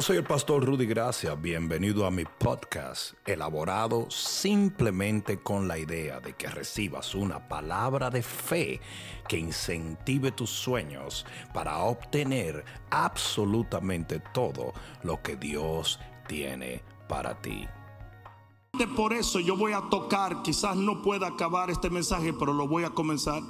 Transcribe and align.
Soy 0.00 0.16
el 0.16 0.24
pastor 0.24 0.64
Rudy 0.66 0.86
Gracia. 0.86 1.36
Bienvenido 1.36 2.04
a 2.04 2.10
mi 2.10 2.24
podcast, 2.24 3.14
elaborado 3.24 4.10
simplemente 4.10 5.38
con 5.40 5.68
la 5.68 5.78
idea 5.78 6.18
de 6.18 6.34
que 6.34 6.48
recibas 6.48 7.14
una 7.14 7.48
palabra 7.48 8.10
de 8.10 8.22
fe 8.22 8.80
que 9.28 9.38
incentive 9.38 10.32
tus 10.32 10.50
sueños 10.50 11.24
para 11.54 11.78
obtener 11.78 12.64
absolutamente 12.90 14.20
todo 14.32 14.72
lo 15.04 15.22
que 15.22 15.36
Dios 15.36 16.00
tiene 16.26 16.82
para 17.08 17.40
ti. 17.40 17.66
Por 18.96 19.12
eso 19.12 19.38
yo 19.38 19.56
voy 19.56 19.72
a 19.72 19.82
tocar, 19.90 20.42
quizás 20.42 20.76
no 20.76 21.02
pueda 21.02 21.28
acabar 21.28 21.70
este 21.70 21.88
mensaje, 21.88 22.32
pero 22.32 22.52
lo 22.52 22.66
voy 22.66 22.82
a 22.82 22.90
comenzar. 22.90 23.42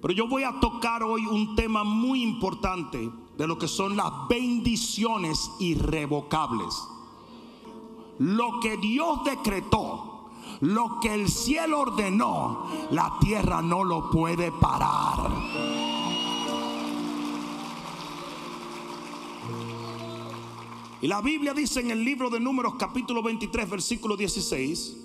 Pero 0.00 0.14
yo 0.14 0.28
voy 0.28 0.44
a 0.44 0.60
tocar 0.60 1.02
hoy 1.02 1.26
un 1.26 1.56
tema 1.56 1.82
muy 1.82 2.22
importante 2.22 3.10
de 3.40 3.46
lo 3.46 3.56
que 3.56 3.68
son 3.68 3.96
las 3.96 4.28
bendiciones 4.28 5.50
irrevocables. 5.60 6.74
Lo 8.18 8.60
que 8.60 8.76
Dios 8.76 9.24
decretó, 9.24 10.28
lo 10.60 11.00
que 11.00 11.14
el 11.14 11.26
cielo 11.26 11.80
ordenó, 11.80 12.66
la 12.90 13.16
tierra 13.18 13.62
no 13.62 13.82
lo 13.82 14.10
puede 14.10 14.52
parar. 14.52 15.30
Y 21.00 21.06
la 21.06 21.22
Biblia 21.22 21.54
dice 21.54 21.80
en 21.80 21.92
el 21.92 22.04
libro 22.04 22.28
de 22.28 22.40
Números 22.40 22.74
capítulo 22.78 23.22
23 23.22 23.70
versículo 23.70 24.18
16, 24.18 24.98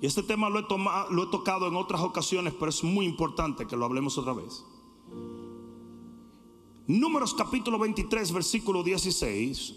y 0.00 0.06
este 0.06 0.22
tema 0.22 0.48
lo 0.48 0.60
he, 0.60 0.62
tomado, 0.62 1.12
lo 1.12 1.24
he 1.24 1.26
tocado 1.26 1.68
en 1.68 1.76
otras 1.76 2.00
ocasiones, 2.00 2.54
pero 2.58 2.70
es 2.70 2.82
muy 2.82 3.04
importante 3.04 3.66
que 3.66 3.76
lo 3.76 3.84
hablemos 3.84 4.16
otra 4.16 4.32
vez. 4.32 4.64
Números 6.86 7.32
capítulo 7.32 7.78
23, 7.78 8.30
versículo 8.32 8.82
16. 8.82 9.74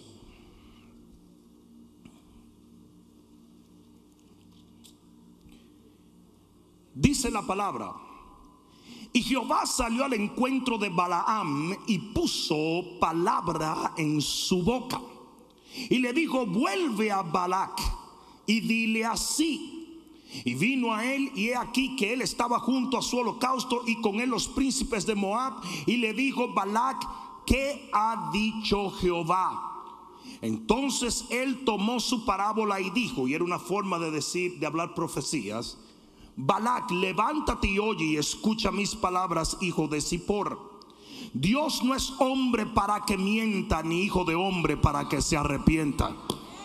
Dice 6.94 7.32
la 7.32 7.44
palabra. 7.44 7.94
Y 9.14 9.22
Jehová 9.22 9.66
salió 9.66 10.04
al 10.04 10.14
encuentro 10.14 10.78
de 10.78 10.90
Balaam 10.90 11.76
y 11.88 11.98
puso 11.98 13.00
palabra 13.00 13.94
en 13.96 14.22
su 14.22 14.64
boca. 14.64 15.02
Y 15.90 16.00
le 16.00 16.12
dijo, 16.12 16.46
vuelve 16.46 17.10
a 17.10 17.22
Balac 17.22 17.80
y 18.46 18.60
dile 18.60 19.06
así. 19.06 19.77
Y 20.44 20.56
vino 20.56 20.94
a 20.94 21.06
él 21.06 21.32
y 21.36 21.50
he 21.50 21.56
aquí 21.56 21.96
que 21.96 22.14
él 22.14 22.22
estaba 22.22 22.60
junto 22.60 22.98
a 22.98 23.02
su 23.02 23.18
holocausto 23.18 23.84
y 23.86 24.02
con 24.02 24.20
él 24.20 24.30
los 24.30 24.48
príncipes 24.48 25.06
de 25.06 25.16
Moab. 25.16 25.62
Y 25.86 25.98
le 25.98 26.14
dijo 26.14 26.54
Balac, 26.54 27.08
¿qué 27.46 27.90
ha 27.94 28.30
dicho 28.32 28.92
Jehová? 28.92 29.64
Entonces 30.42 31.26
él 31.30 31.64
tomó 31.66 32.00
su 32.00 32.26
parábola 32.26 32.80
y 32.80 32.90
dijo, 32.90 33.28
y 33.28 33.34
era 33.34 33.44
una 33.44 33.60
forma 33.60 33.98
de 34.00 34.12
decir, 34.12 34.60
de 34.60 34.68
hablar 34.68 34.94
profecías, 34.94 35.78
Balac, 36.36 36.92
levántate 36.92 37.68
y 37.68 37.80
oye 37.80 38.06
y 38.06 38.18
escucha 38.18 38.70
mis 38.70 38.96
palabras, 38.96 39.58
hijo 39.62 39.88
de 39.88 40.02
Zippor. 40.02 40.78
Dios 41.34 41.84
no 41.84 41.96
es 41.96 42.14
hombre 42.20 42.68
para 42.68 43.02
que 43.06 43.18
mienta, 43.18 43.82
ni 43.82 44.04
hijo 44.04 44.24
de 44.24 44.36
hombre 44.36 44.78
para 44.78 45.10
que 45.10 45.22
se 45.22 45.36
arrepienta. 45.36 46.16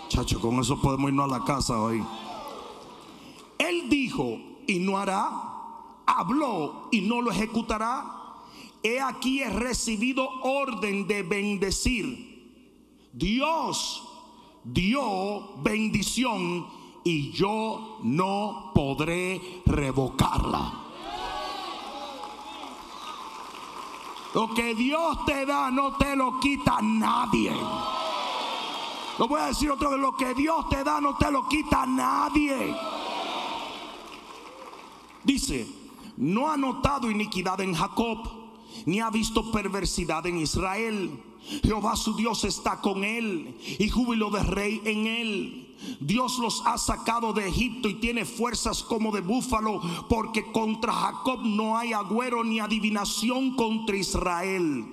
Chacho, 0.09 0.41
con 0.41 0.61
eso 0.61 0.81
podemos 0.81 1.09
irnos 1.09 1.33
a 1.33 1.39
la 1.39 1.45
casa 1.45 1.81
hoy. 1.81 2.05
Él 3.63 3.89
dijo 3.89 4.39
y 4.67 4.81
no 4.81 4.99
hará, 4.99 5.31
habló 6.05 6.89
y 6.91 7.03
no 7.03 7.21
lo 7.21 7.31
ejecutará. 7.31 8.19
He 8.83 9.01
aquí 9.01 9.41
he 9.41 9.51
recibido 9.51 10.29
orden 10.43 11.07
de 11.07 11.23
bendecir. 11.23 12.33
Dios 13.13 14.03
dio 14.65 15.57
bendición 15.63 16.67
y 17.05 17.31
yo 17.31 18.01
no 18.03 18.73
podré 18.75 19.41
revocarla. 19.67 20.81
Lo 24.35 24.55
que 24.55 24.75
Dios 24.75 25.25
te 25.25 25.47
da 25.47 25.71
no 25.71 25.97
te 25.99 26.17
lo 26.17 26.41
quita 26.41 26.79
nadie. 26.83 27.53
Lo 29.19 29.29
voy 29.29 29.41
a 29.41 29.47
decir 29.47 29.71
otra 29.71 29.91
vez, 29.91 30.01
lo 30.01 30.17
que 30.17 30.35
Dios 30.35 30.69
te 30.69 30.83
da 30.83 31.01
no 31.01 31.17
te 31.17 31.31
lo 31.31 31.47
quita 31.47 31.87
nadie. 31.87 32.75
Dice, 35.25 35.67
no 36.17 36.51
ha 36.51 36.57
notado 36.57 37.11
iniquidad 37.11 37.61
en 37.61 37.75
Jacob, 37.75 38.19
ni 38.87 39.01
ha 39.01 39.11
visto 39.11 39.51
perversidad 39.51 40.27
en 40.27 40.39
Israel. 40.39 41.23
Jehová 41.63 41.97
su 41.97 42.15
Dios 42.15 42.45
está 42.45 42.81
con 42.81 43.05
él 43.05 43.57
y 43.79 43.89
júbilo 43.89 44.31
de 44.31 44.43
rey 44.43 44.81
en 44.85 45.07
él. 45.07 45.77
Dios 46.01 46.39
los 46.39 46.63
ha 46.65 46.79
sacado 46.79 47.33
de 47.33 47.49
Egipto 47.49 47.89
y 47.89 47.95
tiene 47.95 48.25
fuerzas 48.25 48.83
como 48.85 49.11
de 49.11 49.21
búfalo, 49.21 49.81
porque 50.09 50.53
contra 50.53 50.93
Jacob 50.93 51.41
no 51.45 51.77
hay 51.77 51.93
agüero 51.93 52.45
ni 52.45 52.61
adivinación 52.61 53.57
contra 53.57 53.97
Israel. 53.97 54.85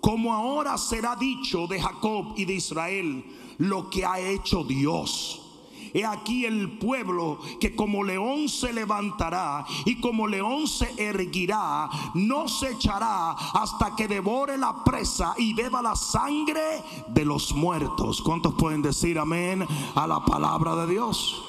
Como 0.00 0.34
ahora 0.34 0.76
será 0.78 1.16
dicho 1.16 1.66
de 1.66 1.80
Jacob 1.80 2.34
y 2.36 2.44
de 2.44 2.54
Israel 2.54 3.24
lo 3.58 3.90
que 3.90 4.04
ha 4.04 4.20
hecho 4.20 4.64
Dios. 4.64 5.49
He 5.92 6.04
aquí 6.04 6.44
el 6.44 6.78
pueblo 6.78 7.38
que 7.60 7.74
como 7.74 8.04
león 8.04 8.48
se 8.48 8.72
levantará 8.72 9.64
y 9.84 10.00
como 10.00 10.26
león 10.26 10.66
se 10.66 10.92
erguirá, 10.96 11.88
no 12.14 12.48
se 12.48 12.72
echará 12.72 13.32
hasta 13.32 13.96
que 13.96 14.08
devore 14.08 14.56
la 14.56 14.84
presa 14.84 15.34
y 15.36 15.52
beba 15.54 15.82
la 15.82 15.96
sangre 15.96 16.82
de 17.08 17.24
los 17.24 17.52
muertos. 17.54 18.22
¿Cuántos 18.22 18.54
pueden 18.54 18.82
decir 18.82 19.18
amén 19.18 19.66
a 19.94 20.06
la 20.06 20.24
palabra 20.24 20.76
de 20.76 20.92
Dios? 20.92 21.42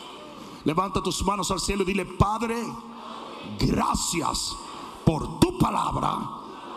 Levanta 0.63 1.01
tus 1.01 1.23
manos 1.23 1.49
al 1.51 1.59
cielo 1.59 1.83
y 1.83 1.87
dile, 1.87 2.05
Padre, 2.05 2.55
gracias 3.59 4.55
por 5.05 5.39
tu 5.39 5.57
palabra. 5.57 6.17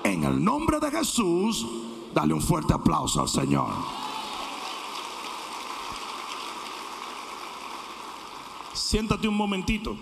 En 0.03 0.25
el 0.25 0.43
nombre 0.43 0.81
de 0.81 0.91
Jesús, 0.91 1.67
dale 2.15 2.35
un 2.35 2.41
fuerte 2.41 2.75
aplauso 2.75 3.21
al 3.21 3.29
Señor. 3.29 4.04
Siéntate 8.85 9.27
un 9.27 9.35
momentito. 9.35 9.97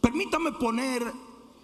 Permítame 0.00 0.50
poner 0.50 1.14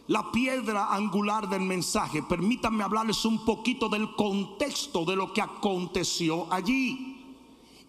la 0.06 0.30
piedra 0.30 0.94
angular 0.94 1.48
del 1.48 1.62
mensaje. 1.62 2.22
Permítame 2.22 2.84
hablarles 2.84 3.24
un 3.24 3.44
poquito 3.44 3.88
del 3.88 4.14
contexto 4.14 5.04
de 5.04 5.16
lo 5.16 5.32
que 5.32 5.42
aconteció 5.42 6.46
allí. 6.48 7.16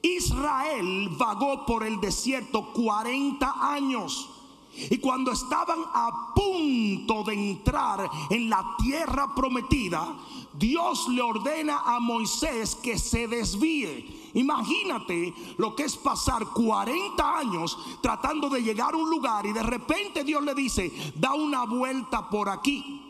Israel 0.01 1.09
vagó 1.11 1.63
por 1.67 1.83
el 1.85 2.01
desierto 2.01 2.73
40 2.73 3.71
años. 3.71 4.29
Y 4.73 4.97
cuando 4.97 5.31
estaban 5.31 5.79
a 5.93 6.33
punto 6.33 7.23
de 7.23 7.33
entrar 7.33 8.09
en 8.31 8.49
la 8.49 8.75
tierra 8.79 9.35
prometida, 9.35 10.17
Dios 10.57 11.07
le 11.09 11.21
ordena 11.21 11.81
a 11.85 11.99
Moisés 11.99 12.75
que 12.75 12.97
se 12.97 13.27
desvíe. 13.27 14.31
Imagínate 14.33 15.33
lo 15.57 15.75
que 15.75 15.83
es 15.83 15.95
pasar 15.95 16.45
40 16.47 17.37
años 17.37 17.77
tratando 18.01 18.49
de 18.49 18.61
llegar 18.61 18.93
a 18.93 18.97
un 18.97 19.09
lugar 19.09 19.45
y 19.45 19.53
de 19.53 19.63
repente 19.63 20.23
Dios 20.23 20.43
le 20.43 20.53
dice, 20.53 20.91
da 21.15 21.33
una 21.33 21.65
vuelta 21.65 22.29
por 22.29 22.49
aquí. 22.49 23.03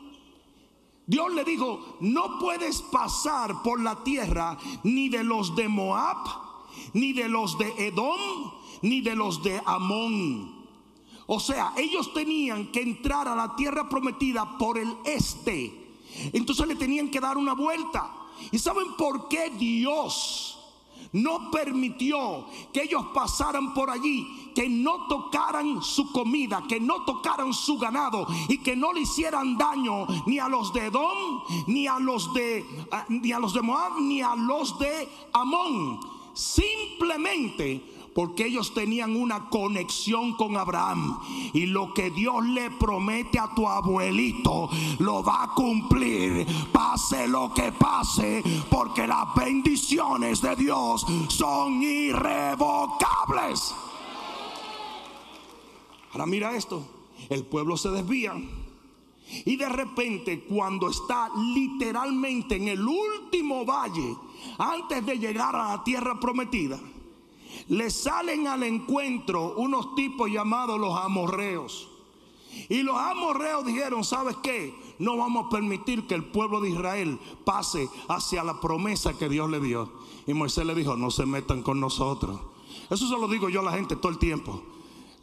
Dios 1.05 1.33
le 1.33 1.45
dijo, 1.45 1.97
no 2.01 2.37
puedes 2.37 2.81
pasar 2.81 3.63
por 3.63 3.79
la 3.81 4.03
tierra 4.03 4.57
ni 4.83 5.07
de 5.07 5.23
los 5.23 5.55
de 5.55 5.69
Moab, 5.69 6.17
ni 6.93 7.13
de 7.13 7.29
los 7.29 7.57
de 7.57 7.87
Edom, 7.87 8.51
ni 8.81 9.01
de 9.01 9.15
los 9.15 9.41
de 9.41 9.61
Amón. 9.65 10.67
O 11.25 11.39
sea, 11.39 11.73
ellos 11.77 12.13
tenían 12.13 12.71
que 12.71 12.81
entrar 12.81 13.27
a 13.27 13.35
la 13.35 13.55
tierra 13.55 13.87
prometida 13.87 14.57
por 14.57 14.77
el 14.77 14.97
este. 15.05 15.86
Entonces 16.33 16.67
le 16.67 16.75
tenían 16.75 17.09
que 17.09 17.19
dar 17.19 17.37
una 17.37 17.53
vuelta. 17.53 18.11
¿Y 18.51 18.59
saben 18.59 18.95
por 18.97 19.27
qué 19.27 19.49
Dios 19.49 20.57
no 21.13 21.51
permitió 21.51 22.45
que 22.73 22.83
ellos 22.83 23.05
pasaran 23.13 23.73
por 23.73 23.89
allí, 23.89 24.51
que 24.53 24.69
no 24.69 25.07
tocaran 25.07 25.81
su 25.81 26.11
comida, 26.11 26.63
que 26.67 26.79
no 26.79 27.05
tocaran 27.05 27.53
su 27.53 27.77
ganado 27.77 28.27
y 28.49 28.57
que 28.59 28.75
no 28.75 28.93
le 28.93 29.01
hicieran 29.01 29.57
daño 29.57 30.07
ni 30.25 30.39
a 30.39 30.47
los 30.47 30.73
de 30.73 30.87
Edom, 30.87 31.43
ni 31.67 31.87
a 31.87 31.99
los 31.99 32.33
de 32.33 32.65
ni 33.09 33.31
a 33.31 33.39
los 33.39 33.53
de 33.53 33.61
Moab, 33.61 33.99
ni 34.01 34.21
a 34.21 34.35
los 34.35 34.77
de 34.79 35.07
Amón. 35.33 35.99
Simplemente 36.33 37.96
porque 38.17 38.47
ellos 38.47 38.73
tenían 38.73 39.15
una 39.15 39.47
conexión 39.47 40.33
con 40.33 40.57
Abraham. 40.57 41.19
Y 41.53 41.67
lo 41.67 41.93
que 41.93 42.09
Dios 42.09 42.43
le 42.47 42.71
promete 42.71 43.37
a 43.37 43.53
tu 43.53 43.69
abuelito, 43.69 44.71
lo 44.97 45.23
va 45.23 45.43
a 45.43 45.53
cumplir, 45.53 46.47
pase 46.71 47.27
lo 47.27 47.53
que 47.53 47.71
pase, 47.73 48.41
porque 48.71 49.05
las 49.05 49.35
bendiciones 49.35 50.41
de 50.41 50.55
Dios 50.55 51.05
son 51.27 51.83
irrevocables. 51.83 53.75
Ahora 56.11 56.25
mira 56.25 56.55
esto, 56.55 56.87
el 57.29 57.45
pueblo 57.45 57.77
se 57.77 57.91
desvía. 57.91 58.33
Y 59.45 59.57
de 59.57 59.69
repente, 59.69 60.43
cuando 60.45 60.89
está 60.89 61.29
literalmente 61.53 62.55
en 62.55 62.69
el 62.69 62.81
último 62.81 63.63
valle, 63.63 64.15
antes 64.57 65.05
de 65.05 65.19
llegar 65.19 65.55
a 65.55 65.75
la 65.75 65.83
tierra 65.83 66.19
prometida, 66.19 66.79
le 67.69 67.89
salen 67.89 68.47
al 68.47 68.63
encuentro 68.63 69.55
unos 69.57 69.95
tipos 69.95 70.29
llamados 70.29 70.79
los 70.79 70.97
amorreos. 70.97 71.89
Y 72.69 72.81
los 72.81 72.97
amorreos 72.97 73.65
dijeron, 73.65 74.03
¿sabes 74.03 74.35
qué? 74.41 74.73
No 74.99 75.17
vamos 75.17 75.45
a 75.45 75.49
permitir 75.49 76.07
que 76.07 76.15
el 76.15 76.23
pueblo 76.23 76.59
de 76.59 76.69
Israel 76.69 77.19
pase 77.45 77.89
hacia 78.07 78.43
la 78.43 78.59
promesa 78.59 79.17
que 79.17 79.29
Dios 79.29 79.49
le 79.49 79.59
dio. 79.59 79.91
Y 80.25 80.33
Moisés 80.33 80.65
le 80.65 80.73
dijo, 80.73 80.95
no 80.95 81.11
se 81.11 81.25
metan 81.25 81.61
con 81.61 81.79
nosotros. 81.79 82.39
Eso 82.89 83.07
se 83.07 83.17
lo 83.17 83.27
digo 83.27 83.49
yo 83.49 83.61
a 83.61 83.63
la 83.63 83.71
gente 83.73 83.95
todo 83.95 84.11
el 84.11 84.17
tiempo. 84.17 84.61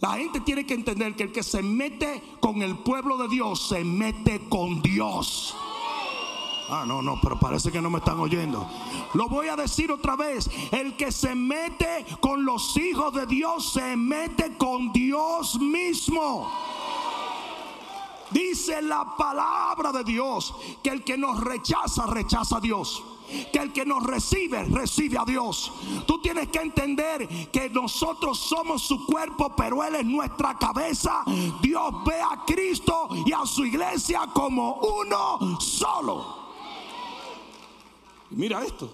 La 0.00 0.12
gente 0.12 0.40
tiene 0.40 0.66
que 0.66 0.74
entender 0.74 1.16
que 1.16 1.24
el 1.24 1.32
que 1.32 1.42
se 1.42 1.62
mete 1.62 2.22
con 2.40 2.62
el 2.62 2.76
pueblo 2.78 3.16
de 3.16 3.28
Dios 3.28 3.68
se 3.68 3.84
mete 3.84 4.48
con 4.48 4.82
Dios. 4.82 5.56
Ah, 6.68 6.84
no, 6.86 7.02
no, 7.02 7.18
pero 7.22 7.38
parece 7.38 7.70
que 7.70 7.80
no 7.80 7.90
me 7.90 7.98
están 7.98 8.18
oyendo. 8.18 8.66
Lo 9.14 9.28
voy 9.28 9.48
a 9.48 9.56
decir 9.56 9.92
otra 9.92 10.16
vez. 10.16 10.48
El 10.70 10.96
que 10.96 11.12
se 11.12 11.34
mete 11.34 12.06
con 12.20 12.44
los 12.44 12.76
hijos 12.76 13.12
de 13.14 13.26
Dios 13.26 13.72
se 13.72 13.96
mete 13.96 14.56
con 14.56 14.92
Dios 14.92 15.60
mismo. 15.60 16.50
Dice 18.30 18.82
la 18.82 19.14
palabra 19.16 19.92
de 19.92 20.04
Dios 20.04 20.54
que 20.82 20.90
el 20.90 21.04
que 21.04 21.16
nos 21.16 21.40
rechaza, 21.40 22.06
rechaza 22.06 22.56
a 22.56 22.60
Dios 22.60 23.02
que 23.52 23.58
el 23.58 23.72
que 23.72 23.84
nos 23.84 24.02
recibe, 24.02 24.64
recibe 24.64 25.18
a 25.18 25.24
Dios. 25.24 25.72
Tú 26.06 26.20
tienes 26.20 26.48
que 26.48 26.58
entender 26.58 27.26
que 27.50 27.70
nosotros 27.70 28.38
somos 28.38 28.82
su 28.82 29.06
cuerpo, 29.06 29.54
pero 29.56 29.82
Él 29.82 29.96
es 29.96 30.04
nuestra 30.04 30.56
cabeza. 30.58 31.24
Dios 31.60 31.92
ve 32.04 32.20
a 32.20 32.44
Cristo 32.46 33.08
y 33.24 33.32
a 33.32 33.46
su 33.46 33.64
iglesia 33.64 34.28
como 34.32 34.74
uno 34.74 35.58
solo. 35.60 36.43
Mira 38.34 38.64
esto. 38.64 38.92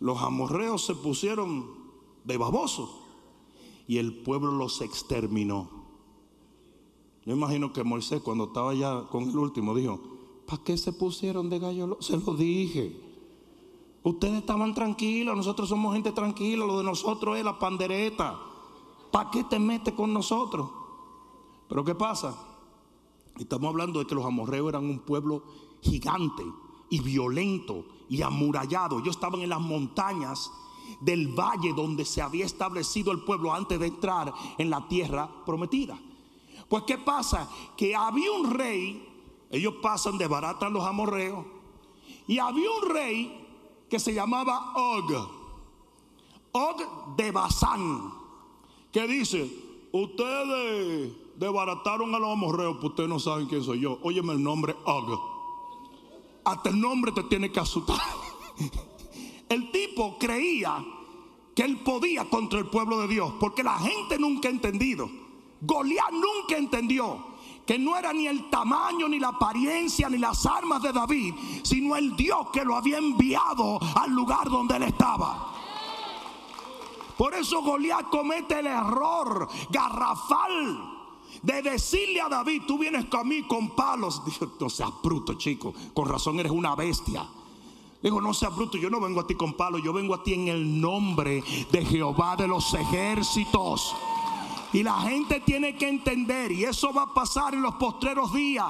Los 0.00 0.20
amorreos 0.22 0.84
se 0.84 0.94
pusieron 0.94 1.66
de 2.24 2.36
babosos 2.36 2.90
y 3.86 3.98
el 3.98 4.14
pueblo 4.22 4.52
los 4.52 4.80
exterminó. 4.80 5.68
Yo 7.24 7.34
imagino 7.34 7.72
que 7.72 7.84
Moisés 7.84 8.20
cuando 8.22 8.44
estaba 8.44 8.74
ya 8.74 9.04
con 9.10 9.30
el 9.30 9.36
último 9.36 9.74
dijo, 9.74 10.00
¿para 10.46 10.62
qué 10.62 10.76
se 10.76 10.92
pusieron 10.92 11.48
de 11.48 11.58
gallo? 11.58 11.96
Se 12.00 12.16
lo 12.16 12.34
dije. 12.34 13.00
Ustedes 14.02 14.34
estaban 14.34 14.74
tranquilos, 14.74 15.34
nosotros 15.34 15.68
somos 15.68 15.94
gente 15.94 16.12
tranquila, 16.12 16.66
lo 16.66 16.78
de 16.78 16.84
nosotros 16.84 17.38
es 17.38 17.44
la 17.44 17.58
pandereta. 17.58 18.38
¿Para 19.10 19.30
qué 19.30 19.44
te 19.44 19.58
metes 19.58 19.94
con 19.94 20.12
nosotros? 20.12 20.68
Pero 21.68 21.84
¿qué 21.84 21.94
pasa? 21.94 22.36
Estamos 23.38 23.70
hablando 23.70 24.00
de 24.00 24.06
que 24.06 24.14
los 24.14 24.24
amorreos 24.24 24.68
eran 24.68 24.84
un 24.84 24.98
pueblo 24.98 25.42
gigante 25.80 26.44
y 26.90 27.00
violento 27.00 27.84
y 28.08 28.22
amurallado. 28.22 28.98
Ellos 28.98 29.16
estaban 29.16 29.40
en 29.40 29.50
las 29.50 29.60
montañas 29.60 30.50
del 31.00 31.28
valle 31.28 31.72
donde 31.74 32.04
se 32.04 32.22
había 32.22 32.44
establecido 32.44 33.12
el 33.12 33.20
pueblo 33.20 33.52
antes 33.52 33.78
de 33.78 33.86
entrar 33.86 34.32
en 34.58 34.70
la 34.70 34.86
tierra 34.88 35.28
prometida. 35.44 35.98
Pues 36.68 36.84
¿qué 36.84 36.98
pasa? 36.98 37.48
Que 37.76 37.94
había 37.94 38.32
un 38.32 38.50
rey, 38.50 39.08
ellos 39.50 39.74
pasan, 39.82 40.18
de 40.18 40.24
a 40.24 40.70
los 40.70 40.84
amorreos, 40.84 41.44
y 42.26 42.38
había 42.38 42.68
un 42.70 42.90
rey 42.90 43.46
que 43.88 43.98
se 43.98 44.14
llamaba 44.14 44.72
Og. 44.74 45.12
Og 46.52 47.16
de 47.16 47.30
Basán. 47.32 48.12
Que 48.92 49.06
dice, 49.06 49.50
ustedes 49.92 51.12
desbarataron 51.36 52.14
a 52.14 52.18
los 52.18 52.30
amorreos, 52.30 52.76
pues 52.76 52.90
ustedes 52.90 53.08
no 53.08 53.18
saben 53.18 53.46
quién 53.46 53.62
soy 53.62 53.80
yo. 53.80 53.98
Óyeme 54.02 54.32
el 54.32 54.42
nombre 54.42 54.74
Og. 54.84 55.33
Hasta 56.44 56.68
el 56.68 56.80
nombre 56.80 57.12
te 57.12 57.22
tiene 57.24 57.50
que 57.50 57.60
asustar. 57.60 58.00
El 59.48 59.70
tipo 59.70 60.18
creía 60.18 60.84
que 61.54 61.62
él 61.62 61.80
podía 61.80 62.28
contra 62.28 62.58
el 62.58 62.66
pueblo 62.66 62.98
de 62.98 63.08
Dios, 63.08 63.34
porque 63.38 63.62
la 63.62 63.78
gente 63.78 64.18
nunca 64.18 64.48
ha 64.48 64.50
entendido. 64.50 65.08
Goliat 65.60 66.10
nunca 66.10 66.56
entendió 66.56 67.34
que 67.64 67.78
no 67.78 67.96
era 67.96 68.12
ni 68.12 68.26
el 68.26 68.50
tamaño, 68.50 69.08
ni 69.08 69.18
la 69.18 69.28
apariencia, 69.28 70.08
ni 70.08 70.18
las 70.18 70.44
armas 70.46 70.82
de 70.82 70.92
David, 70.92 71.34
sino 71.62 71.94
el 71.96 72.16
Dios 72.16 72.48
que 72.52 72.64
lo 72.64 72.74
había 72.74 72.98
enviado 72.98 73.78
al 73.96 74.10
lugar 74.10 74.50
donde 74.50 74.76
él 74.76 74.82
estaba. 74.84 75.52
Por 77.16 77.34
eso 77.34 77.62
Goliat 77.62 78.08
comete 78.08 78.58
el 78.58 78.66
error 78.66 79.48
garrafal 79.70 80.93
de 81.42 81.62
decirle 81.62 82.20
a 82.20 82.28
David, 82.28 82.62
tú 82.66 82.78
vienes 82.78 83.06
a 83.10 83.24
mí 83.24 83.42
con 83.42 83.74
palos. 83.74 84.24
Dijo, 84.24 84.52
no 84.60 84.68
seas 84.68 84.90
bruto, 85.02 85.34
chico, 85.34 85.74
con 85.92 86.08
razón 86.08 86.38
eres 86.40 86.52
una 86.52 86.74
bestia. 86.74 87.26
Dijo, 88.02 88.20
no 88.20 88.34
seas 88.34 88.54
bruto, 88.54 88.76
yo 88.76 88.90
no 88.90 89.00
vengo 89.00 89.20
a 89.20 89.26
ti 89.26 89.34
con 89.34 89.54
palos, 89.54 89.82
yo 89.82 89.92
vengo 89.92 90.14
a 90.14 90.22
ti 90.22 90.34
en 90.34 90.48
el 90.48 90.80
nombre 90.80 91.42
de 91.72 91.84
Jehová 91.86 92.36
de 92.36 92.46
los 92.46 92.74
ejércitos. 92.74 93.94
Y 94.74 94.82
la 94.82 95.00
gente 95.02 95.40
tiene 95.40 95.76
que 95.76 95.88
entender, 95.88 96.50
y 96.50 96.64
eso 96.64 96.92
va 96.92 97.02
a 97.02 97.14
pasar 97.14 97.54
en 97.54 97.62
los 97.62 97.76
postreros 97.76 98.34
días. 98.34 98.66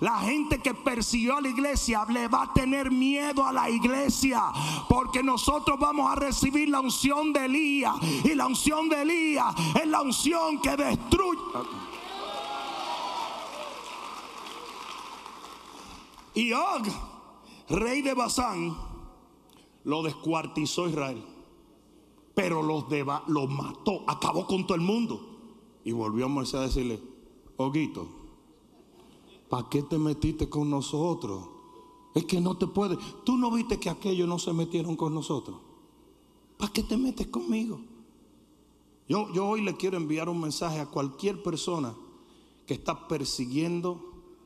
La 0.00 0.18
gente 0.18 0.58
que 0.58 0.74
persiguió 0.74 1.36
a 1.36 1.40
la 1.40 1.48
iglesia 1.48 2.04
le 2.08 2.26
va 2.28 2.42
a 2.42 2.52
tener 2.52 2.90
miedo 2.90 3.46
a 3.46 3.52
la 3.52 3.70
iglesia. 3.70 4.42
Porque 4.88 5.22
nosotros 5.22 5.78
vamos 5.78 6.10
a 6.10 6.16
recibir 6.16 6.68
la 6.68 6.80
unción 6.80 7.32
de 7.32 7.44
Elías. 7.44 7.94
Y 8.24 8.34
la 8.34 8.46
unción 8.46 8.88
de 8.88 9.02
Elías 9.02 9.54
es 9.80 9.86
la 9.86 10.02
unción 10.02 10.60
que 10.60 10.76
destruye. 10.76 11.40
Y 16.34 16.52
Og, 16.52 16.86
rey 17.68 18.02
de 18.02 18.14
Basán, 18.14 18.76
lo 19.84 20.02
descuartizó 20.02 20.88
Israel. 20.88 21.22
Pero 22.34 22.62
los, 22.62 22.84
mató, 23.48 24.02
acabó 24.08 24.46
con 24.46 24.66
todo 24.66 24.74
el 24.74 24.80
mundo. 24.80 25.20
Y 25.84 25.92
volvió 25.92 26.24
a 26.24 26.28
Moisés 26.28 26.54
a 26.54 26.62
decirle, 26.62 27.00
Oguito, 27.56 28.08
¿para 29.48 29.68
qué 29.68 29.82
te 29.82 29.98
metiste 29.98 30.48
con 30.48 30.68
nosotros? 30.68 31.48
Es 32.14 32.24
que 32.24 32.40
no 32.40 32.56
te 32.56 32.66
puedes. 32.66 32.98
Tú 33.24 33.36
no 33.36 33.50
viste 33.50 33.78
que 33.78 33.90
aquellos 33.90 34.28
no 34.28 34.38
se 34.38 34.52
metieron 34.52 34.96
con 34.96 35.14
nosotros. 35.14 35.56
¿Para 36.56 36.72
qué 36.72 36.82
te 36.82 36.96
metes 36.96 37.28
conmigo? 37.28 37.80
Yo, 39.08 39.32
yo 39.32 39.46
hoy 39.46 39.60
le 39.60 39.76
quiero 39.76 39.96
enviar 39.96 40.28
un 40.28 40.40
mensaje 40.40 40.80
a 40.80 40.86
cualquier 40.86 41.42
persona 41.42 41.94
que 42.66 42.74
está 42.74 43.06
persiguiendo 43.06 44.00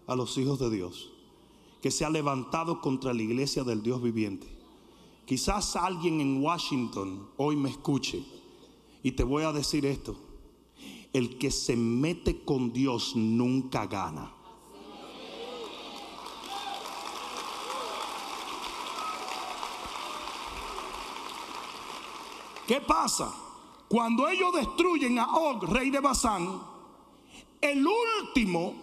a 0.06 0.16
los 0.16 0.36
hijos 0.38 0.58
de 0.58 0.70
Dios, 0.70 1.12
que 1.80 1.90
se 1.90 2.04
ha 2.04 2.10
levantado 2.10 2.80
contra 2.80 3.12
la 3.14 3.22
iglesia 3.22 3.64
del 3.64 3.82
Dios 3.82 4.02
viviente. 4.02 4.46
Quizás 5.24 5.76
alguien 5.76 6.20
en 6.20 6.42
Washington 6.42 7.28
hoy 7.36 7.56
me 7.56 7.70
escuche 7.70 8.24
y 9.02 9.12
te 9.12 9.24
voy 9.24 9.44
a 9.44 9.52
decir 9.52 9.84
esto 9.86 10.16
el 11.12 11.38
que 11.38 11.50
se 11.50 11.76
mete 11.76 12.44
con 12.44 12.72
Dios 12.72 13.14
nunca 13.16 13.86
gana. 13.86 14.32
¿Qué 22.66 22.82
pasa? 22.82 23.34
Cuando 23.88 24.28
ellos 24.28 24.52
destruyen 24.54 25.18
a 25.18 25.26
Og, 25.34 25.64
rey 25.64 25.88
de 25.88 26.00
Basán, 26.00 26.62
el 27.62 27.86
último, 27.86 28.74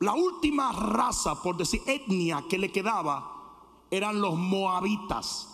la 0.00 0.14
última 0.14 0.72
raza, 0.72 1.42
por 1.42 1.56
decir 1.56 1.82
etnia 1.86 2.44
que 2.48 2.58
le 2.58 2.70
quedaba, 2.70 3.36
eran 3.90 4.20
los 4.20 4.36
moabitas. 4.36 5.52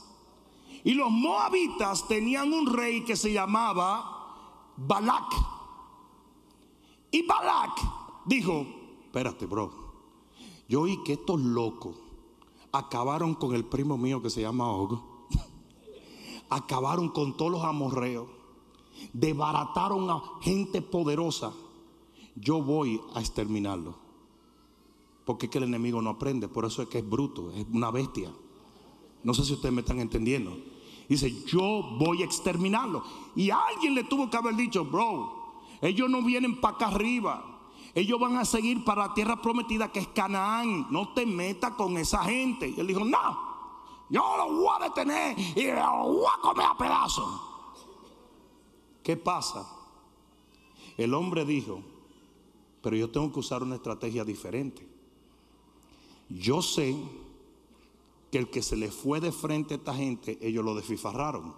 Y 0.85 0.95
los 0.95 1.11
moabitas 1.11 2.09
tenían 2.09 2.53
un 2.53 2.67
rey 2.67 3.05
que 3.05 3.15
se 3.15 3.33
llamaba 3.33 4.73
Balak. 4.77 5.33
Y 7.13 7.25
Balak 7.25 7.81
dijo, 8.25 8.67
espérate, 9.05 9.47
bro, 9.47 9.71
yo 10.69 10.81
oí 10.83 11.03
que 11.05 11.13
estos 11.13 11.41
locos 11.41 11.97
acabaron 12.73 13.35
con 13.35 13.55
el 13.55 13.65
primo 13.65 13.97
mío 13.97 14.23
que 14.23 14.31
se 14.31 14.41
llama 14.41 14.73
Og. 14.73 14.99
acabaron 16.51 17.11
con 17.11 17.37
todos 17.37 17.53
los 17.53 17.65
amorreos. 17.65 18.27
Debarataron 19.13 20.11
a 20.11 20.23
gente 20.41 20.83
poderosa. 20.83 21.53
Yo 22.35 22.63
voy 22.63 23.01
a 23.15 23.21
exterminarlo. 23.21 24.02
Porque 25.25 25.47
es 25.47 25.53
que 25.53 25.59
el 25.59 25.65
enemigo 25.65 26.03
no 26.03 26.11
aprende. 26.11 26.49
Por 26.49 26.65
eso 26.65 26.83
es 26.83 26.89
que 26.89 26.99
es 26.99 27.09
bruto, 27.09 27.53
es 27.53 27.67
una 27.73 27.91
bestia. 27.91 28.33
No 29.23 29.35
sé 29.35 29.45
si 29.45 29.53
ustedes 29.53 29.75
me 29.75 29.83
están 29.83 30.01
entendiendo. 30.01 30.57
Dice, 31.09 31.45
yo 31.47 31.97
voy 31.99 32.23
a 32.23 32.25
exterminarlo. 32.25 33.05
Y 33.37 33.51
alguien 33.51 33.95
le 33.95 34.05
tuvo 34.05 34.31
que 34.31 34.37
haber 34.37 34.57
dicho, 34.57 34.85
bro, 34.85 35.61
ellos 35.81 36.09
no 36.09 36.23
vienen 36.23 36.61
para 36.61 36.77
acá 36.77 36.87
arriba. 36.89 37.49
Ellos 37.95 38.19
van 38.19 38.37
a 38.37 38.45
seguir 38.45 38.85
para 38.85 39.09
la 39.09 39.15
tierra 39.15 39.41
prometida 39.41 39.93
que 39.93 40.01
es 40.01 40.09
Canaán. 40.09 40.87
No 40.91 41.13
te 41.13 41.27
metas 41.27 41.73
con 41.73 41.99
esa 41.99 42.25
gente. 42.25 42.69
Y 42.69 42.81
él 42.81 42.87
dijo, 42.87 43.05
no, 43.05 43.53
yo 44.09 44.37
lo 44.37 44.53
voy 44.53 44.69
a 44.81 44.85
detener 44.85 45.39
y 45.39 45.67
lo 45.67 46.13
voy 46.13 46.27
a 46.27 46.41
comer 46.41 46.67
a 46.67 46.77
pedazos. 46.77 47.41
¿Qué 49.03 49.17
pasa? 49.17 49.69
El 50.97 51.15
hombre 51.15 51.45
dijo, 51.45 51.83
Pero 52.83 52.97
yo 52.97 53.11
tengo 53.11 53.33
que 53.33 53.41
usar 53.41 53.63
una 53.63 53.77
estrategia 53.77 54.25
diferente. 54.25 54.92
Yo 56.39 56.63
sé 56.63 56.97
que 58.31 58.39
el 58.39 58.49
que 58.49 58.63
se 58.63 58.77
le 58.77 58.91
fue 58.91 59.21
de 59.21 59.33
frente 59.33 59.75
a 59.75 59.77
esta 59.77 59.95
gente, 59.95 60.39
ellos 60.41 60.65
lo 60.65 60.75
desfifarraron. 60.75 61.55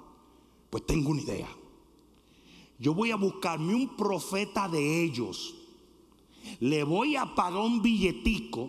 Pues 0.71 0.85
tengo 0.85 1.11
una 1.11 1.23
idea. 1.23 1.49
Yo 2.79 2.95
voy 2.95 3.13
a 3.13 3.17
buscarme 3.17 3.75
un 3.75 3.97
profeta 3.97 4.69
de 4.69 5.05
ellos. 5.05 5.55
Le 6.59 6.83
voy 6.83 7.17
a 7.17 7.35
pagar 7.35 7.61
un 7.61 7.81
billetico 7.81 8.69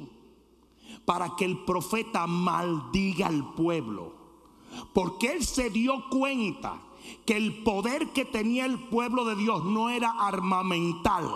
para 1.05 1.35
que 1.35 1.45
el 1.45 1.65
profeta 1.65 2.27
maldiga 2.27 3.27
al 3.27 3.55
pueblo. 3.55 4.13
Porque 4.93 5.31
él 5.31 5.43
se 5.43 5.69
dio 5.69 6.05
cuenta 6.09 6.81
que 7.25 7.35
el 7.35 7.63
poder 7.63 8.09
que 8.09 8.25
tenía 8.25 8.65
el 8.65 8.77
pueblo 8.77 9.25
de 9.25 9.35
Dios 9.35 9.65
no 9.65 9.89
era 9.89 10.11
armamental. 10.11 11.27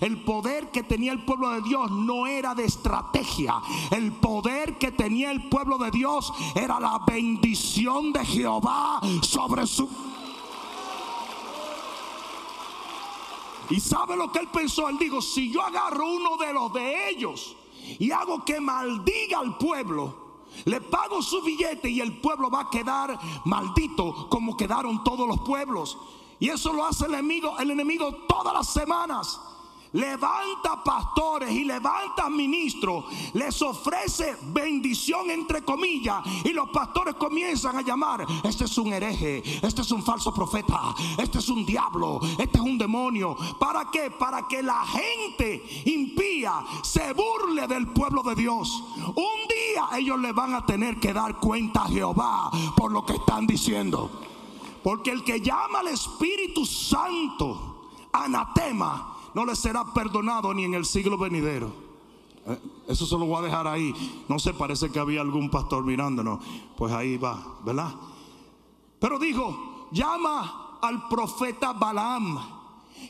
El 0.00 0.22
poder 0.24 0.70
que 0.70 0.82
tenía 0.82 1.12
el 1.12 1.24
pueblo 1.24 1.50
de 1.50 1.62
Dios 1.62 1.90
no 1.90 2.26
era 2.26 2.54
de 2.54 2.64
estrategia. 2.64 3.54
El 3.90 4.12
poder 4.12 4.78
que 4.78 4.92
tenía 4.92 5.30
el 5.30 5.48
pueblo 5.48 5.78
de 5.78 5.90
Dios 5.90 6.32
era 6.54 6.80
la 6.80 7.00
bendición 7.06 8.12
de 8.12 8.24
Jehová 8.24 9.00
sobre 9.22 9.66
su... 9.66 9.88
Y 13.68 13.80
sabe 13.80 14.16
lo 14.16 14.30
que 14.30 14.38
él 14.38 14.48
pensó. 14.48 14.88
Él 14.88 14.96
dijo, 14.98 15.20
si 15.20 15.52
yo 15.52 15.62
agarro 15.62 16.06
uno 16.08 16.36
de 16.36 16.52
los 16.52 16.72
de 16.72 17.10
ellos 17.10 17.56
y 17.98 18.10
hago 18.10 18.44
que 18.44 18.60
maldiga 18.60 19.40
al 19.40 19.58
pueblo, 19.58 20.25
le 20.64 20.80
pago 20.80 21.22
su 21.22 21.42
billete 21.42 21.88
y 21.88 22.00
el 22.00 22.20
pueblo 22.20 22.50
va 22.50 22.62
a 22.62 22.70
quedar 22.70 23.18
maldito 23.44 24.28
como 24.28 24.56
quedaron 24.56 25.04
todos 25.04 25.28
los 25.28 25.40
pueblos. 25.40 25.98
Y 26.38 26.48
eso 26.48 26.72
lo 26.72 26.84
hace 26.84 27.06
el 27.06 27.14
enemigo, 27.14 27.58
el 27.58 27.70
enemigo 27.70 28.12
todas 28.28 28.52
las 28.52 28.68
semanas 28.68 29.40
levanta 29.96 30.82
pastores 30.84 31.50
y 31.50 31.64
levanta 31.64 32.28
ministros, 32.28 33.04
les 33.32 33.60
ofrece 33.62 34.36
bendición 34.52 35.30
entre 35.30 35.62
comillas 35.62 36.22
y 36.44 36.50
los 36.50 36.68
pastores 36.68 37.14
comienzan 37.14 37.76
a 37.76 37.82
llamar, 37.82 38.26
este 38.44 38.64
es 38.64 38.78
un 38.78 38.92
hereje, 38.92 39.42
este 39.66 39.80
es 39.80 39.90
un 39.90 40.02
falso 40.02 40.32
profeta, 40.34 40.94
este 41.18 41.38
es 41.38 41.48
un 41.48 41.64
diablo, 41.64 42.20
este 42.38 42.58
es 42.58 42.64
un 42.64 42.76
demonio. 42.78 43.36
¿Para 43.58 43.90
qué? 43.90 44.10
Para 44.10 44.46
que 44.46 44.62
la 44.62 44.84
gente 44.84 45.64
impía 45.86 46.64
se 46.82 47.12
burle 47.14 47.66
del 47.66 47.88
pueblo 47.88 48.22
de 48.22 48.34
Dios. 48.34 48.82
Un 49.06 49.48
día 49.48 49.98
ellos 49.98 50.18
le 50.20 50.32
van 50.32 50.54
a 50.54 50.66
tener 50.66 51.00
que 51.00 51.12
dar 51.12 51.38
cuenta 51.38 51.84
a 51.84 51.88
Jehová 51.88 52.50
por 52.76 52.92
lo 52.92 53.04
que 53.06 53.14
están 53.14 53.46
diciendo. 53.46 54.10
Porque 54.82 55.10
el 55.10 55.24
que 55.24 55.40
llama 55.40 55.80
al 55.80 55.88
Espíritu 55.88 56.64
Santo 56.66 57.90
anatema 58.12 59.15
no 59.36 59.44
le 59.44 59.54
será 59.54 59.84
perdonado 59.92 60.54
ni 60.54 60.64
en 60.64 60.72
el 60.72 60.86
siglo 60.86 61.18
venidero. 61.18 61.70
Eh, 62.46 62.58
eso 62.88 63.04
se 63.04 63.18
lo 63.18 63.26
voy 63.26 63.36
a 63.36 63.42
dejar 63.42 63.66
ahí. 63.66 63.92
No 64.30 64.38
sé, 64.38 64.54
parece 64.54 64.90
que 64.90 64.98
había 64.98 65.20
algún 65.20 65.50
pastor 65.50 65.84
mirándonos. 65.84 66.42
Pues 66.74 66.90
ahí 66.90 67.18
va, 67.18 67.58
¿verdad? 67.62 67.92
Pero 68.98 69.18
dijo, 69.18 69.88
llama 69.92 70.78
al 70.80 71.06
profeta 71.08 71.74
Balaam, 71.74 72.38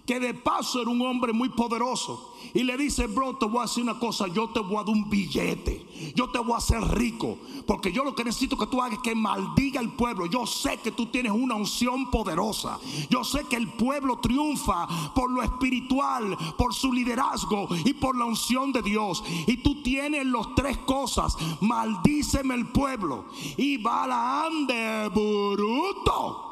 que 0.07 0.21
de 0.21 0.35
paso 0.35 0.81
era 0.81 0.91
un 0.91 1.03
hombre 1.03 1.33
muy 1.33 1.49
poderoso 1.49 2.33
y 2.55 2.63
le 2.63 2.77
dice, 2.77 3.07
bro, 3.07 3.37
te 3.37 3.45
voy 3.47 3.59
a 3.59 3.63
decir 3.63 3.83
una 3.83 3.99
cosa, 3.99 4.29
yo 4.29 4.49
te 4.49 4.61
voy 4.61 4.77
a 4.77 4.85
dar 4.85 4.91
un 4.91 5.11
billete, 5.11 5.85
yo 6.15 6.31
te 6.31 6.39
voy 6.39 6.53
a 6.53 6.59
hacer 6.59 6.81
rico, 6.97 7.39
porque 7.67 7.93
yo 7.93 8.05
lo 8.05 8.15
que 8.15 8.25
necesito 8.25 8.57
que 8.57 8.67
tú 8.67 8.81
hagas 8.81 8.99
es 8.99 9.03
que 9.03 9.15
maldiga 9.15 9.81
el 9.81 9.91
pueblo. 9.91 10.27
Yo 10.27 10.47
sé 10.47 10.79
que 10.79 10.93
tú 10.93 11.07
tienes 11.07 11.33
una 11.33 11.57
unción 11.57 12.11
poderosa, 12.11 12.79
yo 13.11 13.25
sé 13.25 13.45
que 13.45 13.57
el 13.57 13.69
pueblo 13.69 14.19
triunfa 14.19 14.87
por 15.15 15.31
lo 15.31 15.43
espiritual, 15.43 16.37
por 16.57 16.73
su 16.73 16.93
liderazgo 16.93 17.69
y 17.85 17.93
por 17.95 18.17
la 18.17 18.27
unción 18.27 18.73
de 18.73 18.83
Dios. 18.83 19.25
Y 19.47 19.59
tú 19.59 19.83
tienes 19.83 20.25
las 20.27 20.55
tres 20.55 20.79
cosas, 20.79 21.37
maldíceme 21.61 22.55
el 22.55 22.67
pueblo 22.69 23.25
y 23.57 23.77
Balaam 23.79 24.67
de 24.67 25.11
bruto 25.13 26.46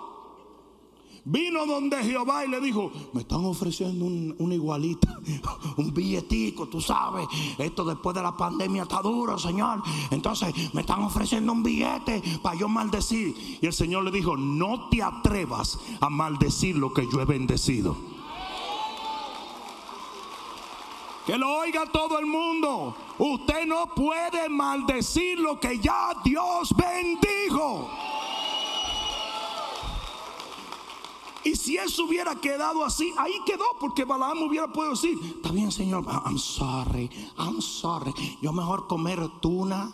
Vino 1.27 1.65
donde 1.65 2.03
Jehová 2.05 2.45
y 2.45 2.49
le 2.49 2.61
dijo, 2.61 2.93
me 3.15 3.23
están 3.23 3.47
ofreciendo 3.47 4.05
un, 4.05 4.37
una 4.39 4.55
igualita, 4.55 5.19
un 5.79 5.95
billetico, 5.95 6.69
tú 6.69 6.83
sabes, 6.83 7.27
esto 7.57 7.83
después 7.83 8.15
de 8.15 8.23
la 8.23 8.37
pandemia 8.37 8.83
está 8.83 9.01
duro, 9.01 9.39
Señor. 9.39 9.83
Entonces 10.11 10.55
me 10.75 10.83
están 10.83 11.03
ofreciendo 11.03 11.53
un 11.53 11.63
billete 11.63 12.23
para 12.43 12.59
yo 12.59 12.69
maldecir. 12.69 13.59
Y 13.63 13.67
el 13.67 13.73
Señor 13.73 14.05
le 14.05 14.11
dijo, 14.11 14.37
no 14.37 14.91
te 14.91 15.03
atrevas 15.03 15.79
a 16.01 16.11
maldecir 16.11 16.77
lo 16.77 16.93
que 16.93 17.09
yo 17.11 17.23
he 17.23 17.25
bendecido. 17.25 17.97
Que 21.27 21.39
lo 21.39 21.57
oiga 21.57 21.87
todo 21.91 22.19
el 22.19 22.27
mundo. 22.27 22.95
Usted 23.17 23.67
no 23.67 23.87
puede 23.95 24.51
maldecir 24.51 25.39
lo 25.39 25.59
que 25.59 25.79
ya 25.79 26.13
Dios 26.23 26.75
bendijo. 26.77 27.89
Y 31.45 31.57
si 31.57 31.77
eso 31.77 32.05
hubiera 32.05 32.35
quedado 32.37 32.85
así, 32.85 33.13
ahí 33.19 33.35
quedó, 33.45 33.65
porque 33.79 34.05
Balaam 34.05 34.43
hubiera 34.43 34.73
podido 34.73 34.93
decir, 34.93 35.19
está 35.37 35.53
bien, 35.53 35.71
Señor, 35.71 36.05
I'm 36.25 36.39
sorry, 36.39 37.11
I'm 37.39 37.61
sorry. 37.61 38.15
Yo 38.41 38.53
mejor 38.53 38.87
comer 38.87 39.21
tuna. 39.43 39.93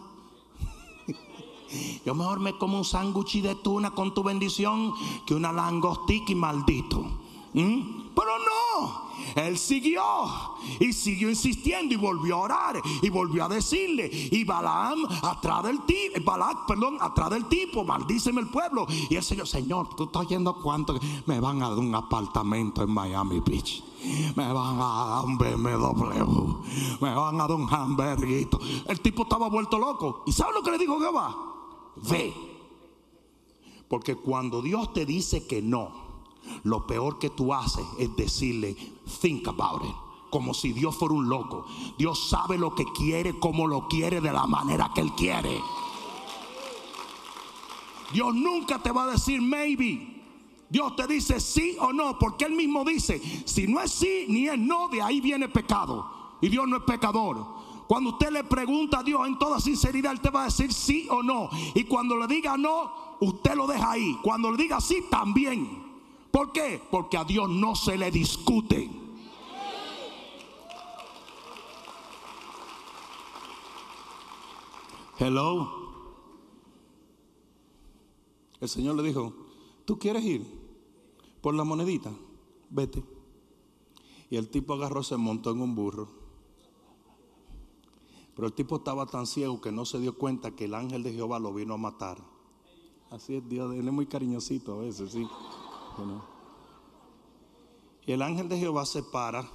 Yo 2.06 2.14
mejor 2.14 2.38
me 2.38 2.56
como 2.56 2.78
un 2.78 2.84
sándwich 2.84 3.42
de 3.42 3.56
tuna 3.56 3.90
con 3.90 4.14
tu 4.14 4.22
bendición 4.22 4.94
que 5.26 5.34
una 5.34 5.52
langostica 5.52 6.30
y 6.30 6.36
maldito. 6.36 7.00
¿Mm? 7.52 8.10
Pero 8.14 8.30
no, 8.38 9.09
él 9.36 9.58
siguió 9.58 10.02
y 10.78 10.92
siguió 10.92 11.30
insistiendo 11.30 11.94
y 11.94 11.96
volvió 11.96 12.36
a 12.36 12.40
orar 12.40 12.82
y 13.02 13.08
volvió 13.08 13.44
a 13.44 13.48
decirle. 13.48 14.10
Y 14.12 14.44
Balaam 14.44 15.04
atrás 15.22 15.64
del 15.64 15.84
tipo, 15.84 16.20
Balak, 16.24 16.66
perdón, 16.66 16.98
atrás 17.00 17.30
del 17.30 17.46
tipo, 17.46 17.84
maldíceme 17.84 18.40
el 18.40 18.48
pueblo. 18.48 18.86
Y 19.08 19.16
el 19.16 19.22
Señor, 19.22 19.46
Señor, 19.46 19.94
tú 19.96 20.04
estás 20.04 20.22
oyendo 20.22 20.54
cuánto 20.54 20.98
me 21.26 21.40
van 21.40 21.62
a 21.62 21.70
dar 21.70 21.78
un 21.78 21.94
apartamento 21.94 22.82
en 22.82 22.90
Miami 22.90 23.40
Beach. 23.40 23.82
Me 24.36 24.52
van 24.52 24.80
a 24.80 25.04
dar 25.06 25.24
un 25.24 25.36
BMW. 25.36 27.00
Me 27.00 27.14
van 27.14 27.40
a 27.40 27.46
dar 27.46 27.52
un 27.52 27.68
hamburguito. 27.72 28.58
El 28.86 29.00
tipo 29.00 29.24
estaba 29.24 29.48
vuelto 29.48 29.78
loco. 29.78 30.22
¿Y 30.26 30.32
sabe 30.32 30.54
lo 30.54 30.62
que 30.62 30.70
le 30.70 30.78
dijo 30.78 30.98
Jehová? 30.98 31.36
Ve. 31.96 32.34
Porque 33.88 34.14
cuando 34.14 34.62
Dios 34.62 34.92
te 34.92 35.04
dice 35.04 35.46
que 35.46 35.60
no, 35.60 36.09
lo 36.64 36.86
peor 36.86 37.18
que 37.18 37.30
tú 37.30 37.52
haces 37.54 37.84
es 37.98 38.14
decirle, 38.16 38.76
think 39.20 39.46
about 39.48 39.84
it. 39.84 39.94
Como 40.30 40.54
si 40.54 40.72
Dios 40.72 40.96
fuera 40.96 41.14
un 41.14 41.28
loco. 41.28 41.66
Dios 41.98 42.28
sabe 42.28 42.56
lo 42.56 42.74
que 42.74 42.84
quiere, 42.96 43.38
como 43.38 43.66
lo 43.66 43.88
quiere, 43.88 44.20
de 44.20 44.32
la 44.32 44.46
manera 44.46 44.90
que 44.94 45.00
Él 45.00 45.12
quiere. 45.16 45.60
Dios 48.12 48.34
nunca 48.34 48.80
te 48.80 48.92
va 48.92 49.04
a 49.04 49.10
decir 49.12 49.40
maybe. 49.40 50.20
Dios 50.68 50.94
te 50.94 51.06
dice 51.08 51.40
sí 51.40 51.76
o 51.80 51.92
no, 51.92 52.16
porque 52.18 52.44
Él 52.44 52.52
mismo 52.52 52.84
dice, 52.84 53.20
si 53.44 53.66
no 53.66 53.80
es 53.80 53.90
sí 53.90 54.26
ni 54.28 54.46
es 54.46 54.58
no, 54.58 54.88
de 54.88 55.02
ahí 55.02 55.20
viene 55.20 55.48
pecado. 55.48 56.36
Y 56.40 56.48
Dios 56.48 56.66
no 56.68 56.76
es 56.76 56.82
pecador. 56.84 57.44
Cuando 57.88 58.10
usted 58.10 58.30
le 58.30 58.44
pregunta 58.44 59.00
a 59.00 59.02
Dios 59.02 59.26
en 59.26 59.36
toda 59.36 59.58
sinceridad, 59.58 60.12
Él 60.12 60.20
te 60.20 60.30
va 60.30 60.42
a 60.42 60.44
decir 60.44 60.72
sí 60.72 61.08
o 61.10 61.24
no. 61.24 61.50
Y 61.74 61.84
cuando 61.84 62.16
le 62.16 62.28
diga 62.28 62.56
no, 62.56 63.16
usted 63.18 63.56
lo 63.56 63.66
deja 63.66 63.90
ahí. 63.90 64.16
Cuando 64.22 64.52
le 64.52 64.62
diga 64.62 64.80
sí, 64.80 65.04
también. 65.10 65.79
¿Por 66.30 66.52
qué? 66.52 66.80
Porque 66.90 67.16
a 67.16 67.24
Dios 67.24 67.48
no 67.48 67.74
se 67.74 67.96
le 67.98 68.10
discute. 68.10 68.90
Hello. 75.18 75.68
El 78.60 78.68
Señor 78.68 78.96
le 78.96 79.02
dijo, 79.02 79.34
¿tú 79.84 79.98
quieres 79.98 80.24
ir 80.24 80.46
por 81.40 81.54
la 81.54 81.64
monedita? 81.64 82.12
Vete. 82.70 83.02
Y 84.30 84.36
el 84.36 84.48
tipo 84.48 84.74
agarró, 84.74 85.02
se 85.02 85.16
montó 85.16 85.50
en 85.50 85.60
un 85.60 85.74
burro. 85.74 86.08
Pero 88.34 88.46
el 88.46 88.54
tipo 88.54 88.76
estaba 88.76 89.06
tan 89.06 89.26
ciego 89.26 89.60
que 89.60 89.72
no 89.72 89.84
se 89.84 89.98
dio 89.98 90.16
cuenta 90.16 90.52
que 90.52 90.66
el 90.66 90.74
ángel 90.74 91.02
de 91.02 91.12
Jehová 91.12 91.38
lo 91.38 91.52
vino 91.52 91.74
a 91.74 91.78
matar. 91.78 92.18
Así 93.10 93.34
es 93.34 93.48
Dios, 93.48 93.74
él 93.74 93.86
es 93.86 93.92
muy 93.92 94.06
cariñosito 94.06 94.72
a 94.74 94.82
veces, 94.84 95.12
sí. 95.12 95.26
El 98.06 98.22
ángel 98.22 98.48
de 98.48 98.58
Jehová 98.58 98.86
se 98.86 99.02
para 99.02 99.48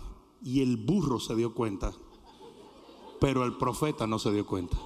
y 0.43 0.61
el 0.61 0.77
burro 0.77 1.19
se 1.19 1.35
dio 1.35 1.53
cuenta, 1.53 1.93
pero 3.19 3.43
el 3.43 3.57
profeta 3.57 4.07
no 4.07 4.19
se 4.19 4.31
dio 4.31 4.45
cuenta. 4.45 4.77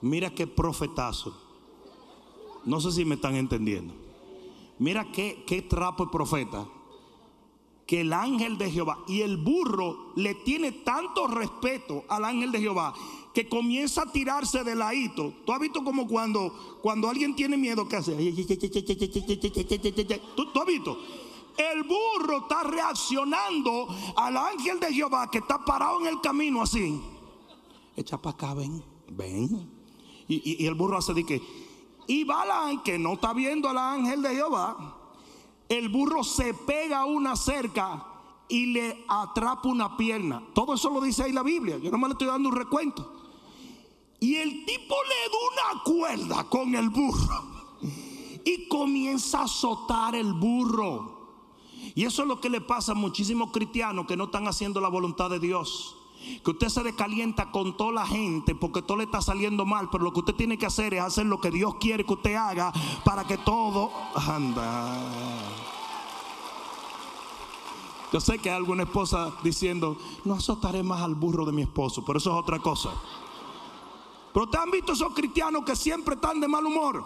Mira 0.00 0.30
qué 0.30 0.46
profetazo. 0.46 1.36
No 2.64 2.80
sé 2.80 2.92
si 2.92 3.04
me 3.04 3.16
están 3.16 3.36
entendiendo. 3.36 3.94
Mira 4.78 5.10
qué, 5.12 5.44
qué 5.46 5.62
trapo 5.62 6.04
el 6.04 6.10
profeta. 6.10 6.66
Que 7.86 8.00
el 8.00 8.12
ángel 8.12 8.56
de 8.58 8.70
Jehová 8.70 8.98
y 9.06 9.20
el 9.20 9.36
burro 9.36 10.12
le 10.16 10.34
tiene 10.36 10.72
tanto 10.72 11.26
respeto 11.26 12.04
al 12.08 12.24
ángel 12.24 12.52
de 12.52 12.60
Jehová 12.60 12.94
que 13.32 13.48
comienza 13.48 14.02
a 14.02 14.12
tirarse 14.12 14.62
de 14.62 14.74
ladito. 14.74 15.32
Tú 15.44 15.52
has 15.52 15.60
visto 15.60 15.82
como 15.82 16.06
cuando, 16.06 16.78
cuando 16.82 17.08
alguien 17.08 17.34
tiene 17.34 17.56
miedo 17.56 17.88
que 17.88 17.96
hace. 17.96 18.12
¿Tú, 20.36 20.60
has 20.60 20.66
visto? 20.66 20.98
El 21.56 21.82
burro 21.82 22.38
está 22.42 22.62
reaccionando 22.62 23.88
al 24.16 24.36
ángel 24.36 24.80
de 24.80 24.92
Jehová 24.92 25.30
que 25.30 25.38
está 25.38 25.64
parado 25.64 26.00
en 26.00 26.08
el 26.08 26.20
camino 26.20 26.62
así. 26.62 27.00
Echa 27.96 28.20
para 28.20 28.34
acá, 28.34 28.54
ven, 28.54 28.82
ven. 29.10 29.70
Y, 30.28 30.66
el 30.66 30.74
burro 30.74 30.98
hace 30.98 31.14
de 31.14 31.24
que. 31.24 31.42
Y 32.06 32.24
Balán, 32.24 32.82
que 32.82 32.98
no 32.98 33.14
está 33.14 33.32
viendo 33.32 33.68
al 33.68 33.78
ángel 33.78 34.22
de 34.22 34.30
Jehová, 34.30 34.96
el 35.68 35.88
burro 35.88 36.24
se 36.24 36.52
pega 36.52 37.00
a 37.00 37.04
una 37.04 37.36
cerca 37.36 38.11
y 38.52 38.66
le 38.66 39.02
atrapa 39.08 39.66
una 39.66 39.96
pierna. 39.96 40.42
Todo 40.52 40.74
eso 40.74 40.90
lo 40.90 41.00
dice 41.00 41.22
ahí 41.22 41.32
la 41.32 41.42
Biblia. 41.42 41.78
Yo 41.78 41.90
nomás 41.90 42.10
le 42.10 42.12
estoy 42.12 42.28
dando 42.28 42.50
un 42.50 42.54
recuento. 42.54 43.10
Y 44.20 44.34
el 44.34 44.66
tipo 44.66 44.94
le 45.08 45.30
da 45.30 45.72
una 45.72 45.82
cuerda 45.82 46.44
con 46.44 46.74
el 46.74 46.90
burro 46.90 47.44
y 48.44 48.68
comienza 48.68 49.38
a 49.40 49.44
azotar 49.44 50.14
el 50.14 50.34
burro. 50.34 51.30
Y 51.94 52.04
eso 52.04 52.22
es 52.22 52.28
lo 52.28 52.42
que 52.42 52.50
le 52.50 52.60
pasa 52.60 52.92
a 52.92 52.94
muchísimos 52.94 53.52
cristianos 53.52 54.06
que 54.06 54.18
no 54.18 54.24
están 54.24 54.46
haciendo 54.46 54.82
la 54.82 54.88
voluntad 54.88 55.30
de 55.30 55.38
Dios. 55.38 55.96
Que 56.44 56.50
usted 56.50 56.68
se 56.68 56.82
descalienta 56.82 57.50
con 57.50 57.74
toda 57.78 57.92
la 57.92 58.06
gente 58.06 58.54
porque 58.54 58.82
todo 58.82 58.98
le 58.98 59.04
está 59.04 59.22
saliendo 59.22 59.64
mal, 59.64 59.88
pero 59.90 60.04
lo 60.04 60.12
que 60.12 60.20
usted 60.20 60.34
tiene 60.34 60.58
que 60.58 60.66
hacer 60.66 60.92
es 60.92 61.00
hacer 61.00 61.24
lo 61.24 61.40
que 61.40 61.50
Dios 61.50 61.76
quiere 61.76 62.04
que 62.04 62.12
usted 62.12 62.34
haga 62.34 62.70
para 63.02 63.26
que 63.26 63.38
todo 63.38 63.90
anda. 64.14 65.71
Yo 68.12 68.20
sé 68.20 68.38
que 68.38 68.50
hay 68.50 68.56
alguna 68.56 68.82
esposa 68.82 69.32
diciendo, 69.42 69.96
no 70.24 70.34
azotaré 70.34 70.82
más 70.82 71.00
al 71.00 71.14
burro 71.14 71.46
de 71.46 71.52
mi 71.52 71.62
esposo, 71.62 72.04
pero 72.04 72.18
eso 72.18 72.30
es 72.30 72.36
otra 72.36 72.58
cosa. 72.58 72.90
Pero 74.34 74.44
usted 74.44 74.58
han 74.58 74.70
visto 74.70 74.92
esos 74.92 75.14
cristianos 75.14 75.64
que 75.64 75.74
siempre 75.74 76.16
están 76.16 76.38
de 76.38 76.46
mal 76.46 76.66
humor. 76.66 77.02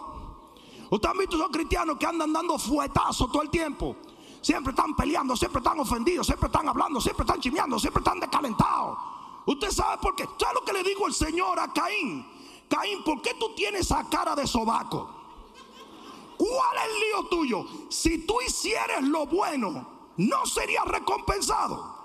Usted 0.89 1.09
han 1.09 1.17
visto 1.17 1.37
esos 1.37 1.49
cristianos 1.49 1.97
que 1.97 2.05
andan 2.05 2.33
dando 2.33 2.59
fuetazos 2.59 3.31
todo 3.31 3.41
el 3.41 3.49
tiempo. 3.49 3.95
Siempre 4.41 4.71
están 4.71 4.95
peleando, 4.97 5.35
siempre 5.37 5.59
están 5.59 5.79
ofendidos, 5.79 6.27
siempre 6.27 6.47
están 6.47 6.67
hablando, 6.67 6.99
siempre 6.99 7.23
están 7.23 7.39
chimeando, 7.39 7.79
siempre 7.79 8.01
están 8.01 8.19
descalentados. 8.19 8.97
Usted 9.45 9.71
sabe 9.71 9.97
por 10.01 10.13
qué. 10.13 10.27
¿Sabe 10.37 10.55
lo 10.55 10.65
que 10.65 10.73
le 10.73 10.83
digo 10.83 11.07
el 11.07 11.13
Señor 11.13 11.57
a 11.57 11.71
Caín? 11.71 12.25
Caín, 12.67 13.01
¿por 13.05 13.21
qué 13.21 13.33
tú 13.39 13.55
tienes 13.55 13.81
esa 13.81 14.03
cara 14.09 14.35
de 14.35 14.45
sobaco? 14.45 15.09
¿Cuál 16.37 16.77
es 16.77 16.83
el 16.83 16.99
lío 16.99 17.29
tuyo? 17.29 17.65
Si 17.89 18.25
tú 18.25 18.35
hicieras 18.45 19.03
lo 19.03 19.25
bueno, 19.25 19.96
no 20.17 20.45
serías 20.45 20.85
recompensado. 20.85 21.97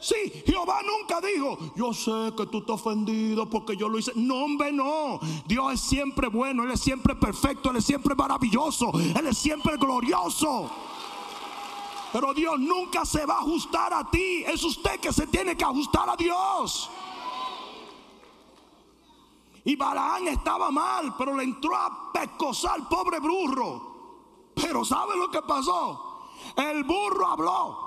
Sí, 0.00 0.42
Jehová 0.46 0.80
nunca 0.82 1.20
dijo, 1.20 1.58
yo 1.74 1.92
sé 1.92 2.32
que 2.36 2.46
tú 2.46 2.58
estás 2.58 2.80
ofendido 2.80 3.48
porque 3.48 3.76
yo 3.76 3.88
lo 3.88 3.98
hice. 3.98 4.12
No, 4.14 4.44
hombre, 4.44 4.70
no. 4.70 5.18
Dios 5.46 5.72
es 5.72 5.80
siempre 5.80 6.28
bueno, 6.28 6.64
Él 6.64 6.70
es 6.70 6.80
siempre 6.80 7.14
perfecto, 7.14 7.70
Él 7.70 7.76
es 7.76 7.84
siempre 7.84 8.14
maravilloso, 8.14 8.92
Él 8.94 9.26
es 9.26 9.38
siempre 9.38 9.76
glorioso. 9.76 10.70
Pero 12.12 12.32
Dios 12.34 12.58
nunca 12.58 13.04
se 13.04 13.26
va 13.26 13.34
a 13.34 13.40
ajustar 13.40 13.92
a 13.92 14.08
ti. 14.10 14.44
Es 14.46 14.62
usted 14.64 15.00
que 15.00 15.12
se 15.12 15.26
tiene 15.26 15.56
que 15.56 15.64
ajustar 15.64 16.08
a 16.08 16.16
Dios. 16.16 16.90
Y 19.64 19.74
Balaán 19.74 20.28
estaba 20.28 20.70
mal, 20.70 21.14
pero 21.18 21.36
le 21.36 21.42
entró 21.42 21.74
a 21.74 22.12
pescosar 22.12 22.74
al 22.74 22.88
pobre 22.88 23.18
burro. 23.18 24.52
Pero 24.54 24.84
¿sabe 24.84 25.16
lo 25.16 25.30
que 25.30 25.42
pasó? 25.42 26.15
El 26.54 26.84
burro 26.84 27.26
habló. 27.26 27.78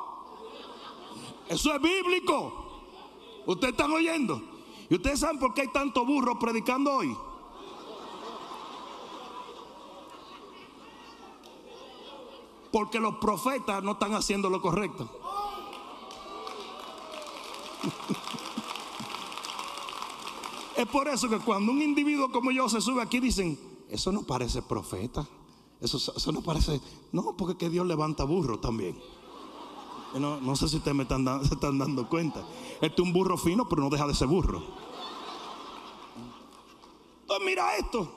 Eso 1.47 1.73
es 1.73 1.81
bíblico. 1.81 2.83
¿Ustedes 3.45 3.73
están 3.73 3.91
oyendo? 3.91 4.41
¿Y 4.89 4.95
ustedes 4.95 5.19
saben 5.19 5.39
por 5.39 5.53
qué 5.53 5.61
hay 5.61 5.67
tanto 5.69 6.05
burro 6.05 6.37
predicando 6.37 6.93
hoy? 6.93 7.15
Porque 12.71 12.99
los 12.99 13.15
profetas 13.15 13.83
no 13.83 13.93
están 13.93 14.13
haciendo 14.13 14.49
lo 14.49 14.61
correcto. 14.61 15.09
Es 20.75 20.87
por 20.87 21.07
eso 21.07 21.27
que 21.27 21.39
cuando 21.39 21.71
un 21.71 21.81
individuo 21.81 22.31
como 22.31 22.51
yo 22.51 22.69
se 22.69 22.79
sube 22.79 23.01
aquí 23.01 23.19
dicen, 23.19 23.59
eso 23.89 24.11
no 24.11 24.23
parece 24.23 24.61
profeta. 24.61 25.27
Eso, 25.81 25.97
eso 25.97 26.31
no 26.31 26.41
parece... 26.41 26.81
No, 27.11 27.35
porque 27.37 27.57
que 27.57 27.69
Dios 27.69 27.85
levanta 27.87 28.23
burro 28.23 28.59
también. 28.59 28.99
No, 30.17 30.41
no 30.41 30.55
sé 30.55 30.67
si 30.67 30.77
ustedes 30.77 30.95
me 30.95 31.03
están, 31.03 31.25
se 31.45 31.53
están 31.53 31.77
dando 31.77 32.07
cuenta. 32.09 32.43
Este 32.81 33.01
es 33.01 33.07
un 33.07 33.13
burro 33.13 33.37
fino, 33.37 33.67
pero 33.69 33.81
no 33.83 33.89
deja 33.89 34.07
de 34.07 34.13
ser 34.13 34.27
burro. 34.27 34.61
Entonces 37.21 37.45
mira 37.45 37.75
esto. 37.77 38.11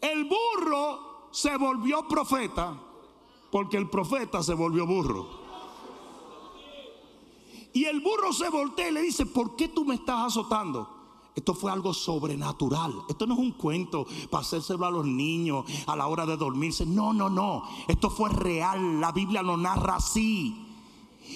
El 0.00 0.24
burro 0.24 1.28
se 1.30 1.56
volvió 1.56 2.06
profeta 2.08 2.80
porque 3.50 3.76
el 3.76 3.88
profeta 3.88 4.42
se 4.42 4.54
volvió 4.54 4.86
burro. 4.86 5.46
Y 7.72 7.84
el 7.84 8.00
burro 8.00 8.32
se 8.32 8.48
voltea 8.48 8.88
y 8.88 8.92
le 8.92 9.02
dice, 9.02 9.26
¿por 9.26 9.54
qué 9.54 9.68
tú 9.68 9.84
me 9.84 9.96
estás 9.96 10.28
azotando? 10.28 10.95
Esto 11.36 11.52
fue 11.52 11.70
algo 11.70 11.92
sobrenatural. 11.92 12.94
Esto 13.10 13.26
no 13.26 13.34
es 13.34 13.40
un 13.40 13.52
cuento 13.52 14.06
para 14.30 14.40
hacérselo 14.40 14.86
a 14.86 14.90
los 14.90 15.04
niños 15.04 15.66
a 15.86 15.94
la 15.94 16.06
hora 16.06 16.24
de 16.24 16.34
dormirse. 16.34 16.86
No, 16.86 17.12
no, 17.12 17.28
no. 17.28 17.62
Esto 17.86 18.08
fue 18.08 18.30
real. 18.30 19.02
La 19.02 19.12
Biblia 19.12 19.42
lo 19.42 19.58
narra 19.58 19.96
así. 19.96 20.66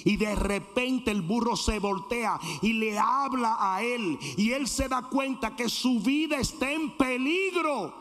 Y 0.05 0.17
de 0.17 0.35
repente 0.35 1.11
el 1.11 1.21
burro 1.21 1.55
se 1.55 1.79
voltea 1.79 2.41
y 2.63 2.73
le 2.73 2.99
habla 2.99 3.59
a 3.61 3.83
él. 3.83 4.19
Y 4.39 4.53
él 4.53 4.67
se 4.69 4.89
da 4.89 5.03
cuenta 5.03 5.55
que 5.55 5.69
su 5.69 6.01
vida 6.01 6.39
está 6.39 6.73
en 6.73 6.97
peligro. 6.97 7.93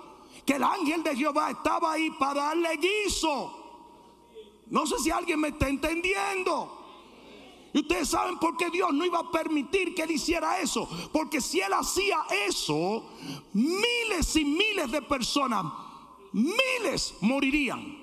Que 0.45 0.53
el 0.53 0.63
ángel 0.63 1.03
de 1.03 1.17
Jehová 1.17 1.51
estaba 1.51 1.91
ahí 1.91 2.11
para 2.11 2.45
darle 2.45 2.77
guiso. 2.77 3.53
No 4.67 4.87
sé 4.87 4.99
si 4.99 5.11
alguien 5.11 5.41
me 5.41 5.49
está 5.49 5.67
entendiendo. 5.67 6.78
Y 7.73 7.79
ustedes 7.79 8.09
saben 8.09 8.37
por 8.39 8.57
qué 8.57 8.69
Dios 8.69 8.91
no 8.93 9.05
iba 9.05 9.19
a 9.19 9.31
permitir 9.31 9.93
que 9.93 10.03
él 10.03 10.11
hiciera 10.11 10.59
eso. 10.59 10.89
Porque 11.11 11.39
si 11.39 11.59
él 11.59 11.71
hacía 11.73 12.17
eso, 12.47 13.05
miles 13.53 14.35
y 14.35 14.45
miles 14.45 14.91
de 14.91 15.01
personas, 15.01 15.65
miles 16.31 17.13
morirían. 17.21 17.97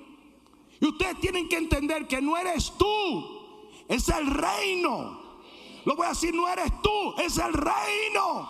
Y 0.79 0.85
ustedes 0.85 1.19
tienen 1.19 1.49
que 1.49 1.57
entender 1.57 2.07
que 2.07 2.21
no 2.21 2.37
eres 2.37 2.71
tú, 2.77 3.25
es 3.87 4.07
el 4.09 4.27
reino. 4.27 5.19
Lo 5.85 5.95
voy 5.95 6.05
a 6.05 6.09
decir, 6.09 6.33
no 6.33 6.47
eres 6.47 6.71
tú, 6.81 7.13
es 7.17 7.37
el 7.37 7.53
reino. 7.53 8.49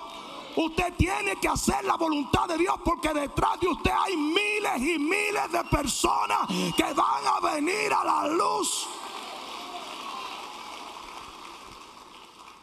Usted 0.57 0.93
tiene 0.97 1.35
que 1.35 1.47
hacer 1.47 1.85
la 1.85 1.95
voluntad 1.95 2.47
de 2.47 2.57
Dios 2.57 2.75
porque 2.83 3.13
detrás 3.13 3.59
de 3.59 3.67
usted 3.67 3.91
hay 3.95 4.17
miles 4.17 4.77
y 4.77 4.97
miles 4.97 5.51
de 5.51 5.63
personas 5.65 6.47
que 6.75 6.83
van 6.83 7.27
a 7.27 7.53
venir 7.53 7.93
a 7.93 8.03
la 8.03 8.27
luz. 8.29 8.87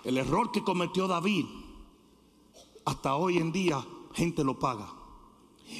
El 0.05 0.19
error 0.19 0.53
que 0.53 0.63
cometió 0.63 1.09
David, 1.09 1.47
hasta 2.85 3.17
hoy 3.17 3.39
en 3.39 3.53
día 3.53 3.85
gente 4.13 4.45
lo 4.45 4.59
paga. 4.59 4.93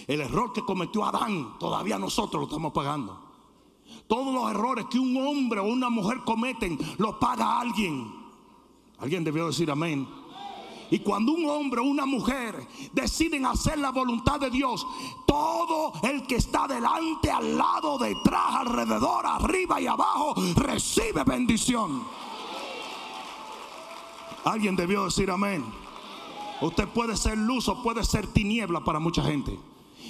El 0.07 0.21
error 0.21 0.53
que 0.53 0.65
cometió 0.65 1.05
Adán, 1.05 1.59
todavía 1.59 1.99
nosotros 1.99 2.41
lo 2.41 2.47
estamos 2.47 2.73
pagando. 2.73 3.21
Todos 4.07 4.35
los 4.35 4.51
errores 4.51 4.87
que 4.91 4.99
un 4.99 5.17
hombre 5.17 5.61
o 5.61 5.65
una 5.65 5.91
mujer 5.91 6.19
cometen, 6.25 6.79
lo 6.99 7.19
paga 7.19 7.61
alguien. 7.61 8.13
Alguien 8.99 9.25
debió 9.25 9.47
decir 9.47 9.71
amén. 9.71 10.09
Y 10.91 11.01
cuando 11.01 11.33
un 11.33 11.49
hombre 11.49 11.81
o 11.81 11.85
una 11.85 12.07
mujer 12.07 12.67
deciden 12.93 13.47
hacer 13.47 13.79
la 13.79 13.91
voluntad 13.91 14.39
de 14.39 14.51
Dios, 14.51 14.87
todo 15.27 15.93
el 16.03 16.27
que 16.27 16.37
está 16.37 16.67
delante, 16.69 17.31
al 17.31 17.57
lado, 17.57 17.99
detrás, 17.99 18.55
alrededor, 18.55 19.27
arriba 19.27 19.81
y 19.81 19.87
abajo, 19.87 20.35
recibe 20.57 21.25
bendición. 21.25 22.05
Alguien 24.45 24.77
debió 24.77 25.05
decir 25.05 25.31
amén. 25.31 25.65
Usted 26.61 26.89
puede 26.89 27.17
ser 27.17 27.37
luz 27.39 27.69
o 27.69 27.83
puede 27.83 28.05
ser 28.05 28.27
tiniebla 28.27 28.85
para 28.85 28.99
mucha 28.99 29.23
gente. 29.23 29.59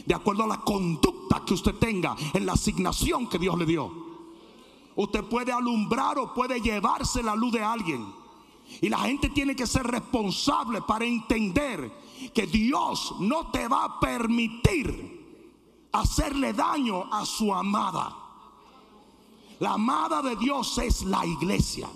De 0.05 0.15
acuerdo 0.15 0.45
a 0.45 0.49
la 0.49 0.61
conducta 0.61 1.43
que 1.47 1.55
usted 1.55 1.75
tenga 1.77 2.17
en 2.33 2.47
la 2.47 2.53
asignación 2.53 3.29
que 3.29 3.39
Dios 3.39 3.57
le 3.59 3.67
dio. 3.67 3.91
Usted 4.97 5.25
puede 5.25 5.53
alumbrar 5.53 6.19
o 6.19 6.35
puede 6.35 6.61
llevarse 6.61 7.23
la 7.23 7.35
luz 7.35 7.53
de 7.53 7.63
alguien. 7.63 8.07
Y 8.81 8.89
la 8.89 8.99
gente 8.99 9.29
tiene 9.31 9.55
que 9.55 9.67
ser 9.67 9.85
responsable 9.87 10.83
para 10.83 11.05
entender 11.05 11.93
que 12.33 12.47
Dios 12.47 13.15
no 13.21 13.51
te 13.51 13.69
va 13.69 13.85
a 13.85 14.01
permitir 14.01 15.15
hacerle 15.93 16.53
daño 16.53 17.05
a 17.13 17.25
su 17.25 17.53
amada. 17.55 18.17
La 19.61 19.75
amada 19.75 20.23
de 20.23 20.37
Dios 20.37 20.79
es 20.79 21.05
la 21.05 21.25
iglesia. 21.25 21.89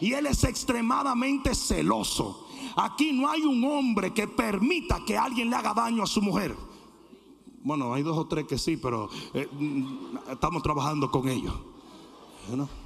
Y 0.00 0.12
Él 0.12 0.26
es 0.26 0.44
extremadamente 0.44 1.54
celoso. 1.54 2.48
Aquí 2.76 3.12
no 3.12 3.28
hay 3.30 3.42
un 3.42 3.62
hombre 3.64 4.12
que 4.12 4.26
permita 4.26 5.04
que 5.04 5.16
alguien 5.16 5.50
le 5.50 5.56
haga 5.56 5.74
daño 5.74 6.02
a 6.02 6.06
su 6.06 6.20
mujer. 6.20 6.56
Bueno, 7.62 7.94
hay 7.94 8.02
dos 8.02 8.18
o 8.18 8.26
tres 8.26 8.46
que 8.46 8.58
sí, 8.58 8.76
pero 8.76 9.08
eh, 9.32 9.48
estamos 10.30 10.62
trabajando 10.62 11.10
con 11.10 11.28
ellos. 11.28 11.54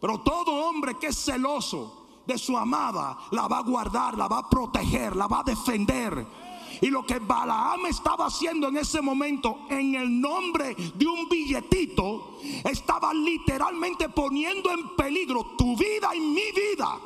Pero 0.00 0.20
todo 0.20 0.66
hombre 0.66 0.96
que 0.98 1.08
es 1.08 1.16
celoso 1.16 2.22
de 2.26 2.38
su 2.38 2.56
amada 2.56 3.18
la 3.32 3.46
va 3.46 3.58
a 3.58 3.62
guardar, 3.62 4.16
la 4.16 4.28
va 4.28 4.38
a 4.38 4.48
proteger, 4.48 5.14
la 5.14 5.26
va 5.26 5.40
a 5.40 5.44
defender. 5.44 6.26
Y 6.80 6.88
lo 6.88 7.04
que 7.04 7.18
Balaam 7.18 7.86
estaba 7.86 8.26
haciendo 8.26 8.68
en 8.68 8.78
ese 8.78 9.02
momento 9.02 9.66
en 9.68 9.94
el 9.94 10.20
nombre 10.20 10.74
de 10.74 11.06
un 11.06 11.28
billetito, 11.28 12.38
estaba 12.64 13.12
literalmente 13.12 14.08
poniendo 14.08 14.70
en 14.70 14.96
peligro 14.96 15.54
tu 15.58 15.76
vida 15.76 16.14
y 16.14 16.20
mi 16.20 16.50
vida. 16.52 16.98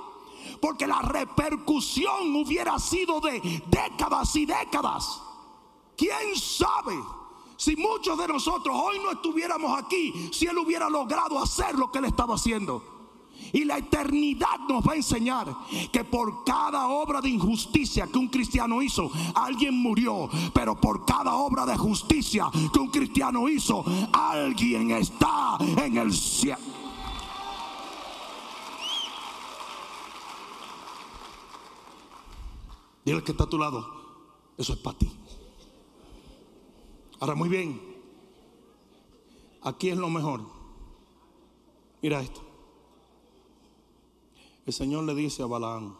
Porque 0.60 0.86
la 0.86 1.02
repercusión 1.02 2.34
hubiera 2.36 2.78
sido 2.78 3.20
de 3.20 3.40
décadas 3.66 4.34
y 4.36 4.46
décadas. 4.46 5.20
¿Quién 5.96 6.36
sabe? 6.36 6.94
Si 7.56 7.76
muchos 7.76 8.16
de 8.18 8.28
nosotros 8.28 8.76
hoy 8.76 8.98
no 9.00 9.12
estuviéramos 9.12 9.76
aquí, 9.78 10.30
si 10.32 10.46
él 10.46 10.58
hubiera 10.58 10.88
logrado 10.88 11.38
hacer 11.38 11.74
lo 11.74 11.90
que 11.90 11.98
él 11.98 12.04
estaba 12.04 12.34
haciendo. 12.34 12.93
Y 13.52 13.64
la 13.64 13.78
eternidad 13.78 14.58
nos 14.68 14.86
va 14.86 14.92
a 14.92 14.96
enseñar 14.96 15.46
que 15.92 16.04
por 16.04 16.44
cada 16.44 16.88
obra 16.88 17.20
de 17.20 17.30
injusticia 17.30 18.06
que 18.06 18.18
un 18.18 18.28
cristiano 18.28 18.82
hizo, 18.82 19.10
alguien 19.34 19.74
murió. 19.80 20.28
Pero 20.52 20.80
por 20.80 21.04
cada 21.04 21.34
obra 21.34 21.64
de 21.64 21.76
justicia 21.76 22.50
que 22.72 22.78
un 22.78 22.88
cristiano 22.88 23.48
hizo, 23.48 23.84
alguien 24.12 24.90
está 24.90 25.58
en 25.60 25.96
el 25.96 26.12
cielo. 26.12 26.58
Dile 33.04 33.22
que 33.22 33.32
está 33.32 33.44
a 33.44 33.48
tu 33.48 33.58
lado, 33.58 33.86
eso 34.56 34.72
es 34.72 34.78
para 34.78 34.96
ti. 34.96 35.10
Ahora, 37.20 37.34
muy 37.34 37.48
bien, 37.48 37.80
aquí 39.62 39.90
es 39.90 39.96
lo 39.96 40.08
mejor. 40.08 40.40
Mira 42.02 42.20
esto. 42.20 42.43
El 44.66 44.72
Señor 44.72 45.04
le 45.04 45.14
dice 45.14 45.42
a 45.42 45.46
Balaam, 45.46 45.94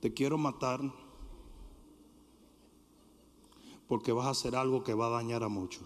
te 0.00 0.14
quiero 0.14 0.38
matar 0.38 0.80
porque 3.86 4.12
vas 4.12 4.26
a 4.26 4.30
hacer 4.30 4.54
algo 4.56 4.84
que 4.84 4.94
va 4.94 5.06
a 5.06 5.10
dañar 5.10 5.42
a 5.42 5.48
muchos. 5.48 5.84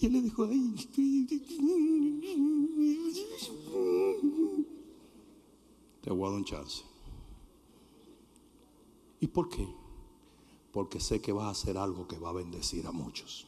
Y 0.00 0.06
él 0.06 0.12
le 0.14 0.22
dijo, 0.22 0.46
te 6.00 6.10
voy 6.10 6.26
a 6.26 6.30
dar 6.30 6.38
un 6.38 6.44
chance. 6.44 6.82
¿Y 9.20 9.26
por 9.28 9.48
qué? 9.48 9.66
Porque 10.72 11.00
sé 11.00 11.20
que 11.20 11.32
vas 11.32 11.46
a 11.46 11.50
hacer 11.50 11.78
algo 11.78 12.06
que 12.06 12.18
va 12.18 12.30
a 12.30 12.32
bendecir 12.32 12.86
a 12.86 12.92
muchos. 12.92 13.46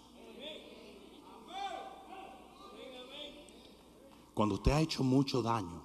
Cuando 4.39 4.55
usted 4.55 4.71
ha 4.71 4.81
hecho 4.81 5.03
mucho 5.03 5.43
daño, 5.43 5.83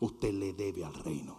usted 0.00 0.32
le 0.32 0.54
debe 0.54 0.86
al 0.86 0.94
reino. 0.94 1.36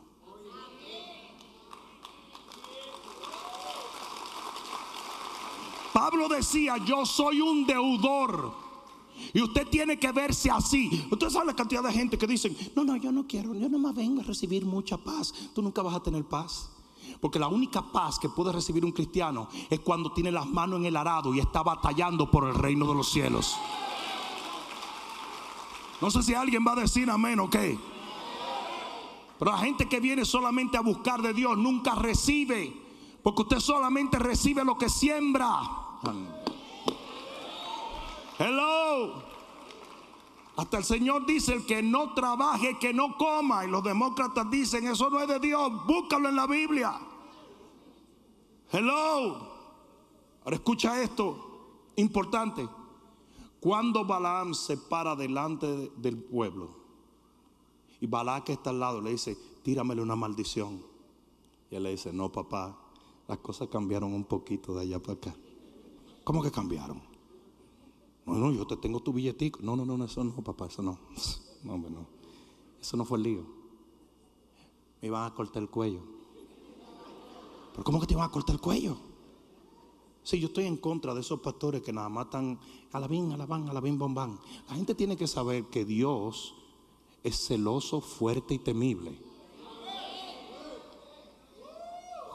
Pablo 5.91 6.29
decía, 6.29 6.77
yo 6.85 7.03
soy 7.03 7.41
un 7.41 7.65
deudor. 7.65 8.53
Y 9.33 9.41
usted 9.41 9.69
tiene 9.69 9.97
que 9.97 10.11
verse 10.11 10.51
así. 10.51 11.07
Usted 11.09 11.31
sabe 11.31 11.47
la 11.47 11.55
cantidad 11.55 11.81
de 11.81 11.93
gente 11.93 12.15
que 12.15 12.27
dicen, 12.27 12.55
no, 12.75 12.83
no, 12.83 12.95
yo 12.95 13.11
no 13.11 13.25
quiero, 13.25 13.55
yo 13.55 13.67
no 13.67 13.79
más 13.79 13.95
vengo 13.95 14.21
a 14.21 14.23
recibir 14.23 14.67
mucha 14.67 14.97
paz. 14.97 15.33
Tú 15.55 15.63
nunca 15.63 15.81
vas 15.81 15.95
a 15.95 16.03
tener 16.03 16.23
paz. 16.25 16.69
Porque 17.19 17.39
la 17.39 17.47
única 17.47 17.91
paz 17.91 18.19
que 18.19 18.29
puede 18.29 18.51
recibir 18.51 18.85
un 18.85 18.91
cristiano 18.91 19.49
es 19.67 19.79
cuando 19.79 20.13
tiene 20.13 20.31
las 20.31 20.45
manos 20.45 20.79
en 20.79 20.85
el 20.85 20.95
arado 20.95 21.33
y 21.33 21.39
está 21.39 21.63
batallando 21.63 22.29
por 22.29 22.47
el 22.47 22.53
reino 22.53 22.85
de 22.85 22.93
los 22.93 23.09
cielos. 23.09 23.57
No 26.01 26.09
sé 26.09 26.23
si 26.23 26.33
alguien 26.33 26.65
va 26.65 26.73
a 26.73 26.81
decir 26.81 27.09
amén 27.09 27.39
o 27.39 27.49
qué. 27.49 27.77
Pero 29.37 29.51
la 29.51 29.57
gente 29.57 29.87
que 29.87 29.99
viene 29.99 30.25
solamente 30.25 30.77
a 30.77 30.81
buscar 30.81 31.21
de 31.21 31.33
Dios 31.33 31.57
nunca 31.57 31.95
recibe. 31.95 32.73
Porque 33.23 33.43
usted 33.43 33.59
solamente 33.59 34.17
recibe 34.19 34.63
lo 34.63 34.77
que 34.77 34.89
siembra. 34.89 35.47
Hello. 38.37 39.23
Hasta 40.55 40.77
el 40.77 40.83
Señor 40.83 41.25
dice, 41.25 41.53
el 41.53 41.65
que 41.65 41.81
no 41.81 42.13
trabaje, 42.13 42.77
que 42.79 42.93
no 42.93 43.17
coma. 43.17 43.65
Y 43.65 43.69
los 43.69 43.83
demócratas 43.83 44.49
dicen, 44.49 44.87
eso 44.87 45.09
no 45.09 45.19
es 45.19 45.27
de 45.27 45.39
Dios. 45.39 45.85
Búscalo 45.85 46.29
en 46.29 46.35
la 46.35 46.47
Biblia. 46.47 46.99
Hello. 48.71 49.49
Ahora 50.43 50.55
escucha 50.55 51.01
esto. 51.01 51.91
Importante. 51.95 52.67
Cuando 53.59 54.05
Balaam 54.05 54.53
se 54.53 54.77
para 54.77 55.15
delante 55.15 55.91
del 55.97 56.17
pueblo 56.17 56.79
y 57.99 58.07
que 58.45 58.53
está 58.53 58.69
al 58.69 58.79
lado 58.79 59.01
le 59.01 59.11
dice, 59.11 59.37
tíramele 59.63 60.01
una 60.01 60.15
maldición. 60.15 60.81
Y 61.69 61.75
él 61.75 61.83
le 61.83 61.91
dice, 61.91 62.13
no 62.13 62.31
papá, 62.31 62.79
las 63.27 63.39
cosas 63.39 63.67
cambiaron 63.67 64.13
un 64.13 64.23
poquito 64.23 64.73
de 64.73 64.81
allá 64.81 64.99
para 64.99 65.13
acá. 65.13 65.35
¿Cómo 66.23 66.41
que 66.41 66.51
cambiaron? 66.51 67.01
Bueno, 68.25 68.51
yo 68.51 68.65
te 68.65 68.77
tengo 68.77 69.01
tu 69.01 69.11
billetico. 69.11 69.59
No, 69.61 69.75
no, 69.75 69.85
no, 69.85 70.05
eso 70.05 70.23
no, 70.23 70.43
papá, 70.43 70.67
eso 70.67 70.81
no. 70.81 70.99
No, 71.61 71.77
no. 71.77 72.07
Eso 72.79 72.95
no 72.95 73.03
fue 73.03 73.17
el 73.17 73.23
lío. 73.25 73.43
Me 75.01 75.09
iban 75.09 75.29
a 75.29 75.35
cortar 75.35 75.61
el 75.61 75.69
cuello. 75.69 75.99
¿Pero 77.73 77.83
cómo 77.83 77.99
que 77.99 78.07
te 78.07 78.13
iban 78.13 78.25
a 78.25 78.31
cortar 78.31 78.55
el 78.55 78.61
cuello? 78.61 79.08
Sí, 80.23 80.39
yo 80.39 80.47
estoy 80.47 80.65
en 80.65 80.77
contra 80.77 81.13
de 81.13 81.21
esos 81.21 81.39
pastores 81.39 81.81
que 81.81 81.93
nada 81.93 82.09
más 82.09 82.25
están 82.25 82.59
alabín, 82.91 83.31
alabán, 83.31 83.69
alabín, 83.69 83.97
bombán. 83.97 84.39
La 84.67 84.75
gente 84.75 84.95
tiene 84.95 85.17
que 85.17 85.27
saber 85.27 85.65
que 85.65 85.85
Dios 85.85 86.55
es 87.23 87.47
celoso, 87.47 88.01
fuerte 88.01 88.53
y 88.53 88.59
temible. 88.59 89.17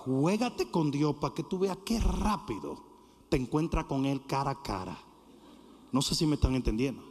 Juégate 0.05 0.70
con 0.70 0.90
Dios 0.90 1.16
para 1.16 1.35
que 1.35 1.42
tú 1.42 1.59
veas 1.59 1.79
qué 1.85 1.99
rápido 1.99 2.79
te 3.31 3.37
encuentras 3.37 3.87
con 3.87 4.05
Él 4.05 4.27
cara 4.27 4.51
a 4.51 4.62
cara. 4.62 4.99
No 5.92 6.03
sé 6.03 6.14
si 6.14 6.27
me 6.27 6.35
están 6.35 6.55
entendiendo. 6.55 7.03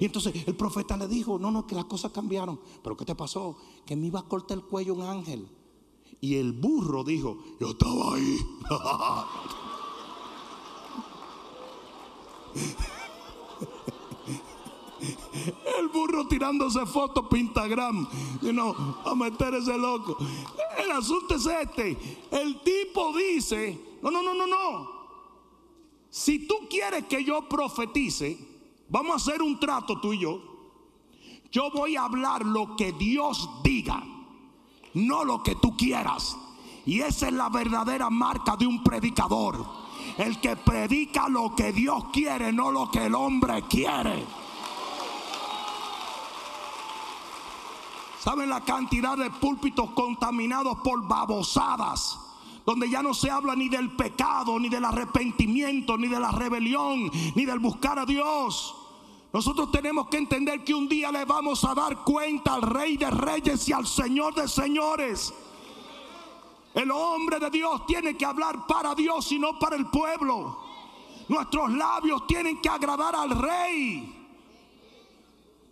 Y 0.00 0.04
entonces 0.04 0.46
el 0.46 0.56
profeta 0.56 0.96
le 0.96 1.06
dijo, 1.06 1.38
no, 1.38 1.50
no, 1.50 1.66
que 1.66 1.74
las 1.74 1.84
cosas 1.84 2.12
cambiaron. 2.12 2.60
Pero 2.82 2.96
¿qué 2.96 3.04
te 3.04 3.14
pasó? 3.14 3.56
Que 3.86 3.96
me 3.96 4.08
iba 4.08 4.20
a 4.20 4.24
cortar 4.24 4.58
el 4.58 4.64
cuello 4.64 4.94
un 4.94 5.02
ángel. 5.02 5.48
Y 6.20 6.34
el 6.34 6.52
burro 6.52 7.04
dijo, 7.04 7.38
yo 7.60 7.70
estaba 7.70 8.14
ahí. 8.14 8.38
El 15.78 15.88
burro 15.88 16.26
tirándose 16.26 16.84
fotos 16.86 17.26
Pintagram 17.30 18.08
you 18.42 18.52
know, 18.52 18.74
a 19.04 19.14
meter 19.14 19.54
ese 19.54 19.76
loco. 19.76 20.16
El 20.78 20.90
asunto 20.90 21.34
es 21.34 21.46
este. 21.46 21.96
El 22.30 22.60
tipo 22.62 23.16
dice, 23.16 23.98
no, 24.02 24.10
no, 24.10 24.22
no, 24.22 24.34
no, 24.34 24.46
no. 24.46 24.96
Si 26.10 26.46
tú 26.46 26.66
quieres 26.68 27.04
que 27.04 27.22
yo 27.24 27.48
profetice, 27.48 28.38
vamos 28.88 29.12
a 29.12 29.16
hacer 29.16 29.42
un 29.42 29.58
trato 29.60 30.00
tú 30.00 30.12
y 30.12 30.20
yo. 30.20 30.40
Yo 31.50 31.70
voy 31.70 31.96
a 31.96 32.04
hablar 32.04 32.44
lo 32.44 32.76
que 32.76 32.92
Dios 32.92 33.48
diga, 33.62 34.02
no 34.94 35.24
lo 35.24 35.42
que 35.42 35.54
tú 35.56 35.76
quieras. 35.76 36.36
Y 36.84 37.00
esa 37.00 37.28
es 37.28 37.32
la 37.32 37.48
verdadera 37.48 38.10
marca 38.10 38.56
de 38.56 38.66
un 38.66 38.82
predicador. 38.82 39.85
El 40.18 40.40
que 40.40 40.56
predica 40.56 41.28
lo 41.28 41.54
que 41.54 41.72
Dios 41.72 42.04
quiere, 42.12 42.52
no 42.52 42.70
lo 42.70 42.90
que 42.90 43.06
el 43.06 43.14
hombre 43.14 43.62
quiere. 43.68 44.24
¿Saben 48.18 48.48
la 48.48 48.62
cantidad 48.62 49.16
de 49.16 49.30
púlpitos 49.30 49.90
contaminados 49.90 50.78
por 50.78 51.06
babosadas? 51.06 52.18
Donde 52.64 52.90
ya 52.90 53.00
no 53.00 53.14
se 53.14 53.30
habla 53.30 53.54
ni 53.54 53.68
del 53.68 53.94
pecado, 53.94 54.58
ni 54.58 54.68
del 54.68 54.84
arrepentimiento, 54.84 55.96
ni 55.96 56.08
de 56.08 56.18
la 56.18 56.32
rebelión, 56.32 57.08
ni 57.36 57.44
del 57.44 57.60
buscar 57.60 57.98
a 57.98 58.06
Dios. 58.06 58.74
Nosotros 59.32 59.70
tenemos 59.70 60.08
que 60.08 60.16
entender 60.16 60.64
que 60.64 60.74
un 60.74 60.88
día 60.88 61.12
le 61.12 61.24
vamos 61.24 61.62
a 61.64 61.74
dar 61.74 61.98
cuenta 61.98 62.54
al 62.54 62.62
Rey 62.62 62.96
de 62.96 63.10
Reyes 63.10 63.68
y 63.68 63.72
al 63.72 63.86
Señor 63.86 64.34
de 64.34 64.48
Señores. 64.48 65.32
El 66.76 66.90
hombre 66.90 67.38
de 67.40 67.48
Dios 67.48 67.86
tiene 67.86 68.18
que 68.18 68.26
hablar 68.26 68.66
para 68.66 68.94
Dios 68.94 69.32
y 69.32 69.38
no 69.38 69.58
para 69.58 69.76
el 69.76 69.86
pueblo. 69.86 70.58
Nuestros 71.26 71.72
labios 71.72 72.26
tienen 72.26 72.60
que 72.60 72.68
agradar 72.68 73.16
al 73.16 73.30
rey. 73.30 74.12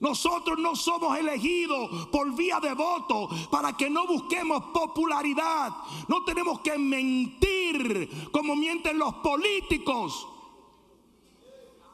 Nosotros 0.01 0.59
no 0.59 0.75
somos 0.75 1.19
elegidos 1.19 2.07
por 2.07 2.35
vía 2.35 2.59
de 2.59 2.73
voto 2.73 3.29
para 3.51 3.77
que 3.77 3.91
no 3.91 4.07
busquemos 4.07 4.65
popularidad. 4.73 5.73
No 6.09 6.25
tenemos 6.25 6.61
que 6.61 6.79
mentir 6.79 8.31
como 8.33 8.57
mienten 8.57 8.99
los 8.99 9.13
políticos. 9.17 10.27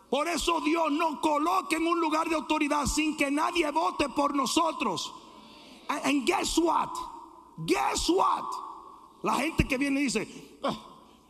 Por 0.09 0.29
eso 0.29 0.61
Dios 0.61 0.92
nos 0.92 1.18
coloca 1.18 1.75
en 1.75 1.85
un 1.85 1.99
lugar 1.99 2.29
de 2.29 2.37
autoridad 2.37 2.87
sin 2.87 3.16
que 3.16 3.29
nadie 3.29 3.68
vote 3.73 4.09
por 4.09 4.37
nosotros. 4.37 5.12
And 5.88 6.25
guess 6.25 6.57
what? 6.59 6.90
Guess 7.66 8.09
what? 8.09 8.60
La 9.22 9.35
gente 9.35 9.66
que 9.66 9.76
viene 9.76 10.00
y 10.00 10.04
dice, 10.04 10.59
ah, 10.62 10.78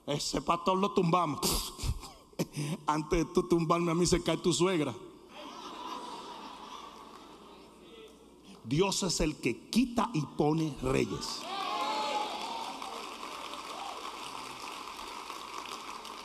ese 0.06 0.40
pastor 0.40 0.78
lo 0.78 0.92
tumbamos. 0.92 1.74
Antes 2.86 3.18
de 3.20 3.24
tú 3.26 3.42
tumbarme 3.42 3.90
a 3.90 3.94
mí 3.94 4.06
se 4.06 4.22
cae 4.22 4.36
tu 4.36 4.52
suegra. 4.52 4.94
Dios 8.64 9.02
es 9.02 9.20
el 9.20 9.36
que 9.36 9.68
quita 9.68 10.10
y 10.14 10.22
pone 10.22 10.76
reyes. 10.82 11.42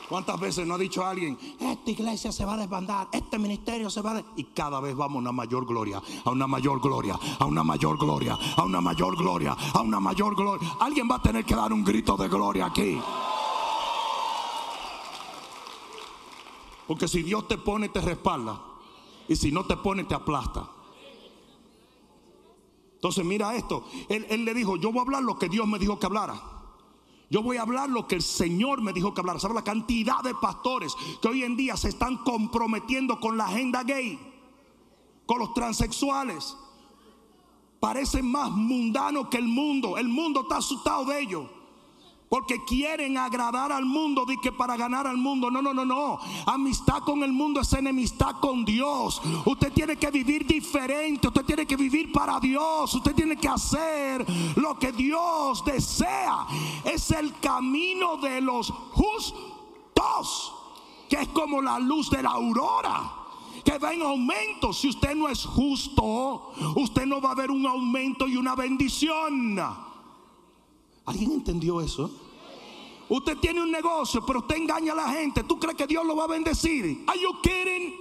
¿Cuántas 0.07 0.39
veces 0.39 0.67
no 0.67 0.75
ha 0.75 0.77
dicho 0.77 1.03
alguien, 1.03 1.37
esta 1.59 1.89
iglesia 1.89 2.31
se 2.31 2.45
va 2.45 2.53
a 2.53 2.57
desbandar, 2.57 3.07
este 3.11 3.39
ministerio 3.39 3.89
se 3.89 4.01
va 4.01 4.11
a... 4.11 4.13
De-? 4.15 4.25
Y 4.35 4.43
cada 4.45 4.79
vez 4.79 4.95
vamos 4.95 5.15
a 5.15 5.19
una 5.19 5.31
mayor 5.31 5.65
gloria, 5.65 6.01
a 6.23 6.29
una 6.29 6.45
mayor 6.45 6.79
gloria, 6.79 7.17
a 7.39 7.45
una 7.45 7.63
mayor 7.63 7.97
gloria, 7.97 8.37
a 8.55 8.63
una 8.63 8.81
mayor 8.81 9.17
gloria, 9.17 9.57
a 9.73 9.81
una 9.81 9.99
mayor 9.99 10.35
gloria. 10.35 10.69
Alguien 10.79 11.09
va 11.09 11.15
a 11.15 11.21
tener 11.21 11.43
que 11.43 11.55
dar 11.55 11.73
un 11.73 11.83
grito 11.83 12.15
de 12.17 12.27
gloria 12.27 12.67
aquí. 12.67 12.99
Porque 16.87 17.07
si 17.07 17.23
Dios 17.23 17.47
te 17.47 17.57
pone, 17.57 17.89
te 17.89 17.99
respalda. 17.99 18.61
Y 19.27 19.35
si 19.35 19.51
no 19.51 19.65
te 19.65 19.75
pone, 19.75 20.03
te 20.03 20.13
aplasta. 20.13 20.69
Entonces 22.93 23.25
mira 23.25 23.55
esto. 23.55 23.85
Él, 24.07 24.27
él 24.29 24.45
le 24.45 24.53
dijo, 24.53 24.77
yo 24.77 24.91
voy 24.91 24.99
a 24.99 25.01
hablar 25.01 25.23
lo 25.23 25.39
que 25.39 25.49
Dios 25.49 25.67
me 25.67 25.79
dijo 25.79 25.97
que 25.97 26.05
hablara. 26.05 26.54
Yo 27.29 27.41
voy 27.41 27.57
a 27.57 27.63
hablar 27.63 27.89
lo 27.89 28.07
que 28.07 28.15
el 28.15 28.21
Señor 28.21 28.81
me 28.81 28.93
dijo 28.93 29.13
que 29.13 29.21
hablar. 29.21 29.39
¿Sabe 29.39 29.55
la 29.55 29.63
cantidad 29.63 30.21
de 30.23 30.35
pastores 30.35 30.95
que 31.21 31.27
hoy 31.27 31.43
en 31.43 31.55
día 31.55 31.75
se 31.75 31.89
están 31.89 32.17
comprometiendo 32.17 33.19
con 33.19 33.37
la 33.37 33.45
agenda 33.45 33.83
gay? 33.83 34.19
Con 35.25 35.39
los 35.39 35.53
transexuales. 35.53 36.55
Parecen 37.79 38.29
más 38.29 38.51
mundanos 38.51 39.27
que 39.29 39.37
el 39.37 39.47
mundo. 39.47 39.97
El 39.97 40.07
mundo 40.07 40.41
está 40.41 40.57
asustado 40.57 41.05
de 41.05 41.21
ellos. 41.21 41.49
Porque 42.35 42.65
quieren 42.65 43.17
agradar 43.17 43.71
al 43.71 43.85
mundo 43.85 44.25
de 44.25 44.35
que 44.35 44.51
para 44.51 44.75
ganar 44.75 45.07
al 45.07 45.15
mundo. 45.15 45.49
No, 45.49 45.61
no, 45.61 45.73
no, 45.73 45.85
no. 45.85 46.19
Amistad 46.45 46.99
con 47.03 47.23
el 47.23 47.31
mundo 47.31 47.61
es 47.61 47.71
enemistad 47.71 48.41
con 48.41 48.65
Dios. 48.65 49.21
Usted 49.45 49.71
tiene 49.71 49.95
que 49.95 50.11
vivir 50.11 50.45
diferente. 50.45 51.29
Usted 51.29 51.45
tiene 51.45 51.65
que 51.65 51.77
vivir 51.77 52.11
para 52.11 52.37
Dios. 52.41 52.93
Usted 52.93 53.15
tiene 53.15 53.37
que 53.37 53.47
hacer 53.47 54.25
lo 54.57 54.77
que 54.77 54.91
Dios 54.91 55.63
desea. 55.63 56.45
Es 56.83 57.09
el 57.11 57.39
camino 57.39 58.17
de 58.17 58.41
los 58.41 58.69
justos. 58.69 60.53
Que 61.07 61.21
es 61.21 61.29
como 61.29 61.61
la 61.61 61.79
luz 61.79 62.09
de 62.09 62.21
la 62.21 62.31
aurora 62.31 63.13
que 63.63 63.77
va 63.77 63.93
en 63.93 64.01
aumento. 64.01 64.73
Si 64.73 64.89
usted 64.89 65.15
no 65.15 65.29
es 65.29 65.45
justo, 65.45 66.51
usted 66.75 67.05
no 67.05 67.21
va 67.21 67.31
a 67.31 67.35
ver 67.35 67.49
un 67.49 67.65
aumento 67.65 68.27
y 68.27 68.35
una 68.35 68.55
bendición. 68.55 69.57
¿Alguien 71.05 71.31
entendió 71.31 71.79
eso? 71.79 72.24
Usted 73.07 73.37
tiene 73.37 73.61
un 73.61 73.71
negocio, 73.71 74.25
pero 74.25 74.39
usted 74.39 74.55
engaña 74.55 74.93
a 74.93 74.95
la 74.95 75.09
gente. 75.09 75.43
¿Tú 75.43 75.59
crees 75.59 75.75
que 75.75 75.85
Dios 75.85 76.05
lo 76.05 76.15
va 76.15 76.23
a 76.23 76.27
bendecir? 76.27 77.03
¿Are 77.07 77.19
you 77.19 77.39
kidding? 77.41 77.93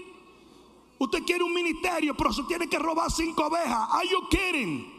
Usted 0.99 1.25
quiere 1.25 1.45
un 1.45 1.53
ministerio, 1.53 2.17
pero 2.17 2.31
tiene 2.47 2.69
que 2.69 2.79
robar 2.79 3.11
cinco 3.11 3.47
ovejas. 3.47 3.89
¿Are 3.91 4.09
you 4.09 4.29
kidding? 4.29 4.93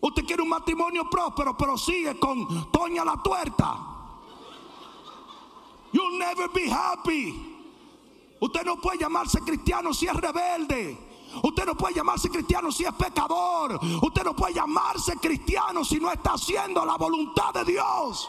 Usted 0.00 0.24
quiere 0.24 0.42
un 0.42 0.50
matrimonio 0.50 1.08
próspero, 1.08 1.56
pero 1.56 1.76
sigue 1.78 2.18
con 2.18 2.70
Toña 2.70 3.04
la 3.04 3.20
tuerta. 3.22 3.94
You'll 5.92 6.18
never 6.18 6.48
be 6.52 6.68
happy. 6.70 7.54
Usted 8.40 8.64
no 8.64 8.76
puede 8.76 8.98
llamarse 8.98 9.40
cristiano 9.40 9.94
si 9.94 10.06
es 10.06 10.14
rebelde. 10.14 10.98
Usted 11.42 11.64
no 11.64 11.74
puede 11.74 11.94
llamarse 11.94 12.28
cristiano 12.28 12.70
si 12.70 12.84
es 12.84 12.92
pecador. 12.92 13.80
Usted 14.02 14.24
no 14.24 14.36
puede 14.36 14.54
llamarse 14.54 15.16
cristiano 15.16 15.84
si 15.84 15.98
no 15.98 16.12
está 16.12 16.34
haciendo 16.34 16.84
la 16.84 16.96
voluntad 16.96 17.54
de 17.54 17.64
Dios. 17.64 18.28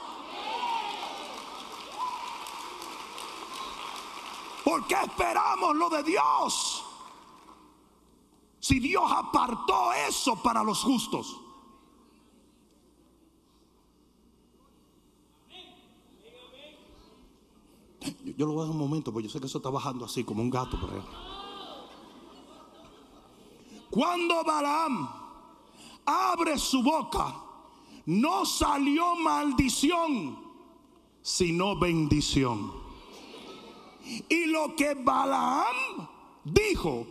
¿Por 4.75 4.87
qué 4.87 4.95
esperamos 5.05 5.73
lo 5.77 5.89
de 5.89 6.03
Dios? 6.03 6.83
Si 8.59 8.77
Dios 8.81 9.09
apartó 9.09 9.93
eso 9.93 10.35
para 10.43 10.65
los 10.65 10.83
justos. 10.83 11.39
Yo, 18.35 18.45
lo 18.45 18.51
voy 18.51 18.63
a 18.63 18.65
dar 18.65 18.71
un 18.71 18.77
momento, 18.77 19.13
porque 19.13 19.29
yo 19.29 19.31
sé 19.31 19.39
que 19.39 19.45
eso 19.45 19.59
está 19.59 19.69
bajando 19.69 20.03
así 20.03 20.25
como 20.25 20.41
un 20.41 20.49
gato 20.49 20.77
por. 20.77 20.91
Cuando 23.89 24.43
Balaam 24.43 25.09
abre 26.05 26.57
su 26.57 26.83
boca, 26.83 27.33
no 28.07 28.45
salió 28.45 29.15
maldición, 29.15 30.37
sino 31.21 31.79
bendición. 31.79 32.84
Y 34.29 34.45
lo 34.45 34.75
que 34.75 34.93
Balaam 34.93 36.07
dijo 36.43 37.07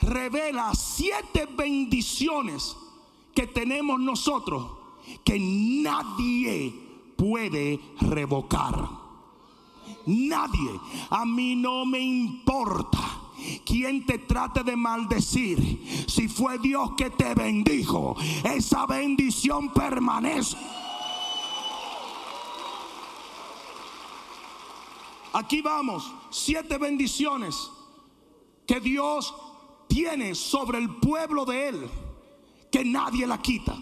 revela 0.00 0.74
siete 0.74 1.46
bendiciones 1.46 2.76
que 3.34 3.46
tenemos 3.46 4.00
nosotros 4.00 4.66
que 5.24 5.38
nadie 5.38 6.72
puede 7.16 7.80
revocar. 8.00 8.88
Nadie. 10.06 10.70
A 11.10 11.24
mí 11.24 11.56
no 11.56 11.84
me 11.84 12.00
importa 12.00 13.16
quien 13.64 14.06
te 14.06 14.18
trate 14.18 14.62
de 14.62 14.76
maldecir, 14.76 16.06
si 16.08 16.28
fue 16.28 16.58
Dios 16.58 16.92
que 16.96 17.10
te 17.10 17.34
bendijo, 17.34 18.16
esa 18.44 18.86
bendición 18.86 19.72
permanece. 19.72 20.56
Aquí 25.36 25.60
vamos, 25.60 26.10
siete 26.30 26.78
bendiciones 26.78 27.70
que 28.66 28.80
Dios 28.80 29.34
tiene 29.86 30.34
sobre 30.34 30.78
el 30.78 30.88
pueblo 30.96 31.44
de 31.44 31.68
Él, 31.68 31.90
que 32.72 32.82
nadie 32.86 33.26
la 33.26 33.42
quita. 33.42 33.76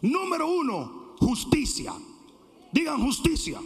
Número 0.00 0.48
uno, 0.48 1.16
justicia. 1.18 1.92
Digan 2.72 2.98
justicia. 3.02 3.60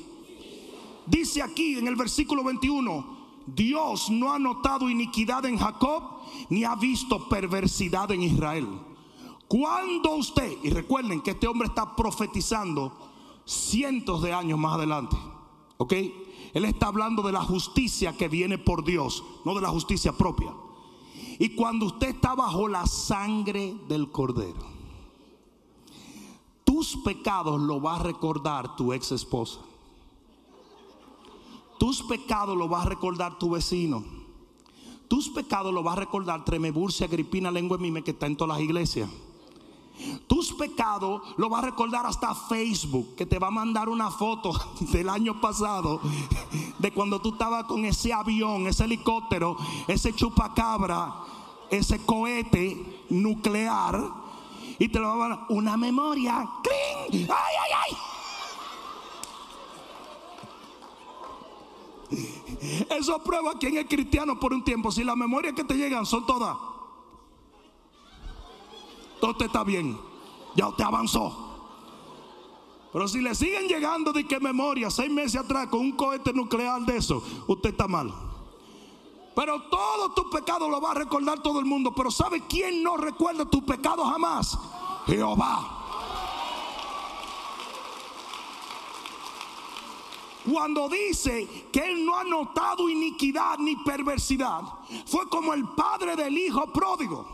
Dice 1.07 1.41
aquí 1.41 1.79
en 1.79 1.87
el 1.87 1.95
versículo 1.95 2.43
21, 2.43 3.45
Dios 3.47 4.11
no 4.11 4.33
ha 4.33 4.39
notado 4.41 4.91
iniquidad 4.91 5.47
en 5.47 5.57
Jacob 5.57 6.03
ni 6.51 6.65
ha 6.65 6.75
visto 6.75 7.29
perversidad 7.29 8.11
en 8.11 8.23
Israel. 8.23 8.67
Cuando 9.47 10.17
usted, 10.17 10.51
y 10.65 10.71
recuerden 10.71 11.21
que 11.21 11.31
este 11.31 11.47
hombre 11.47 11.69
está 11.69 11.95
profetizando 11.95 12.93
cientos 13.45 14.21
de 14.21 14.33
años 14.33 14.59
más 14.59 14.75
adelante, 14.75 15.17
¿ok? 15.77 15.95
Él 16.55 16.65
está 16.65 16.87
hablando 16.87 17.23
de 17.23 17.33
la 17.33 17.43
justicia 17.43 18.17
que 18.17 18.29
viene 18.29 18.57
por 18.57 18.85
Dios, 18.85 19.23
no 19.45 19.55
de 19.55 19.61
la 19.61 19.69
justicia 19.69 20.13
propia. 20.13 20.55
Y 21.39 21.51
cuando 21.51 21.87
usted 21.87 22.09
está 22.09 22.35
bajo 22.35 22.69
la 22.69 22.87
sangre 22.87 23.75
del 23.89 24.11
cordero, 24.11 24.73
tus 26.65 26.97
pecados 27.05 27.61
lo 27.61 27.83
va 27.83 27.97
a 27.97 28.03
recordar 28.03 28.77
tu 28.77 28.93
ex 28.93 29.13
esposa 29.13 29.61
tus 31.85 32.03
pecados 32.03 32.57
lo 32.57 32.67
va 32.67 32.81
a 32.81 32.87
recordar 32.87 33.39
tu 33.39 33.51
vecino. 33.51 34.03
Tus 35.07 35.29
pecados 35.29 35.73
lo 35.73 35.85
va 35.85 35.93
a 35.93 35.97
recordar 35.97 36.43
Tremeburcia, 36.43 37.07
Agripina, 37.07 37.51
Lengua 37.51 37.77
Mime, 37.77 38.03
que 38.03 38.13
está 38.13 38.27
en 38.27 38.37
todas 38.37 38.57
las 38.57 38.65
iglesias. 38.65 39.11
Tus 40.27 40.53
pecados 40.53 41.23
lo 41.37 41.51
va 41.51 41.59
a 41.59 41.63
recordar 41.63 42.07
hasta 42.07 42.35
Facebook, 42.35 43.15
que 43.15 43.27
te 43.27 43.39
va 43.39 43.49
a 43.49 43.51
mandar 43.51 43.89
una 43.89 44.11
foto 44.11 44.53
del 44.81 45.09
año 45.09 45.41
pasado, 45.41 46.01
de 46.79 46.93
cuando 46.93 47.21
tú 47.21 47.33
estabas 47.33 47.65
con 47.65 47.85
ese 47.85 48.13
avión, 48.13 48.67
ese 48.67 48.85
helicóptero, 48.85 49.57
ese 49.87 50.13
chupacabra, 50.15 51.15
ese 51.71 52.05
cohete 52.05 53.05
nuclear, 53.11 54.03
y 54.79 54.89
te 54.89 54.99
lo 54.99 55.09
va 55.09 55.15
a 55.15 55.29
mandar 55.29 55.47
una 55.51 55.77
memoria. 55.77 56.49
¡Cling! 56.63 57.29
¡Ay, 57.31 57.55
ay, 57.63 57.73
ay! 57.85 57.97
Eso 62.91 63.23
prueba 63.23 63.53
quién 63.59 63.77
es 63.77 63.87
cristiano 63.87 64.39
por 64.39 64.53
un 64.53 64.65
tiempo. 64.65 64.91
Si 64.91 65.05
las 65.05 65.17
memorias 65.17 65.55
que 65.55 65.65
te 65.65 65.75
llegan 65.75 66.07
son 66.07 66.27
todas. 66.27 66.57
Todo 69.21 69.37
te 69.37 69.47
está 69.47 69.65
bien. 69.65 69.99
Ya 70.55 70.69
usted 70.69 70.85
avanzó. 70.85 71.55
Pero 72.93 73.09
si 73.09 73.21
le 73.21 73.35
siguen 73.35 73.67
llegando 73.67 74.13
de 74.13 74.25
qué 74.25 74.39
memoria 74.39 74.89
seis 74.89 75.11
meses 75.11 75.41
atrás 75.41 75.67
con 75.67 75.81
un 75.81 75.93
cohete 75.93 76.33
nuclear 76.33 76.81
de 76.83 76.97
eso, 76.97 77.23
usted 77.49 77.71
está 77.71 77.89
mal. 77.89 78.13
Pero 79.35 79.63
todo 79.63 80.13
tu 80.13 80.31
pecado 80.31 80.69
lo 80.69 80.81
va 80.81 80.93
a 80.93 80.95
recordar 80.95 81.43
todo 81.43 81.59
el 81.59 81.65
mundo. 81.65 81.93
Pero 81.93 82.11
¿sabe 82.11 82.45
quién 82.49 82.83
no 82.85 82.97
recuerda 82.97 83.45
tu 83.45 83.65
pecado 83.65 84.05
jamás? 84.05 84.57
Jehová. 85.07 85.81
Cuando 90.51 90.89
dice 90.89 91.69
que 91.73 91.81
él 91.81 92.05
no 92.05 92.17
ha 92.17 92.25
notado 92.25 92.89
iniquidad 92.89 93.59
ni 93.59 93.77
perversidad, 93.77 94.63
fue 95.07 95.29
como 95.29 95.55
el 95.55 95.67
padre 95.71 96.17
del 96.17 96.37
hijo 96.37 96.67
pródigo. 96.73 97.27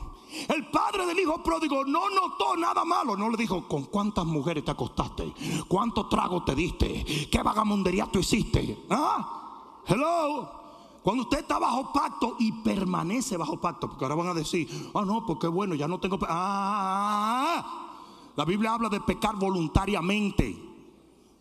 El 0.49 0.67
padre 0.71 1.07
del 1.07 1.19
hijo 1.19 1.43
pródigo 1.43 1.85
no 1.85 2.09
notó 2.11 2.57
nada 2.57 2.85
malo. 2.85 3.17
No 3.17 3.31
le 3.31 3.37
dijo, 3.37 3.67
¿con 3.67 3.85
cuántas 3.85 4.25
mujeres 4.25 4.65
te 4.65 4.71
acostaste? 4.71 5.33
¿Cuántos 5.69 6.09
tragos 6.09 6.45
te 6.45 6.55
diste? 6.55 7.29
¿Qué 7.31 7.43
vagamundería 7.43 8.07
tú 8.07 8.19
hiciste? 8.19 8.85
¿Ah? 8.91 9.83
Hello. 9.87 10.61
Cuando 11.03 11.23
usted 11.23 11.41
está 11.41 11.59
bajo 11.59 11.93
pacto 11.93 12.37
y 12.39 12.53
permanece 12.53 13.37
bajo 13.37 13.59
pacto, 13.59 13.89
porque 13.89 14.05
ahora 14.05 14.17
van 14.17 14.29
a 14.29 14.35
decir, 14.35 14.69
ah, 14.95 15.03
no, 15.05 15.25
porque 15.27 15.47
bueno, 15.47 15.75
ya 15.75 15.89
no 15.89 15.99
tengo. 15.99 16.19
Ah, 16.29 17.89
la 18.37 18.45
Biblia 18.45 18.75
habla 18.75 18.89
de 18.89 19.01
pecar 19.01 19.37
voluntariamente. 19.37 20.57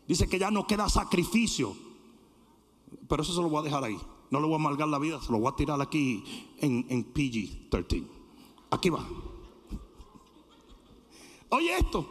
Dice 0.07 0.27
que 0.27 0.39
ya 0.39 0.49
no 0.49 0.65
queda 0.65 0.87
sacrificio. 0.89 1.75
Pero 3.07 3.21
eso 3.21 3.33
se 3.33 3.41
lo 3.41 3.49
voy 3.49 3.59
a 3.59 3.63
dejar 3.63 3.83
ahí. 3.83 3.99
No 4.31 4.39
le 4.39 4.45
voy 4.45 4.53
a 4.53 4.57
amargar 4.57 4.87
la 4.87 4.99
vida, 4.99 5.21
se 5.21 5.31
lo 5.31 5.39
voy 5.39 5.51
a 5.51 5.55
tirar 5.55 5.81
aquí 5.81 6.23
en, 6.59 6.85
en 6.89 7.13
PG-13. 7.13 8.18
Aquí 8.69 8.89
va. 8.89 9.05
Oye 11.49 11.77
esto. 11.77 12.05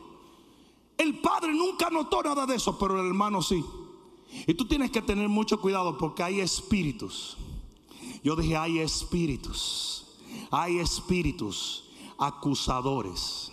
El 0.96 1.20
padre 1.20 1.52
nunca 1.52 1.90
notó 1.90 2.22
nada 2.22 2.44
de 2.44 2.56
eso, 2.56 2.76
pero 2.78 3.00
el 3.00 3.06
hermano 3.06 3.40
sí. 3.40 3.64
Y 4.46 4.54
tú 4.54 4.66
tienes 4.66 4.90
que 4.90 5.00
tener 5.00 5.28
mucho 5.28 5.60
cuidado 5.60 5.96
porque 5.96 6.22
hay 6.22 6.40
espíritus. 6.40 7.36
Yo 8.24 8.34
dije, 8.34 8.56
hay 8.56 8.80
espíritus. 8.80 10.18
Hay 10.50 10.78
espíritus 10.78 11.84
acusadores 12.18 13.52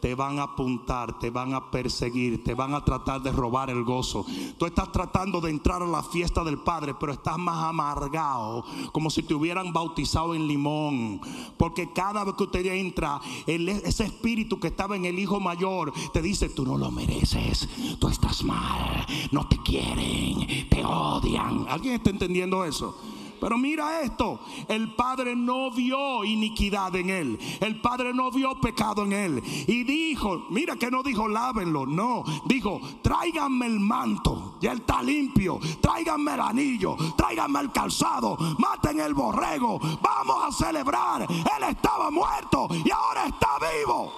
te 0.00 0.14
van 0.14 0.38
a 0.38 0.44
apuntar, 0.44 1.18
te 1.18 1.30
van 1.30 1.54
a 1.54 1.70
perseguir, 1.70 2.42
te 2.44 2.54
van 2.54 2.74
a 2.74 2.84
tratar 2.84 3.22
de 3.22 3.32
robar 3.32 3.70
el 3.70 3.84
gozo. 3.84 4.24
Tú 4.58 4.66
estás 4.66 4.92
tratando 4.92 5.40
de 5.40 5.50
entrar 5.50 5.82
a 5.82 5.86
la 5.86 6.02
fiesta 6.02 6.44
del 6.44 6.58
Padre, 6.58 6.94
pero 6.98 7.12
estás 7.12 7.38
más 7.38 7.64
amargado, 7.64 8.64
como 8.92 9.10
si 9.10 9.22
te 9.22 9.34
hubieran 9.34 9.72
bautizado 9.72 10.34
en 10.34 10.46
limón. 10.46 11.20
Porque 11.56 11.92
cada 11.92 12.24
vez 12.24 12.34
que 12.34 12.44
usted 12.44 12.66
entra, 12.66 13.20
ese 13.46 14.04
espíritu 14.04 14.60
que 14.60 14.68
estaba 14.68 14.96
en 14.96 15.04
el 15.04 15.18
hijo 15.18 15.40
mayor 15.40 15.92
te 16.12 16.22
dice, 16.22 16.48
tú 16.48 16.64
no 16.64 16.78
lo 16.78 16.90
mereces, 16.90 17.68
tú 17.98 18.08
estás 18.08 18.42
mal, 18.42 19.06
no 19.30 19.48
te 19.48 19.58
quieren, 19.62 20.68
te 20.68 20.84
odian. 20.84 21.66
¿Alguien 21.68 21.94
está 21.94 22.10
entendiendo 22.10 22.64
eso? 22.64 22.96
Pero 23.40 23.58
mira 23.58 24.00
esto, 24.00 24.40
el 24.68 24.94
Padre 24.94 25.36
no 25.36 25.70
vio 25.70 26.24
iniquidad 26.24 26.94
en 26.96 27.10
él, 27.10 27.38
el 27.60 27.80
Padre 27.80 28.12
no 28.14 28.30
vio 28.30 28.60
pecado 28.60 29.04
en 29.04 29.12
él. 29.12 29.42
Y 29.66 29.84
dijo, 29.84 30.46
mira 30.50 30.76
que 30.76 30.90
no 30.90 31.02
dijo 31.02 31.28
lávenlo, 31.28 31.86
no, 31.86 32.24
dijo, 32.46 32.80
tráiganme 33.02 33.66
el 33.66 33.80
manto, 33.80 34.56
ya 34.60 34.72
está 34.72 35.02
limpio, 35.02 35.60
tráiganme 35.80 36.34
el 36.34 36.40
anillo, 36.40 36.96
tráiganme 37.16 37.60
el 37.60 37.72
calzado, 37.72 38.36
maten 38.58 39.00
el 39.00 39.14
borrego, 39.14 39.78
vamos 40.00 40.44
a 40.44 40.52
celebrar. 40.52 41.22
Él 41.22 41.64
estaba 41.68 42.10
muerto 42.10 42.68
y 42.84 42.90
ahora 42.90 43.26
está 43.26 43.48
vivo. 43.58 44.12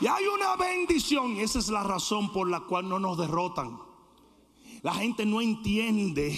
Y 0.00 0.06
hay 0.08 0.26
una 0.26 0.56
bendición 0.56 1.36
y 1.36 1.42
esa 1.42 1.60
es 1.60 1.68
la 1.68 1.84
razón 1.84 2.32
por 2.32 2.50
la 2.50 2.58
cual 2.58 2.88
no 2.88 2.98
nos 2.98 3.16
derrotan. 3.16 3.91
La 4.82 4.94
gente 4.94 5.24
no 5.24 5.40
entiende 5.40 6.34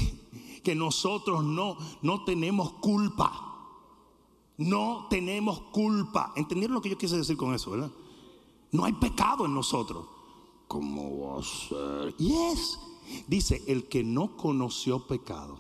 que 0.63 0.75
nosotros 0.75 1.45
no, 1.45 1.77
no 2.03 2.25
tenemos 2.25 2.73
culpa. 2.75 3.41
No 4.57 5.07
tenemos 5.11 5.61
culpa. 5.73 6.33
¿Entendieron 6.37 6.75
lo 6.75 6.83
que 6.83 6.91
yo 6.91 6.99
quise 6.99 7.17
decir 7.17 7.37
con 7.37 7.55
eso, 7.55 7.71
verdad? 7.71 7.91
No 8.71 8.85
hay 8.85 8.93
pecado 8.93 9.47
en 9.47 9.55
nosotros. 9.55 10.07
¿Cómo 10.69 11.29
va 11.29 11.41
a 11.41 11.43
ser? 11.43 12.17
Yes. 12.17 12.79
Dice, 13.27 13.63
el 13.67 13.89
que 13.89 14.03
no 14.03 14.37
conoció 14.37 15.07
pecado, 15.07 15.59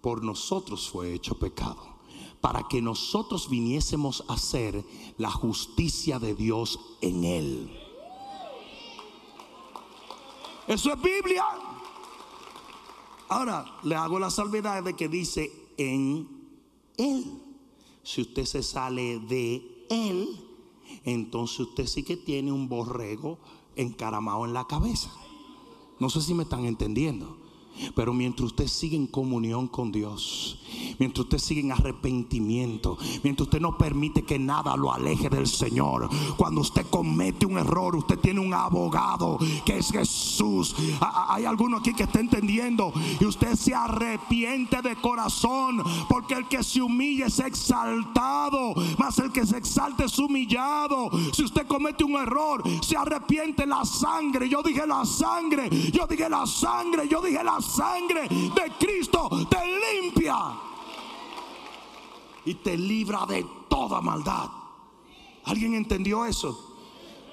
por 0.00 0.22
nosotros 0.22 0.88
fue 0.88 1.14
hecho 1.14 1.38
pecado. 1.38 1.94
Para 2.40 2.68
que 2.68 2.82
nosotros 2.82 3.48
viniésemos 3.48 4.24
a 4.28 4.36
ser 4.36 4.84
la 5.16 5.30
justicia 5.30 6.18
de 6.18 6.34
Dios 6.34 6.78
en 7.00 7.24
él. 7.24 7.80
Eso 10.66 10.92
es 10.92 11.02
Biblia. 11.02 11.44
Ahora 13.28 13.64
le 13.82 13.94
hago 13.94 14.18
la 14.18 14.30
salvedad 14.30 14.82
de 14.82 14.94
que 14.94 15.08
dice 15.08 15.50
en 15.76 16.28
Él. 16.96 17.24
Si 18.02 18.20
usted 18.20 18.44
se 18.44 18.62
sale 18.62 19.18
de 19.20 19.86
Él, 19.88 20.28
entonces 21.04 21.60
usted 21.60 21.86
sí 21.86 22.02
que 22.02 22.16
tiene 22.16 22.52
un 22.52 22.68
borrego 22.68 23.38
encaramado 23.76 24.44
en 24.44 24.52
la 24.52 24.66
cabeza. 24.66 25.10
No 25.98 26.10
sé 26.10 26.20
si 26.20 26.34
me 26.34 26.42
están 26.42 26.64
entendiendo. 26.64 27.43
Pero 27.94 28.12
mientras 28.12 28.46
usted 28.46 28.66
sigue 28.66 28.96
en 28.96 29.06
comunión 29.06 29.68
con 29.68 29.92
Dios, 29.92 30.58
mientras 30.98 31.24
usted 31.24 31.38
sigue 31.38 31.60
en 31.60 31.72
arrepentimiento, 31.72 32.98
mientras 33.22 33.46
usted 33.46 33.60
no 33.60 33.76
permite 33.76 34.22
que 34.22 34.38
nada 34.38 34.76
lo 34.76 34.92
aleje 34.92 35.28
del 35.28 35.46
Señor, 35.46 36.08
cuando 36.36 36.60
usted 36.60 36.86
comete 36.90 37.46
un 37.46 37.58
error, 37.58 37.96
usted 37.96 38.18
tiene 38.18 38.40
un 38.40 38.54
abogado 38.54 39.38
que 39.64 39.78
es 39.78 39.90
Jesús. 39.90 40.74
Hay 41.00 41.44
alguno 41.44 41.78
aquí 41.78 41.94
que 41.94 42.04
está 42.04 42.20
entendiendo 42.20 42.92
y 43.20 43.24
usted 43.24 43.54
se 43.54 43.74
arrepiente 43.74 44.82
de 44.82 44.96
corazón, 44.96 45.82
porque 46.08 46.34
el 46.34 46.48
que 46.48 46.62
se 46.62 46.82
humilla 46.82 47.26
es 47.26 47.38
exaltado, 47.38 48.74
más 48.98 49.18
el 49.18 49.32
que 49.32 49.46
se 49.46 49.58
exalta 49.58 50.04
es 50.04 50.18
humillado. 50.18 51.10
Si 51.32 51.44
usted 51.44 51.66
comete 51.66 52.04
un 52.04 52.16
error, 52.16 52.62
se 52.82 52.96
arrepiente 52.96 53.66
la 53.66 53.84
sangre. 53.84 54.48
Yo 54.48 54.62
dije 54.62 54.86
la 54.86 55.04
sangre, 55.04 55.68
yo 55.92 56.06
dije 56.06 56.28
la 56.28 56.46
sangre, 56.46 57.08
yo 57.08 57.20
dije 57.20 57.42
la 57.42 57.60
sangre 57.64 58.28
de 58.28 58.72
Cristo 58.78 59.28
te 59.48 59.58
limpia 59.66 60.36
y 62.44 62.54
te 62.54 62.76
libra 62.76 63.26
de 63.26 63.44
toda 63.68 64.00
maldad. 64.00 64.48
¿Alguien 65.44 65.74
entendió 65.74 66.24
eso? 66.24 66.76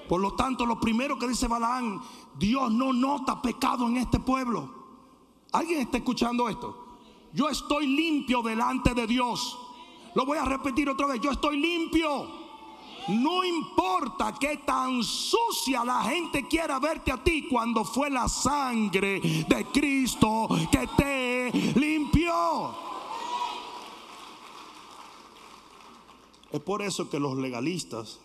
Por 0.08 0.20
lo 0.20 0.34
tanto, 0.34 0.66
lo 0.66 0.80
primero 0.80 1.18
que 1.18 1.28
dice 1.28 1.48
Balaán, 1.48 2.02
Dios 2.38 2.72
no 2.72 2.92
nota 2.92 3.42
pecado 3.42 3.88
en 3.88 3.98
este 3.98 4.20
pueblo. 4.20 4.70
¿Alguien 5.52 5.82
está 5.82 5.98
escuchando 5.98 6.50
esto? 6.50 6.98
Yo 7.34 7.50
estoy 7.50 7.88
limpio 7.88 8.42
delante 8.42 8.94
de 8.94 9.08
Dios. 9.08 9.58
Lo 10.16 10.26
voy 10.26 10.38
a 10.38 10.46
repetir 10.46 10.90
otra 10.90 11.08
vez, 11.08 11.22
yo 11.22 11.32
estoy 11.32 11.58
limpio. 11.58 12.41
No 13.08 13.44
importa 13.44 14.34
que 14.40 14.58
tan 14.58 15.04
sucia 15.04 15.84
la 15.84 16.04
gente 16.04 16.48
quiera 16.48 16.80
verte 16.80 17.12
a 17.12 17.24
ti 17.24 17.48
cuando 17.50 17.84
fue 17.84 18.10
la 18.10 18.28
sangre 18.28 19.20
de 19.20 19.66
Cristo 19.74 20.48
que 20.72 20.88
te 20.96 21.52
limpió. 21.80 22.76
Es 26.52 26.60
por 26.60 26.82
eso 26.82 27.10
que 27.10 27.20
los 27.20 27.38
legalistas 27.38 28.20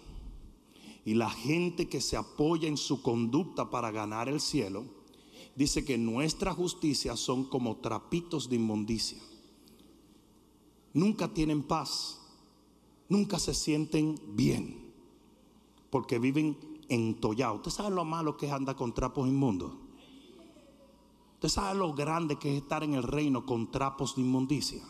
y 1.05 1.15
la 1.15 1.31
gente 1.31 1.89
que 1.89 2.01
se 2.01 2.17
apoya 2.17 2.69
en 2.69 2.77
su 2.77 3.01
conducta 3.01 3.71
para 3.71 3.93
ganar 3.93 4.29
el 4.29 4.41
cielo, 4.41 4.85
dice 5.55 5.85
que 5.85 5.97
nuestra 5.97 6.53
justicia 6.53 7.17
son 7.17 7.45
como 7.45 7.77
trapitos 7.77 8.51
de 8.51 8.57
inmundicia. 8.57 9.19
Nunca 10.93 11.29
tienen 11.29 11.62
paz 11.62 12.26
nunca 13.09 13.38
se 13.38 13.55
sienten 13.55 14.19
bien 14.29 14.92
porque 15.90 16.19
viven 16.19 16.57
entollados. 16.88 17.59
¿Usted 17.59 17.71
sabe 17.71 17.95
lo 17.95 18.05
malo 18.05 18.37
que 18.37 18.47
es 18.47 18.53
andar 18.53 18.77
con 18.77 18.92
trapos 18.92 19.27
inmundos? 19.29 19.73
¿Usted 21.35 21.49
sabe 21.49 21.79
lo 21.79 21.92
grande 21.92 22.38
que 22.38 22.57
es 22.57 22.62
estar 22.62 22.83
en 22.83 22.95
el 22.95 23.03
reino 23.03 23.45
con 23.45 23.71
trapos 23.71 24.16
de 24.16 24.23
inmundicia? 24.23 24.83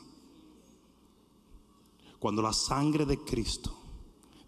Cuando 2.18 2.42
la 2.42 2.52
sangre 2.52 3.04
de 3.04 3.18
Cristo 3.18 3.74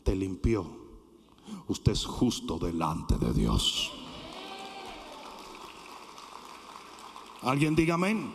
te 0.02 0.14
limpió, 0.14 0.66
usted 1.66 1.92
es 1.92 2.04
justo 2.04 2.58
delante 2.58 3.18
de 3.18 3.32
Dios. 3.32 3.92
¿Alguien 7.42 7.74
diga 7.76 7.94
amén? 7.94 8.32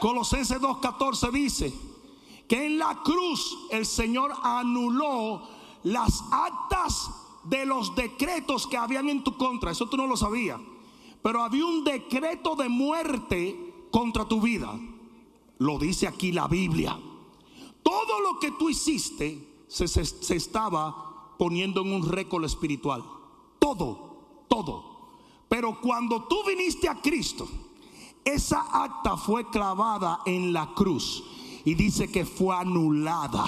Colosenses 0.00 0.60
2.14 0.60 1.30
dice, 1.32 1.72
que 2.48 2.66
en 2.66 2.78
la 2.78 3.02
cruz 3.02 3.56
el 3.70 3.84
Señor 3.84 4.32
anuló 4.42 5.42
las 5.84 6.24
actas 6.32 7.10
de 7.44 7.66
los 7.66 7.94
decretos 7.94 8.66
que 8.66 8.76
habían 8.76 9.08
en 9.10 9.22
tu 9.22 9.36
contra. 9.36 9.70
Eso 9.70 9.88
tú 9.88 9.96
no 9.96 10.06
lo 10.06 10.16
sabías. 10.16 10.58
Pero 11.22 11.42
había 11.42 11.66
un 11.66 11.84
decreto 11.84 12.56
de 12.56 12.68
muerte 12.68 13.86
contra 13.90 14.26
tu 14.26 14.40
vida. 14.40 14.78
Lo 15.58 15.78
dice 15.78 16.06
aquí 16.06 16.32
la 16.32 16.48
Biblia. 16.48 16.98
Todo 17.82 18.20
lo 18.20 18.38
que 18.38 18.52
tú 18.52 18.70
hiciste 18.70 19.46
se, 19.66 19.86
se 19.86 20.36
estaba 20.36 21.34
poniendo 21.38 21.82
en 21.82 21.92
un 21.92 22.08
récord 22.08 22.44
espiritual. 22.44 23.04
Todo, 23.58 24.46
todo. 24.48 24.84
Pero 25.48 25.80
cuando 25.80 26.24
tú 26.24 26.36
viniste 26.46 26.88
a 26.88 27.00
Cristo, 27.00 27.46
esa 28.24 28.60
acta 28.84 29.16
fue 29.16 29.48
clavada 29.50 30.20
en 30.24 30.52
la 30.52 30.72
cruz 30.74 31.24
y 31.64 31.74
dice 31.74 32.10
que 32.10 32.24
fue 32.24 32.56
anulada. 32.56 33.44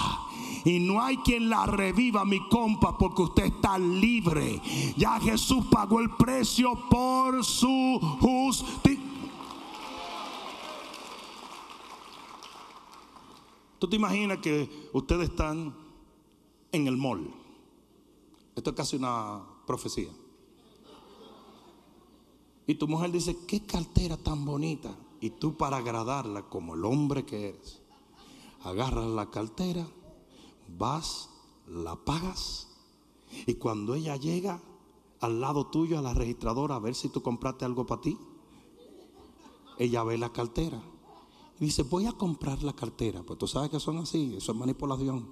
Y 0.63 0.79
no 0.79 1.01
hay 1.01 1.17
quien 1.17 1.49
la 1.49 1.65
reviva, 1.65 2.25
mi 2.25 2.47
compa, 2.49 2.97
porque 2.97 3.23
usted 3.23 3.45
está 3.45 3.77
libre. 3.79 4.61
Ya 4.97 5.19
Jesús 5.19 5.65
pagó 5.71 5.99
el 5.99 6.09
precio 6.11 6.73
por 6.89 7.43
su 7.43 7.99
justicia. 8.19 9.01
Tú 13.79 13.89
te 13.89 13.95
imaginas 13.95 14.37
que 14.37 14.89
ustedes 14.93 15.29
están 15.29 15.73
en 16.71 16.87
el 16.87 16.97
mall. 16.97 17.33
Esto 18.55 18.69
es 18.69 18.75
casi 18.75 18.95
una 18.95 19.41
profecía. 19.65 20.11
Y 22.67 22.75
tu 22.75 22.87
mujer 22.87 23.11
dice, 23.11 23.35
qué 23.47 23.65
cartera 23.65 24.17
tan 24.17 24.45
bonita. 24.45 24.95
Y 25.19 25.31
tú 25.31 25.57
para 25.57 25.77
agradarla 25.77 26.43
como 26.43 26.75
el 26.75 26.85
hombre 26.85 27.25
que 27.25 27.49
eres 27.49 27.80
agarras 28.63 29.07
la 29.07 29.29
cartera, 29.29 29.87
vas, 30.77 31.29
la 31.67 31.95
pagas 31.95 32.67
y 33.45 33.55
cuando 33.55 33.95
ella 33.95 34.15
llega 34.15 34.61
al 35.19 35.39
lado 35.39 35.67
tuyo 35.67 35.99
a 35.99 36.01
la 36.01 36.13
registradora 36.13 36.75
a 36.75 36.79
ver 36.79 36.95
si 36.95 37.09
tú 37.09 37.21
compraste 37.21 37.65
algo 37.65 37.85
para 37.85 38.01
ti, 38.01 38.17
ella 39.77 40.03
ve 40.03 40.17
la 40.17 40.31
cartera 40.31 40.81
y 41.61 41.65
dice, 41.65 41.83
voy 41.83 42.07
a 42.07 42.11
comprar 42.13 42.63
la 42.63 42.73
cartera. 42.73 43.21
Pues 43.21 43.37
tú 43.37 43.47
sabes 43.47 43.69
que 43.69 43.79
son 43.79 43.97
así, 43.99 44.33
eso 44.35 44.51
es 44.51 44.57
manipulación. 44.57 45.29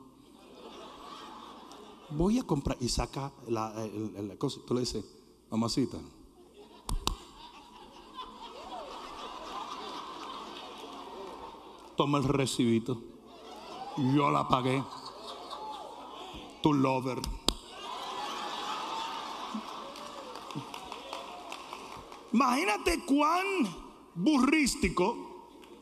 Voy 2.11 2.37
a 2.37 2.43
comprar 2.43 2.77
y 2.79 2.87
saca 2.87 3.33
la, 3.47 3.73
la 3.73 4.35
cosa. 4.37 4.59
Tú 4.65 4.75
le 4.75 4.81
dices, 4.81 5.03
mamacita. 5.49 5.97
Toma 11.97 12.19
el 12.19 12.25
recibito. 12.25 13.01
Yo 13.99 14.31
la 14.31 14.47
pagué. 14.47 14.83
Tu 16.61 16.73
lover. 16.73 17.19
Imagínate 22.31 23.03
cuán 23.05 23.45
burrístico, 24.15 25.15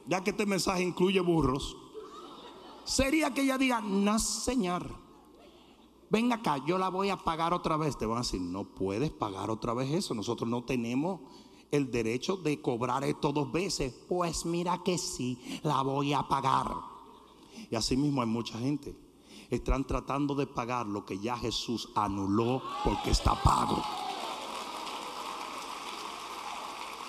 ya 0.07 0.23
que 0.23 0.31
este 0.31 0.45
mensaje 0.45 0.81
incluye 0.81 1.19
burros, 1.19 1.75
sería 2.85 3.33
que 3.33 3.41
ella 3.41 3.57
diga, 3.57 3.81
no 3.81 4.17
señor, 4.17 4.95
ven 6.09 6.31
acá, 6.31 6.57
yo 6.65 6.77
la 6.77 6.89
voy 6.89 7.09
a 7.09 7.17
pagar 7.17 7.53
otra 7.53 7.77
vez. 7.77 7.97
Te 7.97 8.05
van 8.05 8.19
a 8.19 8.21
decir, 8.21 8.41
no 8.41 8.63
puedes 8.63 9.11
pagar 9.11 9.49
otra 9.49 9.73
vez 9.73 9.91
eso, 9.91 10.13
nosotros 10.13 10.49
no 10.49 10.63
tenemos 10.63 11.19
el 11.69 11.91
derecho 11.91 12.37
de 12.37 12.61
cobrar 12.61 13.03
esto 13.03 13.33
dos 13.33 13.51
veces. 13.51 13.93
Pues 14.07 14.45
mira 14.45 14.81
que 14.83 14.97
sí, 14.97 15.37
la 15.63 15.81
voy 15.81 16.13
a 16.13 16.23
pagar. 16.23 16.96
Y 17.69 17.75
así 17.75 17.97
mismo 17.97 18.21
hay 18.21 18.27
mucha 18.27 18.57
gente. 18.59 18.95
Están 19.49 19.85
tratando 19.85 20.35
de 20.35 20.45
pagar 20.45 20.85
lo 20.85 21.05
que 21.05 21.19
ya 21.19 21.37
Jesús 21.37 21.89
anuló 21.95 22.61
porque 22.83 23.11
está 23.11 23.35
pago. 23.41 23.81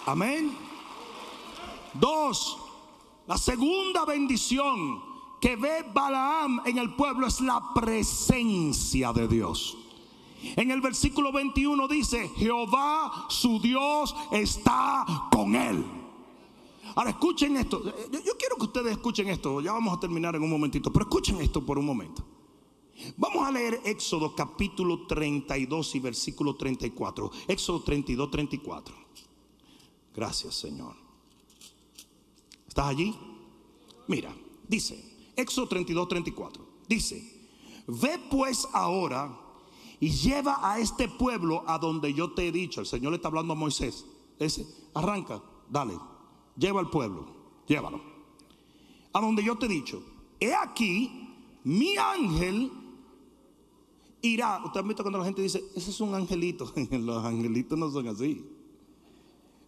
Amén. 0.07 0.57
Dos, 1.94 2.57
la 3.26 3.36
segunda 3.36 4.05
bendición 4.05 5.03
que 5.40 5.57
ve 5.57 5.84
Balaam 5.92 6.62
en 6.64 6.78
el 6.78 6.94
pueblo 6.94 7.26
es 7.26 7.40
la 7.40 7.72
presencia 7.74 9.12
de 9.12 9.28
Dios. 9.28 9.76
En 10.57 10.70
el 10.70 10.80
versículo 10.80 11.32
21 11.32 11.88
dice, 11.88 12.30
Jehová 12.36 13.26
su 13.28 13.59
Dios 13.61 14.14
está 14.30 15.05
con 15.30 15.55
él. 15.57 15.84
Ahora 16.95 17.11
escuchen 17.11 17.57
esto. 17.57 17.82
Yo, 18.11 18.36
quiero 18.39 18.57
que 18.57 18.64
ustedes 18.64 18.93
escuchen 18.93 19.28
esto. 19.28 19.61
Ya 19.61 19.72
vamos 19.72 19.97
a 19.97 20.01
terminar 20.01 20.36
en 20.36 20.43
un 20.43 20.51
momentito, 20.51 20.93
pero 20.93 21.05
escuchen 21.05 21.41
esto 21.41 21.64
por 21.64 21.78
un 21.78 21.86
momento. 21.86 22.24
Vamos 23.16 23.47
a 23.47 23.53
leer 23.53 23.80
Éxodo 23.84 24.34
capítulo 24.34 25.07
32 25.07 25.95
y 25.95 26.01
versículo 26.01 26.57
34. 26.57 27.30
Éxodo 27.47 27.82
32, 27.82 28.30
34. 28.30 28.95
Gracias 30.14 30.55
Señor. 30.55 30.95
¿Estás 32.66 32.86
allí? 32.86 33.14
Mira, 34.09 34.34
dice, 34.66 35.32
Éxodo 35.36 35.68
32, 35.68 36.09
34. 36.09 36.66
Dice, 36.89 37.51
ve 37.86 38.18
pues 38.30 38.66
ahora 38.72 39.39
y 40.01 40.11
lleva 40.11 40.59
a 40.61 40.78
este 40.78 41.09
pueblo 41.09 41.64
a 41.66 41.78
donde 41.78 42.12
yo 42.14 42.32
te 42.32 42.49
he 42.49 42.53
dicho. 42.53 42.80
El 42.80 42.86
Señor 42.86 43.12
le 43.12 43.16
está 43.16 43.28
hablando 43.28 43.53
a 43.53 43.57
Moisés. 43.57 44.07
Ese, 44.39 44.66
arranca, 44.95 45.43
dale, 45.68 45.99
lleva 46.59 46.80
al 46.80 46.90
pueblo, 46.90 47.26
llévalo. 47.66 48.00
A 49.12 49.20
donde 49.20 49.42
yo 49.42 49.56
te 49.56 49.66
he 49.66 49.68
dicho, 49.68 50.02
he 50.40 50.54
aquí, 50.54 51.34
mi 51.64 51.96
ángel 51.96 52.70
irá. 54.22 54.62
Usted 54.64 54.80
ha 54.80 54.82
visto 54.82 55.02
cuando 55.02 55.18
la 55.18 55.24
gente 55.24 55.42
dice, 55.42 55.64
ese 55.74 55.90
es 55.90 56.00
un 56.00 56.14
angelito. 56.14 56.72
Los 56.90 57.24
angelitos 57.24 57.78
no 57.78 57.90
son 57.90 58.09
así. 58.09 58.44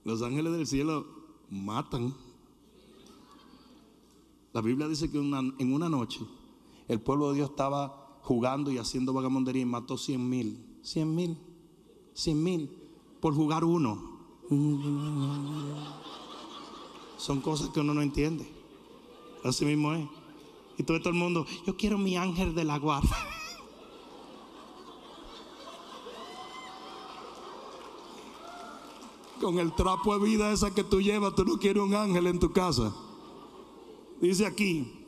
Los 0.05 0.23
ángeles 0.23 0.53
del 0.53 0.67
cielo 0.67 1.07
matan. 1.51 2.15
La 4.53 4.61
Biblia 4.61 4.89
dice 4.89 5.11
que 5.11 5.19
en 5.19 5.73
una 5.73 5.89
noche 5.89 6.21
el 6.89 7.01
pueblo 7.01 7.29
de 7.29 7.37
Dios 7.37 7.51
estaba 7.51 8.19
jugando 8.23 8.73
y 8.73 8.79
haciendo 8.79 9.13
vagamondería 9.13 9.63
y 9.63 9.67
mató 9.67 9.97
cien 9.97 10.29
mil. 10.29 10.59
Cien 10.83 11.15
mil. 11.15 11.39
Cien 12.15 12.43
mil. 12.43 12.69
Por 13.21 13.35
jugar 13.35 13.65
uno. 13.65 14.19
Son 17.21 17.41
cosas 17.41 17.69
que 17.69 17.79
uno 17.81 17.95
no 17.95 18.03
entiende. 18.03 18.51
Así 19.45 19.65
mismo 19.65 19.93
es. 19.93 20.09
Y 20.79 20.83
todo, 20.83 20.99
todo 21.01 21.11
el 21.11 21.19
mundo, 21.19 21.47
yo 21.67 21.77
quiero 21.77 21.99
mi 21.99 22.17
ángel 22.17 22.55
de 22.55 22.65
la 22.65 22.79
guarda. 22.79 23.11
Con 29.41 29.59
el 29.59 29.75
trapo 29.75 30.19
de 30.19 30.25
vida 30.25 30.51
esa 30.51 30.75
que 30.75 30.85
tú 30.85 31.01
llevas, 31.01 31.35
tú 31.35 31.45
no 31.45 31.59
quieres 31.59 31.83
un 31.83 31.95
ángel 31.95 32.27
en 32.27 32.39
tu 32.39 32.53
casa. 32.53 32.95
Dice 34.21 34.47
aquí, 34.47 35.07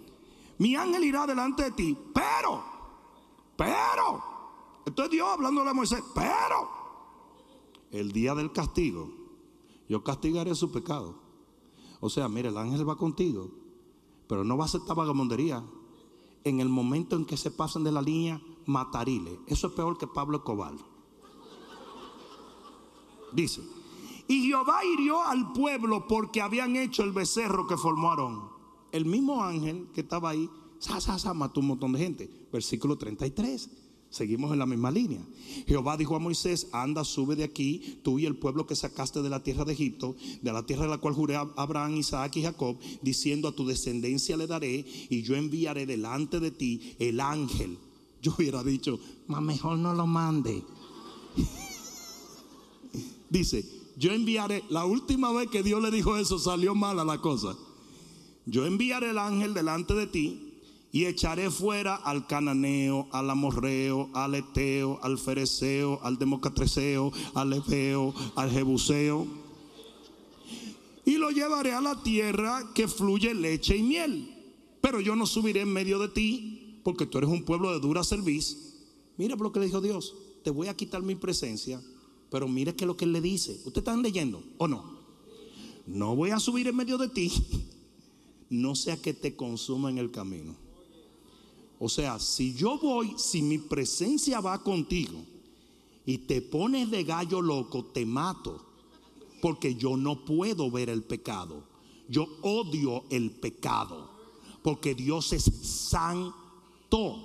mi 0.58 0.76
ángel 0.76 1.04
irá 1.04 1.26
delante 1.26 1.64
de 1.64 1.70
ti, 1.70 1.96
pero 2.14 2.72
pero, 3.56 4.22
esto 4.84 5.04
es 5.04 5.10
Dios 5.10 5.28
hablándole 5.28 5.70
a 5.70 5.74
Moisés, 5.74 6.02
pero 6.14 6.68
el 7.90 8.10
día 8.10 8.34
del 8.34 8.50
castigo, 8.50 9.10
yo 9.88 10.02
castigaré 10.02 10.54
su 10.54 10.72
pecado. 10.72 11.21
O 12.04 12.10
sea, 12.10 12.28
mire, 12.28 12.48
el 12.48 12.58
ángel 12.58 12.86
va 12.86 12.96
contigo, 12.96 13.48
pero 14.26 14.42
no 14.42 14.56
va 14.56 14.64
a 14.64 14.66
aceptar 14.66 14.96
vagamondería. 14.96 15.64
En 16.42 16.58
el 16.58 16.68
momento 16.68 17.14
en 17.14 17.24
que 17.24 17.36
se 17.36 17.52
pasen 17.52 17.84
de 17.84 17.92
la 17.92 18.02
línea, 18.02 18.42
matarile. 18.66 19.38
Eso 19.46 19.68
es 19.68 19.72
peor 19.74 19.96
que 19.96 20.08
Pablo 20.08 20.38
Escobar. 20.38 20.74
Dice, 23.32 23.62
y 24.26 24.48
Jehová 24.48 24.84
hirió 24.84 25.22
al 25.22 25.52
pueblo 25.52 26.08
porque 26.08 26.42
habían 26.42 26.74
hecho 26.74 27.04
el 27.04 27.12
becerro 27.12 27.68
que 27.68 27.76
formaron. 27.76 28.50
El 28.90 29.06
mismo 29.06 29.44
ángel 29.44 29.88
que 29.94 30.00
estaba 30.00 30.30
ahí 30.30 30.50
sa, 30.80 31.32
mató 31.34 31.60
un 31.60 31.68
montón 31.68 31.92
de 31.92 32.00
gente. 32.00 32.48
Versículo 32.52 32.98
33. 32.98 33.70
Seguimos 34.12 34.52
en 34.52 34.58
la 34.58 34.66
misma 34.66 34.90
línea. 34.90 35.20
Jehová 35.66 35.96
dijo 35.96 36.14
a 36.14 36.18
Moisés, 36.18 36.68
anda, 36.70 37.02
sube 37.02 37.34
de 37.34 37.44
aquí, 37.44 37.98
tú 38.02 38.18
y 38.18 38.26
el 38.26 38.36
pueblo 38.36 38.66
que 38.66 38.76
sacaste 38.76 39.22
de 39.22 39.30
la 39.30 39.42
tierra 39.42 39.64
de 39.64 39.72
Egipto, 39.72 40.14
de 40.42 40.52
la 40.52 40.66
tierra 40.66 40.82
de 40.82 40.90
la 40.90 40.98
cual 40.98 41.14
juré 41.14 41.36
a 41.36 41.48
Abraham, 41.56 41.96
Isaac 41.96 42.36
y 42.36 42.42
Jacob, 42.42 42.76
diciendo 43.00 43.48
a 43.48 43.56
tu 43.56 43.66
descendencia 43.66 44.36
le 44.36 44.46
daré 44.46 44.84
y 45.08 45.22
yo 45.22 45.34
enviaré 45.34 45.86
delante 45.86 46.40
de 46.40 46.50
ti 46.50 46.94
el 46.98 47.20
ángel. 47.20 47.78
Yo 48.20 48.34
hubiera 48.36 48.62
dicho, 48.62 49.00
más 49.28 49.40
mejor 49.40 49.78
no 49.78 49.94
lo 49.94 50.06
mande. 50.06 50.62
Dice, 53.30 53.64
yo 53.96 54.12
enviaré, 54.12 54.62
la 54.68 54.84
última 54.84 55.32
vez 55.32 55.48
que 55.48 55.62
Dios 55.62 55.82
le 55.82 55.90
dijo 55.90 56.18
eso 56.18 56.38
salió 56.38 56.74
mala 56.74 57.02
la 57.02 57.18
cosa. 57.22 57.56
Yo 58.44 58.66
enviaré 58.66 59.08
el 59.08 59.18
ángel 59.18 59.54
delante 59.54 59.94
de 59.94 60.06
ti 60.06 60.41
y 60.92 61.06
echaré 61.06 61.50
fuera 61.50 61.96
al 61.96 62.26
cananeo, 62.26 63.08
al 63.12 63.30
amorreo, 63.30 64.10
al 64.12 64.34
eteo, 64.34 65.00
al 65.02 65.18
fereceo, 65.18 65.98
al 66.02 66.18
democatreseo, 66.18 67.10
al 67.32 67.54
ebeo, 67.54 68.14
al 68.36 68.50
jebuseo. 68.50 69.26
Y 71.06 71.16
lo 71.16 71.30
llevaré 71.30 71.72
a 71.72 71.80
la 71.80 72.02
tierra 72.02 72.72
que 72.74 72.88
fluye 72.88 73.32
leche 73.32 73.74
y 73.74 73.82
miel. 73.82 74.36
Pero 74.82 75.00
yo 75.00 75.16
no 75.16 75.24
subiré 75.24 75.62
en 75.62 75.72
medio 75.72 75.98
de 75.98 76.08
ti, 76.08 76.78
porque 76.84 77.06
tú 77.06 77.18
eres 77.18 77.30
un 77.30 77.44
pueblo 77.44 77.72
de 77.72 77.80
dura 77.80 78.04
serviz. 78.04 78.74
Mira 79.16 79.34
lo 79.36 79.50
que 79.50 79.60
le 79.60 79.66
dijo 79.66 79.80
Dios, 79.80 80.14
te 80.44 80.50
voy 80.50 80.68
a 80.68 80.76
quitar 80.76 81.02
mi 81.02 81.14
presencia, 81.14 81.80
pero 82.30 82.48
mire 82.48 82.74
que 82.76 82.84
lo 82.84 82.98
que 82.98 83.06
él 83.06 83.12
le 83.12 83.22
dice. 83.22 83.52
¿Ustedes 83.64 83.78
están 83.78 84.02
leyendo 84.02 84.44
o 84.58 84.68
no? 84.68 85.00
No 85.86 86.14
voy 86.14 86.30
a 86.30 86.38
subir 86.38 86.68
en 86.68 86.76
medio 86.76 86.98
de 86.98 87.08
ti, 87.08 87.32
no 88.50 88.74
sea 88.74 89.00
que 89.00 89.14
te 89.14 89.34
consuma 89.34 89.88
en 89.88 89.96
el 89.96 90.10
camino. 90.10 90.61
O 91.84 91.88
sea, 91.88 92.20
si 92.20 92.54
yo 92.54 92.78
voy, 92.78 93.14
si 93.18 93.42
mi 93.42 93.58
presencia 93.58 94.40
va 94.40 94.62
contigo 94.62 95.18
y 96.06 96.18
te 96.18 96.40
pones 96.40 96.88
de 96.92 97.02
gallo 97.02 97.42
loco, 97.42 97.86
te 97.86 98.06
mato. 98.06 98.64
Porque 99.40 99.74
yo 99.74 99.96
no 99.96 100.24
puedo 100.24 100.70
ver 100.70 100.88
el 100.88 101.02
pecado. 101.02 101.64
Yo 102.08 102.28
odio 102.42 103.02
el 103.10 103.32
pecado. 103.32 104.12
Porque 104.62 104.94
Dios 104.94 105.32
es 105.32 105.42
santo. 105.42 107.18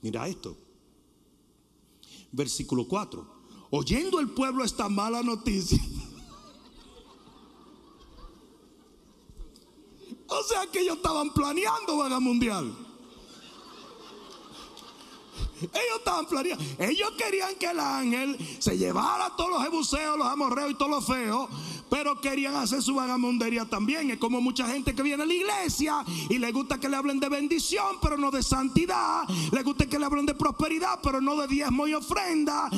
Mira 0.00 0.28
esto. 0.28 0.56
Versículo 2.30 2.86
4. 2.86 3.26
Oyendo 3.70 4.20
el 4.20 4.30
pueblo 4.30 4.62
esta 4.62 4.88
mala 4.88 5.24
noticia. 5.24 5.82
O 10.26 10.42
sea 10.42 10.66
que 10.72 10.80
ellos 10.80 10.96
estaban 10.96 11.32
planeando 11.32 11.98
vaga 11.98 12.20
mundial. 12.20 12.74
Ellos 15.60 15.98
estaban 15.98 16.26
planeando. 16.26 16.64
Ellos 16.78 17.12
querían 17.16 17.54
que 17.56 17.66
el 17.66 17.80
ángel 17.80 18.38
se 18.58 18.76
llevara 18.76 19.26
a 19.26 19.36
todos 19.36 19.50
los 19.50 19.62
jebuseos, 19.62 20.18
los 20.18 20.26
amorreos 20.26 20.72
y 20.72 20.74
todos 20.74 20.90
los 20.90 21.06
feos. 21.06 21.48
Pero 21.90 22.20
querían 22.20 22.56
hacer 22.56 22.82
su 22.82 22.94
vagamundería 22.94 23.64
también. 23.66 24.10
Es 24.10 24.18
como 24.18 24.40
mucha 24.40 24.66
gente 24.66 24.94
que 24.94 25.02
viene 25.02 25.22
a 25.22 25.26
la 25.26 25.34
iglesia 25.34 26.04
y 26.28 26.38
le 26.38 26.50
gusta 26.50 26.80
que 26.80 26.88
le 26.88 26.96
hablen 26.96 27.20
de 27.20 27.28
bendición, 27.28 27.98
pero 28.02 28.16
no 28.16 28.30
de 28.30 28.42
santidad. 28.42 29.22
Le 29.52 29.62
gusta 29.62 29.86
que 29.86 29.98
le 29.98 30.06
hablen 30.06 30.26
de 30.26 30.34
prosperidad, 30.34 30.98
pero 31.02 31.20
no 31.20 31.36
de 31.36 31.46
diezmo 31.46 31.86
y 31.86 31.94
ofrenda. 31.94 32.68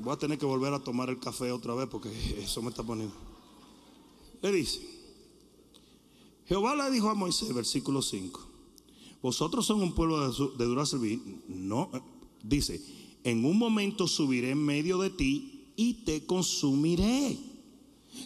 Voy 0.00 0.12
a 0.12 0.18
tener 0.18 0.38
que 0.38 0.46
volver 0.46 0.72
a 0.72 0.82
tomar 0.82 1.10
el 1.10 1.18
café 1.18 1.52
otra 1.52 1.74
vez 1.74 1.88
porque 1.88 2.10
eso 2.42 2.62
me 2.62 2.70
está 2.70 2.82
poniendo. 2.82 3.14
Le 4.42 4.52
dice, 4.52 4.80
Jehová 6.46 6.74
le 6.74 6.90
dijo 6.90 7.10
a 7.10 7.14
Moisés, 7.14 7.54
versículo 7.54 8.00
5, 8.00 8.40
vosotros 9.22 9.66
son 9.66 9.82
un 9.82 9.94
pueblo 9.94 10.32
de, 10.32 10.64
dura 10.64 10.86
servir. 10.86 11.20
No, 11.48 11.90
dice, 12.42 12.82
en 13.22 13.44
un 13.44 13.58
momento 13.58 14.08
subiré 14.08 14.50
en 14.50 14.64
medio 14.64 14.98
de 14.98 15.10
ti 15.10 15.72
y 15.76 16.04
te 16.04 16.24
consumiré. 16.24 17.38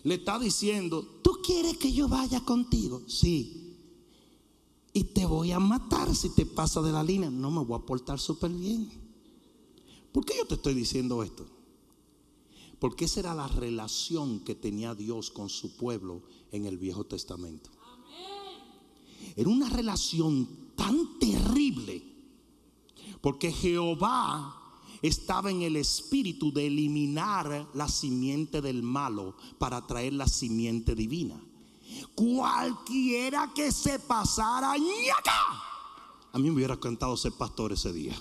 Le 0.04 0.14
está 0.14 0.38
diciendo, 0.38 1.02
¿tú 1.22 1.38
quieres 1.44 1.76
que 1.76 1.92
yo 1.92 2.08
vaya 2.08 2.40
contigo? 2.40 3.02
Sí. 3.08 3.74
Y 4.92 5.04
te 5.04 5.26
voy 5.26 5.50
a 5.50 5.58
matar 5.58 6.14
si 6.14 6.30
te 6.30 6.46
pasa 6.46 6.80
de 6.80 6.92
la 6.92 7.02
línea. 7.02 7.28
No 7.28 7.50
me 7.50 7.64
voy 7.64 7.76
a 7.76 7.84
portar 7.84 8.20
súper 8.20 8.52
bien. 8.52 8.88
¿Por 10.12 10.24
qué 10.24 10.34
yo 10.38 10.46
te 10.46 10.54
estoy 10.54 10.74
diciendo 10.74 11.24
esto? 11.24 11.44
Porque 12.78 13.06
esa 13.06 13.20
era 13.20 13.34
la 13.34 13.48
relación 13.48 14.40
que 14.40 14.54
tenía 14.54 14.94
Dios 14.94 15.30
con 15.30 15.48
su 15.48 15.76
pueblo 15.76 16.22
en 16.52 16.66
el 16.66 16.78
Viejo 16.78 17.04
Testamento. 17.04 17.70
Era 19.36 19.48
una 19.48 19.68
relación 19.68 20.48
tan 20.76 21.18
terrible. 21.18 22.02
Porque 23.20 23.52
Jehová 23.52 24.60
estaba 25.02 25.50
en 25.50 25.62
el 25.62 25.76
espíritu 25.76 26.52
de 26.52 26.66
eliminar 26.66 27.68
la 27.74 27.88
simiente 27.88 28.60
del 28.60 28.82
malo 28.82 29.36
para 29.58 29.86
traer 29.86 30.14
la 30.14 30.28
simiente 30.28 30.94
divina. 30.94 31.40
Cualquiera 32.14 33.52
que 33.54 33.70
se 33.72 33.98
pasara 33.98 34.72
acá. 34.72 35.62
A 36.32 36.38
mí 36.38 36.48
me 36.50 36.56
hubiera 36.56 36.78
cantado 36.78 37.16
ser 37.16 37.32
pastor 37.32 37.72
ese 37.72 37.92
día. 37.92 38.16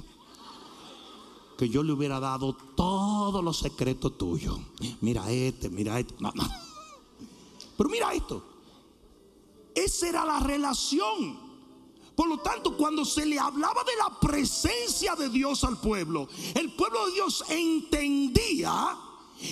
Yo 1.69 1.83
le 1.83 1.93
hubiera 1.93 2.19
dado 2.19 2.53
todos 2.75 3.43
los 3.43 3.57
secretos 3.57 4.17
tuyos. 4.17 4.59
Mira 5.01 5.31
este, 5.31 5.69
mira 5.69 5.99
este. 5.99 6.13
Pero 7.77 7.89
mira 7.89 8.13
esto. 8.13 8.43
Esa 9.75 10.09
era 10.09 10.25
la 10.25 10.39
relación. 10.39 11.53
Por 12.15 12.27
lo 12.27 12.37
tanto, 12.39 12.77
cuando 12.77 13.05
se 13.05 13.25
le 13.25 13.39
hablaba 13.39 13.83
de 13.83 13.95
la 13.97 14.19
presencia 14.19 15.15
de 15.15 15.29
Dios 15.29 15.63
al 15.63 15.79
pueblo, 15.79 16.27
el 16.53 16.71
pueblo 16.73 17.07
de 17.07 17.13
Dios 17.13 17.43
entendía 17.49 18.97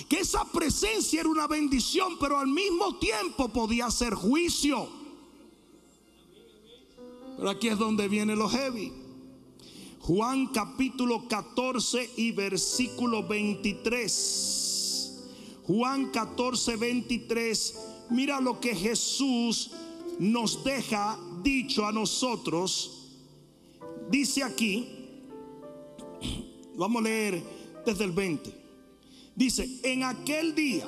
que 0.08 0.20
esa 0.20 0.44
presencia 0.44 1.20
era 1.20 1.28
una 1.28 1.46
bendición, 1.48 2.16
pero 2.20 2.38
al 2.38 2.46
mismo 2.46 2.96
tiempo 2.98 3.48
podía 3.48 3.90
ser 3.90 4.14
juicio. 4.14 4.88
Pero 7.36 7.50
aquí 7.50 7.68
es 7.68 7.78
donde 7.78 8.06
viene 8.06 8.36
lo 8.36 8.48
heavy. 8.48 9.01
Juan 10.02 10.48
capítulo 10.48 11.28
14 11.28 12.10
y 12.16 12.32
versículo 12.32 13.22
23. 13.22 15.22
Juan 15.62 16.10
14, 16.10 16.76
23. 16.76 17.78
Mira 18.10 18.40
lo 18.40 18.58
que 18.58 18.74
Jesús 18.74 19.70
nos 20.18 20.64
deja 20.64 21.16
dicho 21.44 21.86
a 21.86 21.92
nosotros. 21.92 23.12
Dice 24.10 24.42
aquí, 24.42 24.88
vamos 26.74 27.00
a 27.00 27.04
leer 27.04 27.40
desde 27.86 28.02
el 28.02 28.10
20. 28.10 28.52
Dice, 29.36 29.68
en 29.84 30.02
aquel 30.02 30.56
día, 30.56 30.84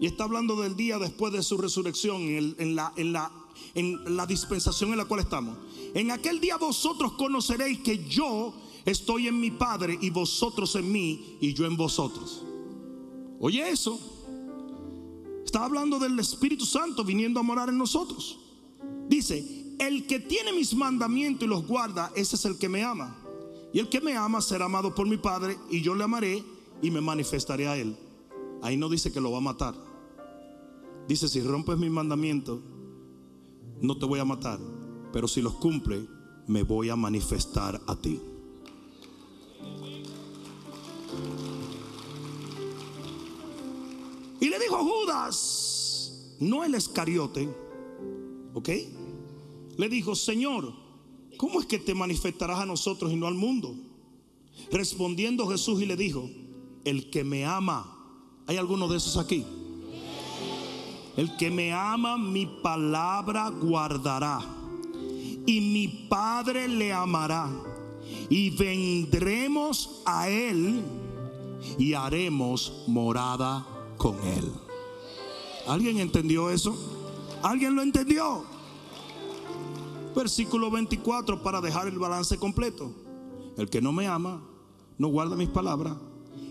y 0.00 0.06
está 0.06 0.24
hablando 0.24 0.60
del 0.60 0.76
día 0.76 0.98
después 0.98 1.32
de 1.32 1.42
su 1.42 1.56
resurrección, 1.56 2.22
en, 2.22 2.74
la, 2.74 2.92
la 3.74 4.26
dispensación 4.26 4.90
en 4.90 4.98
la 4.98 5.04
cual 5.04 5.20
estamos. 5.20 5.56
En 5.94 6.10
aquel 6.10 6.40
día 6.40 6.56
vosotros 6.56 7.12
conoceréis 7.12 7.80
que 7.80 8.04
yo 8.04 8.54
estoy 8.84 9.28
en 9.28 9.40
mi 9.40 9.50
Padre 9.50 9.98
y 10.00 10.10
vosotros 10.10 10.74
en 10.76 10.90
mí 10.90 11.36
y 11.40 11.54
yo 11.54 11.64
en 11.64 11.76
vosotros. 11.76 12.44
Oye 13.40 13.68
eso. 13.68 13.98
Está 15.44 15.64
hablando 15.64 15.98
del 15.98 16.18
Espíritu 16.18 16.66
Santo 16.66 17.04
viniendo 17.04 17.38
a 17.38 17.42
morar 17.44 17.68
en 17.68 17.78
nosotros. 17.78 18.40
Dice, 19.08 19.76
el 19.78 20.06
que 20.06 20.18
tiene 20.18 20.52
mis 20.52 20.74
mandamientos 20.74 21.46
y 21.46 21.48
los 21.48 21.66
guarda, 21.66 22.10
ese 22.16 22.36
es 22.36 22.44
el 22.44 22.58
que 22.58 22.68
me 22.68 22.82
ama. 22.82 23.16
Y 23.72 23.78
el 23.78 23.88
que 23.88 24.00
me 24.00 24.16
ama 24.16 24.40
será 24.40 24.64
amado 24.64 24.94
por 24.94 25.06
mi 25.06 25.16
Padre 25.16 25.56
y 25.70 25.80
yo 25.80 25.94
le 25.94 26.04
amaré 26.04 26.42
y 26.82 26.90
me 26.90 27.00
manifestaré 27.00 27.68
a 27.68 27.76
él. 27.76 27.96
Ahí 28.62 28.76
no 28.76 28.88
dice 28.88 29.12
que 29.12 29.20
lo 29.20 29.30
va 29.30 29.38
a 29.38 29.42
matar. 29.42 29.74
Dice, 31.08 31.28
si 31.28 31.40
rompes 31.40 31.76
mis 31.76 31.90
mandamientos, 31.90 32.60
no 33.80 33.98
te 33.98 34.06
voy 34.06 34.20
a 34.20 34.24
matar. 34.24 34.58
Pero 35.12 35.28
si 35.28 35.42
los 35.42 35.54
cumple, 35.54 36.06
me 36.46 36.62
voy 36.62 36.88
a 36.88 36.96
manifestar 36.96 37.80
a 37.86 37.96
ti. 37.96 38.20
Y 44.40 44.48
le 44.48 44.58
dijo 44.58 44.76
Judas, 44.76 46.36
no 46.40 46.64
el 46.64 46.74
escariote, 46.74 47.48
¿ok? 48.52 48.68
Le 49.78 49.88
dijo, 49.88 50.14
Señor, 50.14 50.72
¿cómo 51.38 51.60
es 51.60 51.66
que 51.66 51.78
te 51.78 51.94
manifestarás 51.94 52.60
a 52.60 52.66
nosotros 52.66 53.12
y 53.12 53.16
no 53.16 53.26
al 53.26 53.34
mundo? 53.34 53.74
Respondiendo 54.70 55.46
Jesús 55.46 55.80
y 55.80 55.86
le 55.86 55.96
dijo, 55.96 56.28
el 56.84 57.10
que 57.10 57.24
me 57.24 57.44
ama, 57.44 57.93
¿hay 58.46 58.56
alguno 58.56 58.88
de 58.88 58.96
esos 58.96 59.16
aquí? 59.16 59.44
El 61.16 61.36
que 61.36 61.50
me 61.50 61.72
ama, 61.72 62.16
mi 62.16 62.46
palabra 62.46 63.48
guardará. 63.48 64.40
Y 65.46 65.60
mi 65.60 65.88
Padre 66.08 66.66
le 66.68 66.92
amará. 66.92 67.48
Y 68.28 68.50
vendremos 68.50 70.02
a 70.04 70.28
Él 70.28 70.82
y 71.78 71.94
haremos 71.94 72.84
morada 72.86 73.66
con 73.96 74.16
Él. 74.24 74.50
¿Alguien 75.66 75.98
entendió 75.98 76.50
eso? 76.50 76.76
¿Alguien 77.42 77.74
lo 77.74 77.82
entendió? 77.82 78.44
Versículo 80.16 80.70
24 80.70 81.42
para 81.42 81.60
dejar 81.60 81.88
el 81.88 81.98
balance 81.98 82.38
completo. 82.38 82.92
El 83.56 83.68
que 83.68 83.80
no 83.80 83.92
me 83.92 84.06
ama, 84.06 84.42
no 84.98 85.08
guarda 85.08 85.36
mis 85.36 85.48
palabras. 85.48 85.96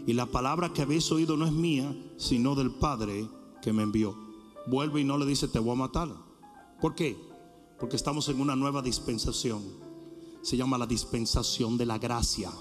Y 0.06 0.14
la 0.14 0.26
palabra 0.26 0.74
que 0.74 0.82
habéis 0.82 1.12
oído 1.12 1.38
no 1.38 1.46
es 1.46 1.54
mía, 1.54 1.96
sino 2.18 2.56
del 2.56 2.72
Padre 2.72 3.28
que 3.62 3.72
me 3.72 3.84
envió. 3.84 4.18
Vuelve 4.68 5.02
y 5.02 5.04
no 5.04 5.18
le 5.18 5.26
dice, 5.26 5.48
te 5.48 5.60
voy 5.60 5.74
a 5.74 5.80
matar. 5.80 6.10
¿Por 6.82 6.96
qué? 6.96 7.18
Porque 7.80 7.96
estamos 7.96 8.28
en 8.30 8.42
una 8.42 8.56
nueva 8.56 8.82
dispensación. 8.82 9.62
Se 10.42 10.58
llama 10.58 10.78
la 10.78 10.86
dispensación 10.86 11.78
de 11.78 11.86
la 11.86 11.98
gracia. 11.98 12.52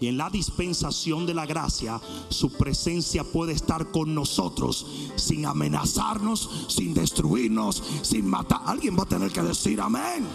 Y 0.00 0.06
en 0.06 0.16
la 0.16 0.30
dispensación 0.30 1.26
de 1.26 1.34
la 1.34 1.46
gracia, 1.46 2.00
su 2.28 2.52
presencia 2.52 3.24
puede 3.24 3.52
estar 3.52 3.90
con 3.90 4.14
nosotros 4.14 4.86
sin 5.16 5.46
amenazarnos, 5.46 6.66
sin 6.68 6.94
destruirnos, 6.94 7.82
sin 8.02 8.26
matar. 8.28 8.60
Alguien 8.64 8.96
va 8.96 9.02
a 9.02 9.08
tener 9.08 9.32
que 9.32 9.42
decir 9.42 9.80
amén. 9.80 10.26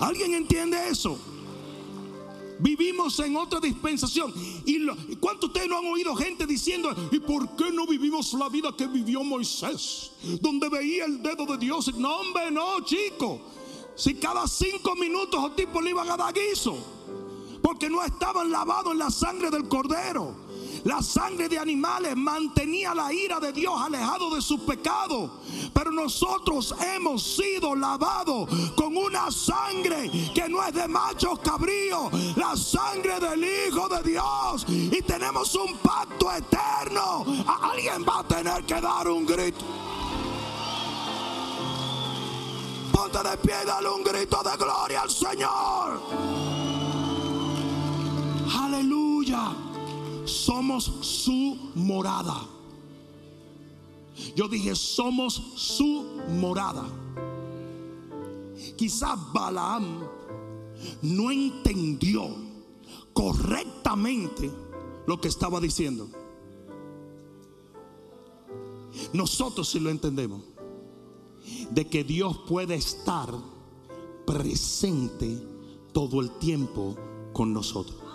¿Alguien 0.00 0.34
entiende 0.34 0.88
eso? 0.88 1.18
Vivimos 2.60 3.18
en 3.20 3.36
otra 3.36 3.60
dispensación. 3.60 4.32
¿Y 4.64 5.16
cuántos 5.16 5.48
ustedes 5.48 5.68
no 5.68 5.78
han 5.78 5.86
oído 5.86 6.14
gente 6.16 6.46
diciendo, 6.46 6.94
¿y 7.12 7.20
por 7.20 7.56
qué 7.56 7.70
no 7.70 7.86
vivimos 7.86 8.32
la 8.34 8.48
vida 8.48 8.74
que 8.76 8.86
vivió 8.86 9.22
Moisés? 9.22 10.12
Donde 10.40 10.68
veía 10.68 11.04
el 11.04 11.22
dedo 11.22 11.46
de 11.46 11.58
Dios. 11.58 11.94
No, 11.96 12.16
hombre, 12.16 12.50
no, 12.50 12.80
chico. 12.84 13.40
Si 13.94 14.14
cada 14.14 14.46
cinco 14.46 14.94
minutos 14.96 15.42
los 15.42 15.56
tipos 15.56 15.82
le 15.82 15.90
iban 15.90 16.08
a 16.08 16.16
dar 16.16 16.32
guiso 16.32 16.78
porque 17.62 17.90
no 17.90 18.02
estaban 18.02 18.50
lavados 18.50 18.92
en 18.92 18.98
la 18.98 19.10
sangre 19.10 19.50
del 19.50 19.68
cordero. 19.68 20.34
La 20.88 21.02
sangre 21.02 21.50
de 21.50 21.58
animales 21.58 22.16
mantenía 22.16 22.94
la 22.94 23.12
ira 23.12 23.38
de 23.38 23.52
Dios 23.52 23.78
alejado 23.78 24.34
de 24.34 24.40
su 24.40 24.64
pecado. 24.64 25.42
Pero 25.74 25.90
nosotros 25.90 26.74
hemos 26.94 27.22
sido 27.36 27.76
lavados 27.76 28.48
con 28.74 28.96
una 28.96 29.30
sangre 29.30 30.10
que 30.34 30.48
no 30.48 30.64
es 30.64 30.72
de 30.72 30.88
machos 30.88 31.40
cabríos, 31.40 32.10
la 32.36 32.56
sangre 32.56 33.20
del 33.20 33.44
Hijo 33.44 33.86
de 33.90 34.02
Dios. 34.02 34.64
Y 34.66 35.02
tenemos 35.02 35.54
un 35.56 35.76
pacto 35.76 36.32
eterno. 36.32 37.22
Alguien 37.60 38.02
va 38.08 38.20
a 38.20 38.24
tener 38.26 38.64
que 38.64 38.80
dar 38.80 39.08
un 39.08 39.26
grito. 39.26 39.66
Ponte 42.90 43.28
de 43.28 43.36
pie 43.36 43.56
y 43.62 43.66
dale 43.66 43.90
un 43.90 44.02
grito 44.02 44.42
de 44.42 44.56
gloria 44.56 45.02
al 45.02 45.10
Señor. 45.10 46.00
Aleluya. 48.58 49.67
Somos 50.28 50.84
su 51.00 51.56
morada. 51.74 52.46
Yo 54.36 54.48
dije, 54.48 54.74
somos 54.74 55.34
su 55.56 56.04
morada. 56.28 56.84
Quizás 58.76 59.18
Balaam 59.32 60.06
no 61.02 61.30
entendió 61.30 62.28
correctamente 63.12 64.50
lo 65.06 65.20
que 65.20 65.28
estaba 65.28 65.60
diciendo. 65.60 66.08
Nosotros 69.12 69.68
sí 69.68 69.80
lo 69.80 69.90
entendemos. 69.90 70.42
De 71.70 71.86
que 71.86 72.04
Dios 72.04 72.38
puede 72.46 72.74
estar 72.74 73.32
presente 74.26 75.42
todo 75.92 76.20
el 76.20 76.30
tiempo 76.38 76.96
con 77.32 77.52
nosotros. 77.52 78.07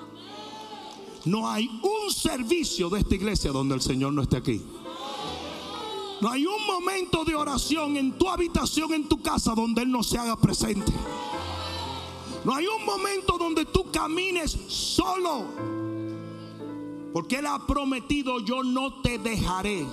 No 1.25 1.49
hay 1.49 1.67
un 1.67 2.11
servicio 2.11 2.89
de 2.89 2.99
esta 2.99 3.15
iglesia 3.15 3.51
donde 3.51 3.75
el 3.75 3.81
Señor 3.81 4.13
no 4.13 4.21
esté 4.21 4.37
aquí. 4.37 4.61
No 6.21 6.29
hay 6.29 6.45
un 6.45 6.65
momento 6.65 7.25
de 7.25 7.35
oración 7.35 7.97
en 7.97 8.17
tu 8.17 8.29
habitación, 8.29 8.93
en 8.93 9.09
tu 9.09 9.21
casa, 9.21 9.53
donde 9.53 9.81
Él 9.81 9.91
no 9.91 10.03
se 10.03 10.17
haga 10.17 10.37
presente. 10.37 10.91
No 12.45 12.53
hay 12.53 12.65
un 12.67 12.85
momento 12.85 13.37
donde 13.37 13.65
tú 13.65 13.89
camines 13.91 14.51
solo. 14.67 15.45
Porque 17.13 17.39
Él 17.39 17.45
ha 17.45 17.65
prometido, 17.67 18.39
yo 18.39 18.63
no 18.63 19.01
te 19.01 19.17
dejaré, 19.17 19.85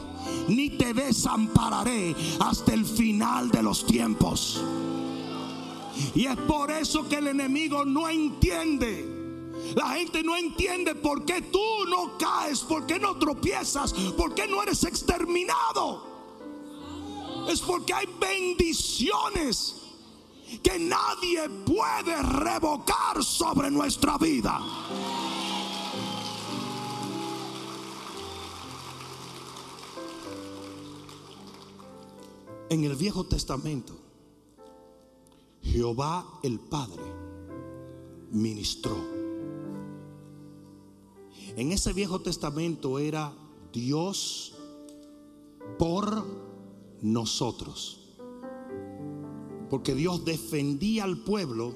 ni 0.48 0.70
te 0.70 0.94
desampararé 0.94 2.14
hasta 2.40 2.74
el 2.74 2.84
final 2.84 3.50
de 3.50 3.62
los 3.62 3.84
tiempos. 3.84 4.62
Y 6.14 6.26
es 6.26 6.36
por 6.36 6.70
eso 6.70 7.08
que 7.08 7.16
el 7.16 7.28
enemigo 7.28 7.84
no 7.84 8.08
entiende. 8.08 9.09
La 9.74 9.90
gente 9.90 10.22
no 10.22 10.36
entiende 10.36 10.94
por 10.94 11.24
qué 11.24 11.42
tú 11.42 11.84
no 11.88 12.18
caes, 12.18 12.60
por 12.60 12.86
qué 12.86 12.98
no 12.98 13.18
tropiezas, 13.18 13.92
por 13.92 14.34
qué 14.34 14.46
no 14.46 14.62
eres 14.62 14.84
exterminado. 14.84 16.10
Es 17.48 17.60
porque 17.60 17.92
hay 17.92 18.06
bendiciones 18.20 19.76
que 20.62 20.78
nadie 20.78 21.48
puede 21.48 22.20
revocar 22.22 23.22
sobre 23.22 23.70
nuestra 23.70 24.18
vida. 24.18 24.60
En 32.68 32.84
el 32.84 32.94
Viejo 32.94 33.24
Testamento, 33.24 33.98
Jehová 35.62 36.24
el 36.42 36.60
Padre 36.60 37.02
ministró. 38.30 39.19
En 41.56 41.72
ese 41.72 41.92
Viejo 41.92 42.20
Testamento 42.20 42.98
era 42.98 43.32
Dios 43.72 44.54
por 45.78 46.24
nosotros. 47.02 47.96
Porque 49.68 49.94
Dios 49.94 50.24
defendía 50.24 51.04
al 51.04 51.18
pueblo, 51.18 51.74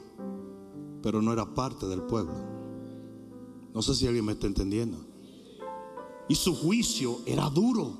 pero 1.02 1.22
no 1.22 1.32
era 1.32 1.54
parte 1.54 1.86
del 1.86 2.02
pueblo. 2.02 2.34
No 3.72 3.82
sé 3.82 3.94
si 3.94 4.06
alguien 4.06 4.24
me 4.24 4.32
está 4.32 4.46
entendiendo. 4.46 4.98
Y 6.28 6.34
su 6.34 6.54
juicio 6.54 7.20
era 7.26 7.50
duro, 7.50 7.96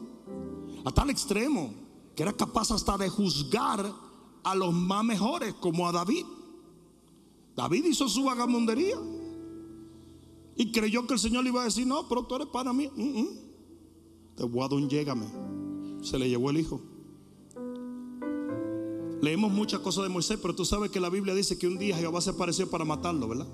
a 0.84 0.92
tal 0.92 1.10
extremo 1.10 1.84
que 2.14 2.22
era 2.22 2.32
capaz 2.32 2.70
hasta 2.70 2.96
de 2.96 3.08
juzgar 3.08 3.92
a 4.44 4.54
los 4.54 4.72
más 4.72 5.04
mejores, 5.04 5.54
como 5.54 5.88
a 5.88 5.92
David. 5.92 6.24
David 7.56 7.84
hizo 7.86 8.08
su 8.08 8.24
vagamundería 8.24 8.96
y 10.56 10.72
creyó 10.72 11.06
que 11.06 11.14
el 11.14 11.20
Señor 11.20 11.44
le 11.44 11.50
iba 11.50 11.62
a 11.62 11.64
decir: 11.64 11.86
No, 11.86 12.08
pero 12.08 12.24
tú 12.24 12.36
eres 12.36 12.48
para 12.48 12.72
mí. 12.72 12.88
Mm, 12.94 13.20
mm. 13.20 13.28
Te 14.36 14.44
voy 14.44 14.64
a 14.64 14.68
dar 14.68 14.80
llégame. 14.88 15.26
Se 16.02 16.18
le 16.18 16.28
llevó 16.28 16.50
el 16.50 16.58
hijo. 16.58 16.80
Leemos 19.20 19.50
muchas 19.50 19.80
cosas 19.80 20.04
de 20.04 20.10
Moisés, 20.10 20.38
pero 20.40 20.54
tú 20.54 20.64
sabes 20.64 20.90
que 20.90 21.00
la 21.00 21.08
Biblia 21.08 21.34
dice 21.34 21.58
que 21.58 21.66
un 21.66 21.78
día 21.78 21.96
Jehová 21.96 22.20
se 22.20 22.30
apareció 22.30 22.68
para 22.68 22.84
matarlo, 22.84 23.26
¿verdad? 23.26 23.46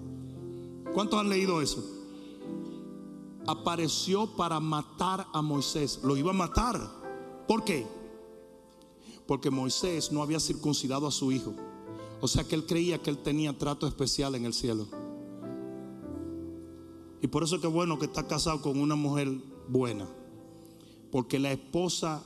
¿Cuántos 0.92 1.20
han 1.20 1.28
leído 1.28 1.62
eso? 1.62 1.84
Apareció 3.46 4.36
para 4.36 4.58
matar 4.58 5.28
a 5.32 5.42
Moisés. 5.42 6.00
Lo 6.02 6.16
iba 6.16 6.30
a 6.30 6.34
matar. 6.34 6.80
¿Por 7.46 7.62
qué? 7.64 7.86
Porque 9.26 9.50
Moisés 9.50 10.10
no 10.10 10.22
había 10.22 10.40
circuncidado 10.40 11.06
a 11.06 11.12
su 11.12 11.30
hijo. 11.30 11.54
O 12.20 12.26
sea 12.26 12.42
que 12.42 12.56
él 12.56 12.66
creía 12.66 13.00
que 13.00 13.10
él 13.10 13.18
tenía 13.18 13.56
trato 13.56 13.86
especial 13.86 14.34
en 14.34 14.46
el 14.46 14.52
cielo. 14.52 14.88
Y 17.22 17.26
por 17.26 17.42
eso 17.42 17.60
que 17.60 17.66
bueno 17.66 17.98
que 17.98 18.06
está 18.06 18.26
casado 18.26 18.62
con 18.62 18.80
una 18.80 18.96
mujer 18.96 19.28
buena. 19.68 20.08
Porque 21.10 21.38
la 21.38 21.52
esposa 21.52 22.22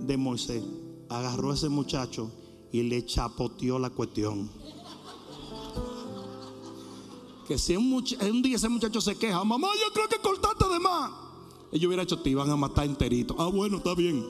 de 0.00 0.16
Moisés 0.16 0.62
agarró 1.08 1.50
a 1.50 1.54
ese 1.54 1.68
muchacho 1.68 2.30
y 2.72 2.82
le 2.82 3.04
chapoteó 3.04 3.78
la 3.78 3.90
cuestión. 3.90 4.50
Que 7.46 7.58
si 7.58 7.76
un, 7.76 8.42
día 8.42 8.56
ese 8.56 8.68
muchacho 8.68 9.00
se 9.00 9.16
queja, 9.16 9.42
mamá, 9.42 9.68
yo 9.74 9.92
creo 9.92 10.08
que 10.08 10.18
cortaste 10.18 10.68
de 10.68 10.78
más. 10.78 11.10
Ellos 11.72 11.86
hubiera 11.88 12.02
hecho, 12.02 12.20
te 12.20 12.30
iban 12.30 12.50
a 12.50 12.56
matar 12.56 12.84
enterito. 12.84 13.34
Ah, 13.38 13.48
bueno, 13.48 13.78
está 13.78 13.94
bien. 13.94 14.24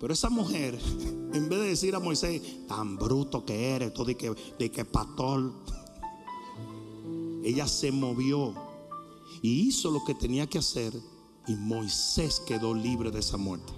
Pero 0.00 0.14
esa 0.14 0.30
mujer, 0.30 0.78
en 1.34 1.48
vez 1.48 1.58
de 1.58 1.66
decir 1.66 1.94
a 1.94 2.00
Moisés, 2.00 2.66
tan 2.66 2.96
bruto 2.96 3.44
que 3.44 3.70
eres, 3.70 3.92
todo 3.92 4.06
de 4.06 4.16
que, 4.16 4.34
de 4.58 4.70
que 4.70 4.84
pastor, 4.84 5.52
ella 7.42 7.66
se 7.66 7.90
movió 7.92 8.54
y 9.42 9.68
hizo 9.68 9.90
lo 9.90 10.04
que 10.04 10.14
tenía 10.14 10.46
que 10.46 10.58
hacer 10.58 10.92
y 11.46 11.54
Moisés 11.54 12.40
quedó 12.40 12.74
libre 12.74 13.10
de 13.10 13.20
esa 13.20 13.36
muerte. 13.36 13.72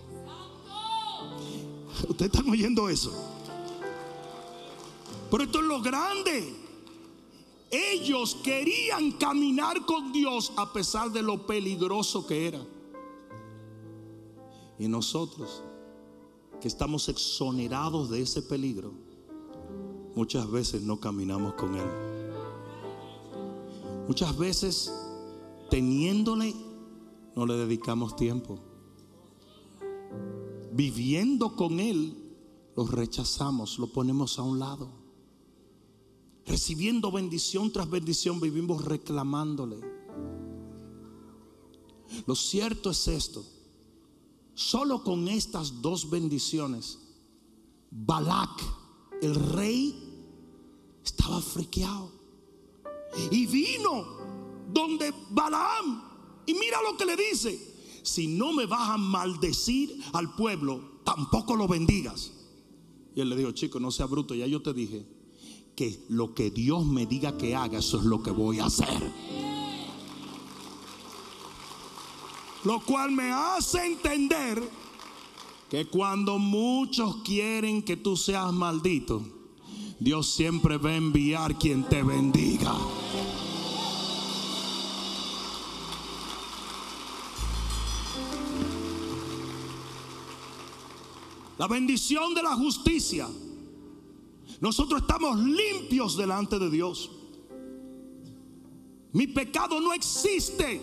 Ustedes 2.08 2.32
están 2.32 2.50
oyendo 2.50 2.88
eso. 2.88 3.12
Pero 5.30 5.44
esto 5.44 5.60
es 5.60 5.64
lo 5.64 5.80
grande. 5.80 6.54
Ellos 7.70 8.36
querían 8.42 9.12
caminar 9.12 9.86
con 9.86 10.12
Dios 10.12 10.52
a 10.56 10.72
pesar 10.72 11.10
de 11.10 11.22
lo 11.22 11.46
peligroso 11.46 12.26
que 12.26 12.48
era. 12.48 12.62
Y 14.78 14.88
nosotros, 14.88 15.62
que 16.60 16.68
estamos 16.68 17.08
exonerados 17.08 18.10
de 18.10 18.22
ese 18.22 18.42
peligro, 18.42 18.92
muchas 20.14 20.50
veces 20.50 20.82
no 20.82 21.00
caminamos 21.00 21.54
con 21.54 21.76
Él. 21.76 22.11
Muchas 24.12 24.36
veces, 24.36 24.92
teniéndole, 25.70 26.54
no 27.34 27.46
le 27.46 27.54
dedicamos 27.54 28.14
tiempo 28.14 28.58
viviendo 30.70 31.56
con 31.56 31.80
Él, 31.80 32.14
lo 32.76 32.86
rechazamos, 32.86 33.78
lo 33.78 33.86
ponemos 33.86 34.38
a 34.38 34.42
un 34.42 34.58
lado. 34.58 34.90
Recibiendo 36.44 37.10
bendición 37.10 37.72
tras 37.72 37.88
bendición, 37.88 38.38
vivimos 38.38 38.84
reclamándole. 38.84 39.80
Lo 42.26 42.34
cierto 42.34 42.90
es 42.90 43.08
esto. 43.08 43.42
Solo 44.52 45.02
con 45.02 45.26
estas 45.26 45.80
dos 45.80 46.10
bendiciones, 46.10 46.98
Balak, 47.90 48.60
el 49.22 49.34
rey, 49.34 49.96
estaba 51.02 51.40
friqueado. 51.40 52.21
Y 53.30 53.46
vino 53.46 54.06
donde 54.72 55.12
Balaam. 55.30 56.02
Y 56.46 56.54
mira 56.54 56.78
lo 56.82 56.96
que 56.96 57.04
le 57.04 57.16
dice 57.16 57.72
si 58.02 58.26
no 58.26 58.52
me 58.52 58.66
vas 58.66 58.90
a 58.90 58.98
maldecir 58.98 59.96
al 60.12 60.34
pueblo, 60.34 60.80
tampoco 61.04 61.56
lo 61.56 61.68
bendigas. 61.68 62.32
Y 63.14 63.20
él 63.20 63.30
le 63.30 63.36
dijo, 63.36 63.52
chico, 63.52 63.78
no 63.78 63.90
sea 63.90 64.06
bruto, 64.06 64.34
ya 64.34 64.46
yo 64.46 64.60
te 64.62 64.72
dije 64.72 65.06
que 65.76 66.04
lo 66.08 66.34
que 66.34 66.50
Dios 66.50 66.84
me 66.84 67.06
diga 67.06 67.38
que 67.38 67.54
haga, 67.54 67.78
eso 67.78 67.98
es 67.98 68.04
lo 68.04 68.22
que 68.22 68.30
voy 68.30 68.58
a 68.58 68.66
hacer. 68.66 69.12
Lo 72.64 72.80
cual 72.80 73.10
me 73.12 73.32
hace 73.32 73.86
entender 73.86 74.62
que 75.68 75.86
cuando 75.86 76.38
muchos 76.38 77.16
quieren 77.24 77.82
que 77.82 77.96
tú 77.96 78.16
seas 78.16 78.52
maldito, 78.52 79.22
Dios 79.98 80.32
siempre 80.34 80.76
va 80.76 80.90
a 80.90 80.96
enviar 80.96 81.58
quien 81.58 81.84
te 81.84 82.02
bendiga. 82.02 82.74
La 91.59 91.66
bendición 91.68 92.34
de 92.34 92.42
la 92.42 92.55
justicia, 92.57 93.28
nosotros 94.61 95.03
estamos 95.03 95.38
limpios 95.38 96.16
delante 96.16 96.59
de 96.59 96.70
Dios. 96.70 97.11
Mi 99.12 99.26
pecado 99.26 99.80
no 99.80 99.92
existe 99.92 100.80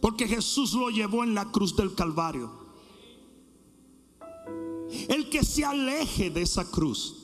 porque 0.00 0.26
Jesús 0.26 0.72
lo 0.74 0.90
llevó 0.90 1.24
en 1.24 1.34
la 1.34 1.50
cruz 1.50 1.76
del 1.76 1.94
Calvario. 1.94 2.50
El 5.08 5.28
que 5.28 5.44
se 5.44 5.64
aleje 5.64 6.30
de 6.30 6.42
esa 6.42 6.70
cruz, 6.70 7.14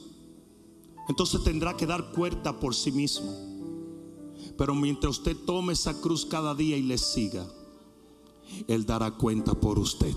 entonces 1.09 1.43
tendrá 1.45 1.77
que 1.77 1.87
dar 1.87 2.13
cuenta 2.13 2.59
por 2.59 2.75
sí 2.75 2.93
mismo. 2.93 3.33
Pero 4.59 4.75
mientras 4.75 5.19
usted 5.19 5.37
tome 5.37 5.73
esa 5.73 6.01
cruz 6.01 6.27
cada 6.27 6.55
día 6.55 6.77
y 6.77 6.83
le 6.83 6.99
siga, 6.99 7.47
Él 8.69 8.85
dará 8.85 9.13
cuenta 9.13 9.55
por 9.55 9.79
usted. 9.79 10.15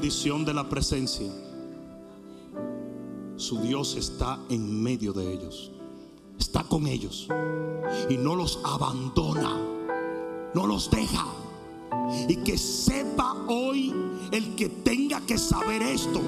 Bendición 0.00 0.44
de 0.44 0.54
la 0.54 0.68
presencia, 0.68 1.30
su 3.36 3.60
Dios 3.60 3.96
está 3.96 4.38
en 4.48 4.82
medio 4.82 5.12
de 5.12 5.32
ellos. 5.32 5.70
Está 6.38 6.64
con 6.64 6.86
ellos. 6.86 7.28
Y 8.08 8.16
no 8.16 8.34
los 8.34 8.60
abandona. 8.64 9.56
No 10.54 10.66
los 10.66 10.90
deja. 10.90 11.26
Y 12.28 12.36
que 12.36 12.56
sepa 12.56 13.36
hoy 13.48 13.94
el 14.32 14.54
que 14.56 14.68
tenga 14.68 15.20
que 15.20 15.36
saber 15.36 15.82
esto. 15.82 16.20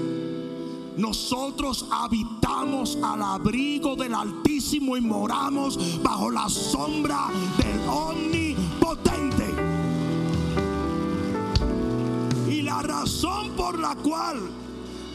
Nosotros 0.97 1.87
habitamos 1.91 2.99
al 3.03 3.23
abrigo 3.23 3.97
del 3.97 4.15
Altísimo 4.15 4.97
y 4.97 5.01
moramos 5.01 6.03
bajo 6.03 6.31
la 6.31 6.49
sombra 6.49 7.29
del 7.57 7.89
Omnipotente. 7.89 9.47
Y 12.49 12.63
la 12.63 12.83
razón 12.83 13.51
por 13.57 13.79
la 13.79 13.95
cual 13.97 14.51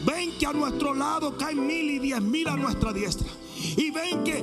ven 0.04 0.32
que 0.38 0.46
a 0.46 0.52
nuestro 0.52 0.94
lado 0.94 1.36
caen 1.36 1.66
mil 1.66 1.90
y 1.90 1.98
diez 1.98 2.20
mil 2.20 2.48
a 2.48 2.56
nuestra 2.56 2.92
diestra 2.92 3.28
y 3.78 3.90
ven 3.90 4.24
que 4.24 4.42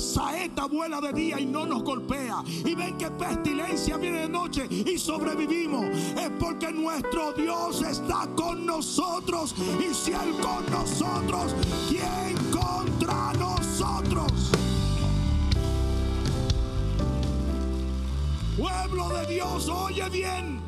saeta 0.00 0.66
vuela 0.66 1.00
de 1.00 1.12
día 1.12 1.38
y 1.38 1.46
no 1.46 1.66
nos 1.66 1.82
golpea. 1.82 2.42
Y 2.46 2.74
ven 2.74 2.96
que 2.96 3.10
pestilencia 3.10 3.96
viene 3.96 4.20
de 4.20 4.28
noche 4.28 4.66
y 4.70 4.98
sobrevivimos. 4.98 5.84
Es 5.84 6.30
porque 6.38 6.72
nuestro 6.72 7.32
Dios 7.32 7.82
está 7.82 8.26
con 8.34 8.66
nosotros. 8.66 9.54
Y 9.78 9.94
si 9.94 10.12
Él 10.12 10.34
con 10.40 10.68
nosotros, 10.70 11.54
¿quién 11.88 12.36
contra 12.50 13.32
nosotros? 13.34 14.50
Pueblo 18.56 19.08
de 19.10 19.26
Dios, 19.26 19.68
oye 19.68 20.08
bien. 20.08 20.60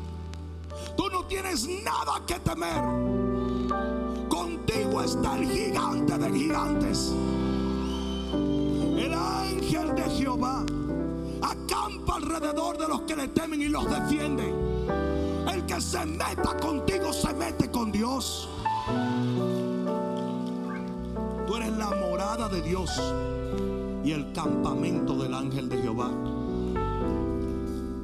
Tú 0.95 1.09
no 1.09 1.25
tienes 1.25 1.67
nada 1.83 2.21
que 2.27 2.35
temer. 2.35 2.83
Contigo 4.29 5.01
está 5.01 5.37
el 5.37 5.49
gigante 5.49 6.17
de 6.17 6.39
gigantes. 6.39 7.13
El 9.03 9.13
ángel 9.13 9.93
de 9.95 10.03
Jehová 10.11 10.63
acampa 11.41 12.15
alrededor 12.15 12.77
de 12.77 12.87
los 12.87 13.01
que 13.01 13.17
le 13.17 13.27
temen 13.27 13.61
y 13.61 13.67
los 13.67 13.83
defiende. 13.89 14.49
El 15.53 15.65
que 15.65 15.81
se 15.81 16.05
meta 16.05 16.55
contigo 16.55 17.11
se 17.11 17.33
mete 17.33 17.69
con 17.69 17.91
Dios. 17.91 18.47
Tú 21.45 21.55
eres 21.57 21.73
la 21.73 21.89
morada 21.89 22.47
de 22.47 22.61
Dios 22.61 22.91
y 24.05 24.11
el 24.13 24.31
campamento 24.31 25.17
del 25.17 25.33
ángel 25.33 25.67
de 25.67 25.81
Jehová. 25.81 26.09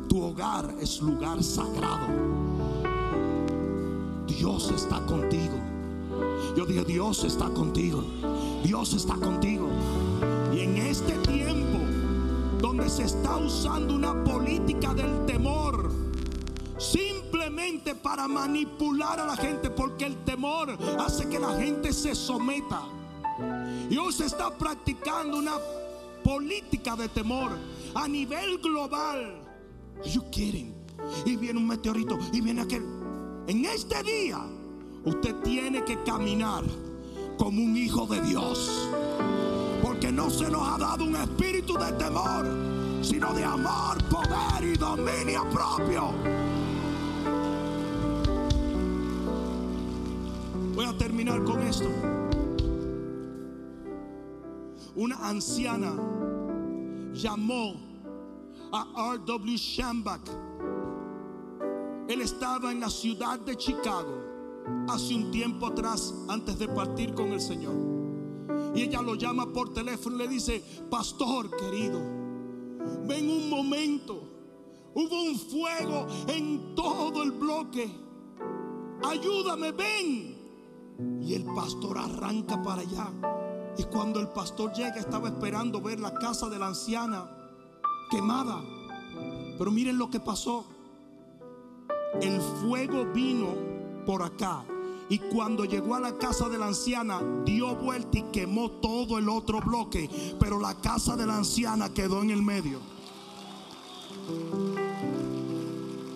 Tu 0.09 0.21
hogar 0.21 0.75
es 0.81 0.99
lugar 0.99 1.41
sagrado. 1.41 2.07
Dios 4.27 4.69
está 4.75 4.99
contigo. 5.05 5.55
Yo 6.57 6.65
dije, 6.65 6.83
Dios 6.83 7.23
está 7.23 7.49
contigo. 7.51 8.03
Dios 8.65 8.93
está 8.93 9.15
contigo. 9.15 9.69
En 10.59 10.75
este 10.75 11.13
tiempo 11.19 11.79
donde 12.59 12.89
se 12.89 13.03
está 13.03 13.37
usando 13.37 13.95
una 13.95 14.25
política 14.25 14.93
del 14.93 15.25
temor, 15.25 15.89
simplemente 16.77 17.95
para 17.95 18.27
manipular 18.27 19.21
a 19.21 19.25
la 19.25 19.37
gente, 19.37 19.69
porque 19.69 20.05
el 20.05 20.17
temor 20.25 20.77
hace 20.99 21.29
que 21.29 21.39
la 21.39 21.55
gente 21.55 21.93
se 21.93 22.13
someta. 22.13 22.81
Y 23.89 23.95
hoy 23.95 24.11
se 24.11 24.25
está 24.25 24.49
practicando 24.57 25.37
una 25.37 25.53
política 26.25 26.97
de 26.97 27.07
temor 27.07 27.51
a 27.95 28.05
nivel 28.09 28.57
global. 28.57 29.41
Ellos 30.03 30.25
quieren. 30.29 30.75
Y 31.25 31.37
viene 31.37 31.57
un 31.57 31.67
meteorito 31.67 32.19
y 32.33 32.41
viene 32.41 32.63
aquel. 32.63 32.83
En 33.47 33.63
este 33.63 34.03
día, 34.03 34.45
usted 35.05 35.35
tiene 35.37 35.85
que 35.85 36.03
caminar 36.03 36.65
como 37.37 37.63
un 37.63 37.77
hijo 37.77 38.05
de 38.07 38.19
Dios. 38.19 38.89
Porque 39.99 40.13
no 40.13 40.29
se 40.29 40.49
nos 40.49 40.65
ha 40.65 40.77
dado 40.77 41.03
un 41.03 41.13
espíritu 41.13 41.73
de 41.73 41.91
temor, 41.91 42.47
sino 43.01 43.33
de 43.33 43.43
amor, 43.43 43.97
poder 44.05 44.63
y 44.63 44.77
dominio 44.77 45.43
propio. 45.49 46.13
Voy 50.73 50.85
a 50.85 50.97
terminar 50.97 51.43
con 51.43 51.59
esto. 51.63 51.89
Una 54.95 55.17
anciana 55.17 55.91
llamó 57.11 57.73
a 58.71 59.15
R.W. 59.15 59.57
Shambach. 59.57 60.29
Él 62.07 62.21
estaba 62.21 62.71
en 62.71 62.79
la 62.79 62.89
ciudad 62.89 63.37
de 63.37 63.57
Chicago 63.57 64.15
hace 64.87 65.13
un 65.13 65.29
tiempo 65.29 65.67
atrás, 65.67 66.13
antes 66.29 66.57
de 66.57 66.69
partir 66.69 67.13
con 67.13 67.33
el 67.33 67.41
Señor. 67.41 67.98
Y 68.73 68.83
ella 68.83 69.01
lo 69.01 69.15
llama 69.15 69.51
por 69.51 69.73
teléfono 69.73 70.15
y 70.15 70.19
le 70.19 70.27
dice, 70.27 70.63
pastor 70.89 71.55
querido, 71.55 71.99
ven 73.07 73.29
un 73.29 73.49
momento. 73.49 74.21
Hubo 74.93 75.21
un 75.23 75.37
fuego 75.37 76.07
en 76.27 76.75
todo 76.75 77.23
el 77.23 77.31
bloque. 77.31 77.89
Ayúdame, 79.03 79.71
ven. 79.71 80.37
Y 81.21 81.33
el 81.33 81.45
pastor 81.45 81.97
arranca 81.97 82.61
para 82.61 82.81
allá. 82.81 83.11
Y 83.77 83.83
cuando 83.83 84.19
el 84.19 84.27
pastor 84.27 84.73
llega 84.73 84.97
estaba 84.97 85.29
esperando 85.29 85.79
ver 85.81 85.99
la 85.99 86.13
casa 86.13 86.49
de 86.49 86.59
la 86.59 86.67
anciana 86.67 87.29
quemada. 88.09 88.61
Pero 89.57 89.71
miren 89.71 89.97
lo 89.97 90.09
que 90.09 90.19
pasó. 90.19 90.65
El 92.21 92.41
fuego 92.41 93.05
vino 93.13 93.47
por 94.05 94.23
acá. 94.23 94.65
Y 95.09 95.17
cuando 95.17 95.65
llegó 95.65 95.95
a 95.95 95.99
la 95.99 96.17
casa 96.17 96.47
de 96.49 96.59
la 96.59 96.67
anciana, 96.67 97.19
dio 97.43 97.75
vuelta 97.75 98.19
y 98.19 98.23
quemó 98.31 98.69
todo 98.69 99.17
el 99.17 99.27
otro 99.27 99.59
bloque. 99.59 100.07
Pero 100.39 100.59
la 100.59 100.75
casa 100.75 101.15
de 101.15 101.25
la 101.25 101.37
anciana 101.37 101.91
quedó 101.91 102.21
en 102.21 102.29
el 102.29 102.43
medio. 102.43 102.79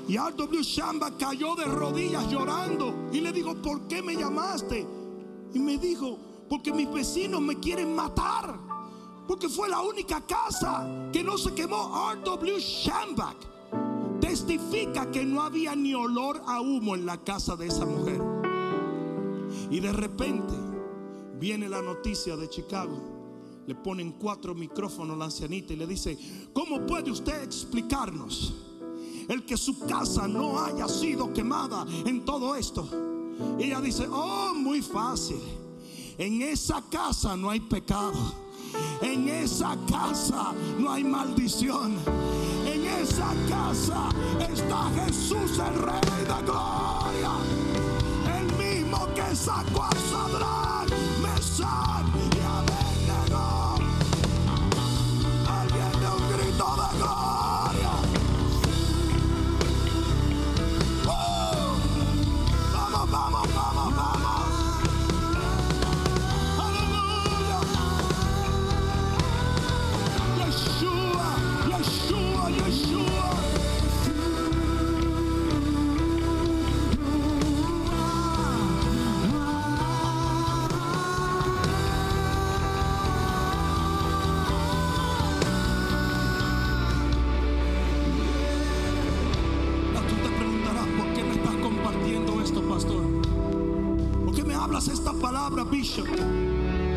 Y 0.08 0.16
R.W. 0.16 0.62
Shamba 0.62 1.18
cayó 1.18 1.56
de 1.56 1.66
rodillas 1.66 2.30
llorando. 2.30 3.10
Y 3.12 3.22
le 3.22 3.32
dijo, 3.32 3.56
¿por 3.56 3.82
qué 3.88 4.04
me 4.04 4.16
llamaste? 4.16 4.86
Y 5.56 5.60
me 5.60 5.80
dijo, 5.80 6.20
porque 6.48 6.72
mis 6.72 6.92
vecinos 6.92 7.42
me 7.42 7.60
quieren 7.60 7.96
matar. 7.96 8.60
Porque 9.28 9.50
fue 9.50 9.70
la 9.70 9.82
única 9.82 10.22
casa 10.22 11.10
que 11.12 11.24
no 11.24 11.36
se 11.40 11.56
quemó. 11.56 12.12
R.W. 12.12 12.60
Shambach 12.60 13.38
testifica 14.20 15.10
que 15.10 15.26
no 15.26 15.42
había 15.42 15.76
ni 15.76 15.96
olor 15.96 16.44
a 16.46 16.62
humo 16.62 16.94
en 16.94 17.08
la 17.08 17.18
casa 17.18 17.56
de 17.56 17.68
esa 17.68 17.86
mujer. 17.86 18.43
Y 19.74 19.80
de 19.80 19.92
repente 19.92 20.54
viene 21.40 21.68
la 21.68 21.82
noticia 21.82 22.38
de 22.38 22.48
Chicago. 22.48 23.02
Le 23.66 23.74
ponen 23.74 24.12
cuatro 24.12 24.54
micrófonos 24.54 25.16
a 25.16 25.18
la 25.18 25.26
ancianita 25.26 25.74
y 25.74 25.78
le 25.78 25.88
dice, 25.88 26.16
¿cómo 26.54 26.86
puede 26.86 27.10
usted 27.10 27.42
explicarnos 27.42 28.54
el 29.28 29.44
que 29.44 29.58
su 29.58 29.80
casa 29.80 30.28
no 30.28 30.64
haya 30.64 30.88
sido 30.88 31.34
quemada 31.34 31.88
en 32.06 32.24
todo 32.24 32.54
esto? 32.56 32.88
Y 33.58 33.64
ella 33.64 33.82
dice, 33.82 34.08
oh, 34.12 34.54
muy 34.54 34.84
fácil. 34.84 35.42
En 36.20 36.44
esa 36.44 36.84
casa 36.92 37.36
no 37.36 37.50
hay 37.50 37.62
pecado. 37.62 38.14
En 39.02 39.28
esa 39.28 39.76
casa 39.90 40.54
no 40.78 40.92
hay 40.92 41.04
maldición. 41.04 41.96
En 42.64 42.86
esa 42.86 43.34
casa 43.50 44.10
está 44.40 44.92
Jesús 45.04 45.58
el 45.58 45.82
Rey 45.82 46.26
de 46.28 46.46
Gloria. 46.46 46.93
El 49.34 49.40
mismo 49.40 49.56
que 49.56 49.72
sacó 49.74 49.84
a 49.84 49.90
Sadrach, 50.12 50.90
Mesach 51.20 52.06
y 52.16 52.40
Abednego. 52.40 52.73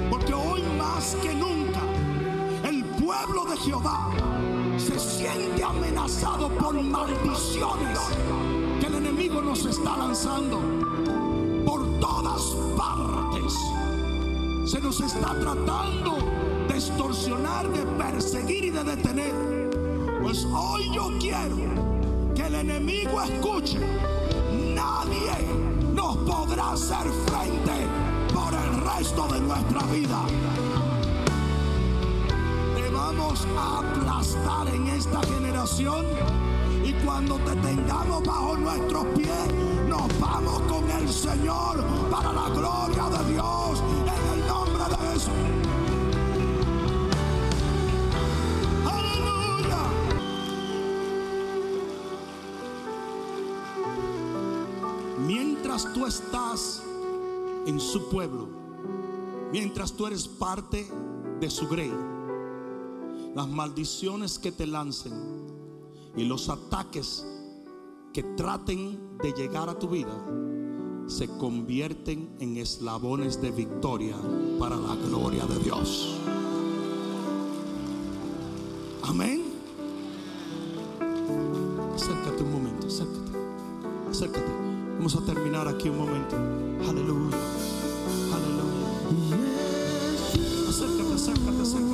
Porque 0.08 0.32
hoy 0.32 0.62
más 0.78 1.16
que 1.16 1.34
nunca 1.34 1.80
el 2.64 2.82
pueblo 2.82 3.44
de 3.44 3.56
Jehová 3.58 4.10
se 4.78 4.98
siente 4.98 5.62
amenazado 5.62 6.48
por 6.48 6.80
maldiciones 6.80 7.98
que 8.80 8.86
el 8.86 8.94
enemigo 8.94 9.42
nos 9.42 9.66
está 9.66 9.98
lanzando 9.98 10.60
por 11.66 11.84
todas 12.00 12.56
partes. 12.74 13.52
Se 14.64 14.80
nos 14.80 14.98
está 15.00 15.38
tratando 15.40 16.16
de 16.66 16.74
extorsionar, 16.74 17.68
de 17.68 17.84
perseguir 18.02 18.64
y 18.64 18.70
de 18.70 18.82
detener. 18.82 19.70
Pues 20.22 20.42
hoy 20.46 20.90
yo 20.94 21.10
quiero 21.20 22.34
que 22.34 22.46
el 22.46 22.54
enemigo 22.54 23.20
escuche. 23.20 23.78
Nadie 24.74 25.36
nos 25.92 26.16
podrá 26.18 26.72
hacer 26.72 27.10
frente 27.26 27.65
resto 28.98 29.28
de 29.28 29.40
nuestra 29.40 29.82
vida. 29.92 30.24
Te 32.74 32.90
vamos 32.90 33.46
a 33.58 33.78
aplastar 33.80 34.68
en 34.68 34.86
esta 34.88 35.20
generación 35.22 36.06
y 36.82 36.92
cuando 37.04 37.36
te 37.40 37.54
tengamos 37.56 38.24
bajo 38.24 38.56
nuestros 38.56 39.04
pies, 39.16 39.54
nos 39.88 40.20
vamos 40.20 40.62
con 40.62 40.90
el 40.90 41.08
Señor 41.08 41.84
para 42.10 42.32
la 42.32 42.48
gloria 42.48 43.18
de 43.18 43.32
Dios 43.32 43.82
en 44.06 44.40
el 44.40 44.46
nombre 44.46 44.84
de 44.88 44.96
Jesús. 45.12 45.32
Aleluya. 48.86 49.82
Mientras 55.26 55.92
tú 55.92 56.06
estás 56.06 56.82
en 57.66 57.78
su 57.78 58.08
pueblo, 58.08 58.65
mientras 59.52 59.92
tú 59.92 60.06
eres 60.06 60.28
parte 60.28 60.86
de 61.40 61.50
su 61.50 61.68
grey, 61.68 61.92
las 63.34 63.48
maldiciones 63.48 64.38
que 64.38 64.52
te 64.52 64.66
lancen 64.66 65.12
y 66.16 66.24
los 66.24 66.48
ataques 66.48 67.26
que 68.12 68.22
traten 68.22 69.18
de 69.18 69.32
llegar 69.32 69.68
a 69.68 69.78
tu 69.78 69.88
vida 69.88 70.16
se 71.06 71.28
convierten 71.38 72.30
en 72.40 72.56
eslabones 72.56 73.40
de 73.40 73.50
victoria 73.50 74.16
para 74.58 74.76
la 74.76 74.96
gloria 74.96 75.44
de 75.46 75.58
Dios. 75.58 76.16
Amén. 79.02 79.44
Acércate 81.94 82.42
un 82.42 82.52
momento, 82.52 82.86
acércate, 82.86 83.38
acércate. 84.10 84.50
Vamos 84.96 85.14
a 85.14 85.24
terminar 85.24 85.68
aquí 85.68 85.88
un 85.88 85.98
momento. 85.98 86.36
Aleluya. 86.88 87.65
Acércate, 91.26 91.48
acércate, 91.48 91.60
acércate. 91.60 91.85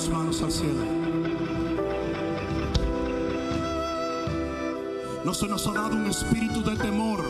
Tus 0.00 0.08
manos 0.08 0.40
al 0.40 0.50
cielo. 0.50 0.82
No 5.24 5.34
se 5.34 5.46
nos 5.46 5.66
ha 5.66 5.72
dado 5.72 5.96
un 5.96 6.06
espíritu 6.06 6.62
de 6.62 6.74
temor, 6.76 7.22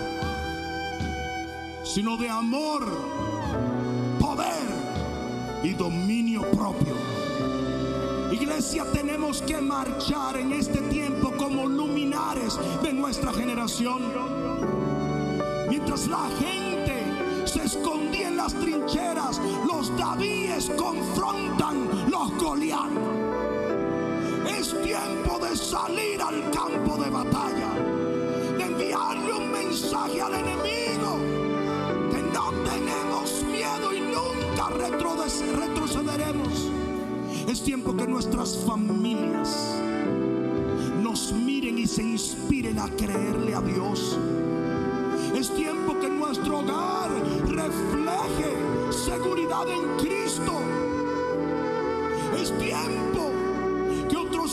sino 1.82 2.16
de 2.16 2.28
amor, 2.28 2.86
poder 4.20 4.68
y 5.64 5.70
dominio 5.70 6.42
propio. 6.52 6.94
Iglesia, 8.30 8.84
tenemos 8.92 9.42
que 9.42 9.60
marchar 9.60 10.36
en 10.36 10.52
este 10.52 10.78
tiempo 10.82 11.32
como 11.36 11.66
luminares 11.66 12.56
de 12.82 12.92
nuestra 12.92 13.32
generación. 13.32 14.00
Mientras 15.68 16.06
la 16.06 16.28
gente 16.38 17.46
se 17.46 17.64
escondía 17.64 18.28
en 18.28 18.36
las 18.36 18.54
trincheras, 18.54 19.40
los 19.66 19.96
Davíes 19.96 20.70
confrontan 20.76 21.89
los 22.20 22.36
Goliat. 22.38 22.90
Es 24.58 24.68
tiempo 24.82 25.38
de 25.38 25.56
salir 25.56 26.20
al 26.20 26.50
campo 26.50 27.02
de 27.02 27.10
batalla, 27.10 27.72
de 28.58 28.64
enviarle 28.64 29.32
un 29.32 29.50
mensaje 29.52 30.20
al 30.20 30.34
enemigo, 30.34 31.16
que 32.10 32.22
no 32.22 32.50
tenemos 32.68 33.42
miedo 33.44 33.92
y 33.94 34.00
nunca 34.00 34.68
retroce- 34.68 35.50
retrocederemos. 35.56 36.68
Es 37.48 37.62
tiempo 37.62 37.96
que 37.96 38.06
nuestras 38.06 38.56
familias 38.66 39.76
nos 41.02 41.32
miren 41.32 41.78
y 41.78 41.86
se 41.86 42.02
inspiren 42.02 42.78
a 42.78 42.88
creerle 42.90 43.54
a 43.54 43.60
Dios. 43.62 44.18
Es 45.34 45.54
tiempo 45.54 45.98
que 46.00 46.08
nuestro 46.08 46.58
hogar 46.58 47.10
refleje 47.46 48.56
seguridad 48.90 49.66
en 49.68 49.96
Cristo. 49.96 50.19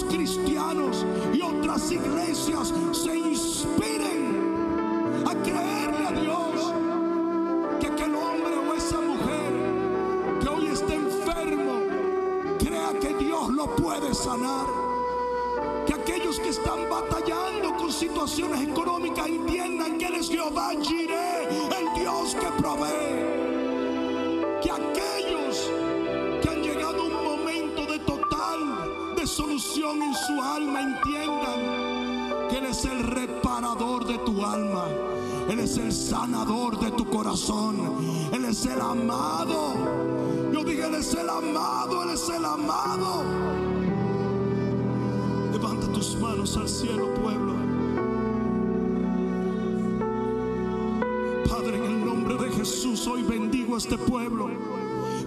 Cristianos 0.04 1.06
y 1.34 1.42
otras 1.42 1.92
iglesias 1.92 2.74
se 2.92 3.18
inspiren 3.18 4.44
a 5.26 5.34
creerle 5.36 6.08
a 6.08 6.12
Dios. 6.12 6.74
Que 7.80 7.88
aquel 7.88 8.16
hombre 8.16 8.58
o 8.58 8.74
esa 8.74 9.00
mujer 9.00 10.40
que 10.42 10.48
hoy 10.48 10.68
está 10.68 10.94
enfermo 10.94 11.82
crea 12.60 12.94
que 13.00 13.14
Dios 13.24 13.50
lo 13.50 13.76
puede 13.76 14.14
sanar. 14.14 14.66
Que 15.86 15.94
aquellos 15.94 16.40
que 16.40 16.50
están 16.50 16.90
batallando 16.90 17.76
con 17.78 17.92
situaciones 17.92 18.68
económicas 18.68 19.28
entiendan 19.28 19.98
que 19.98 20.08
Él 20.08 20.16
es 20.16 20.30
Jehová 20.30 20.74
en 29.86 30.14
su 30.16 30.42
alma 30.42 30.82
entiendan 30.82 32.50
que 32.50 32.58
Él 32.58 32.66
es 32.66 32.84
el 32.86 33.00
reparador 33.04 34.08
de 34.08 34.18
tu 34.20 34.44
alma. 34.44 34.86
Él 35.50 35.60
es 35.60 35.78
el 35.78 35.92
sanador 35.94 36.80
de 36.80 36.92
tu 36.92 37.06
corazón. 37.06 37.78
Él 38.34 38.46
es 38.46 38.66
el 38.66 38.82
amado. 38.82 39.76
Yo 40.52 40.64
dije, 40.64 40.84
Él 40.88 40.96
es 40.96 41.14
el 41.14 41.30
amado, 41.30 42.04
Él 42.04 42.10
es 42.10 42.28
el 42.28 42.44
amado. 42.44 43.24
Levanta 45.54 45.92
tus 45.94 46.16
manos 46.16 46.58
al 46.58 46.68
cielo, 46.68 47.14
pueblo. 47.14 47.54
Padre, 51.48 51.78
en 51.78 51.84
el 51.84 52.06
nombre 52.06 52.36
de 52.36 52.52
Jesús, 52.52 53.06
hoy 53.06 53.22
bendigo 53.22 53.76
a 53.76 53.78
este 53.78 53.98
pueblo. 53.98 54.50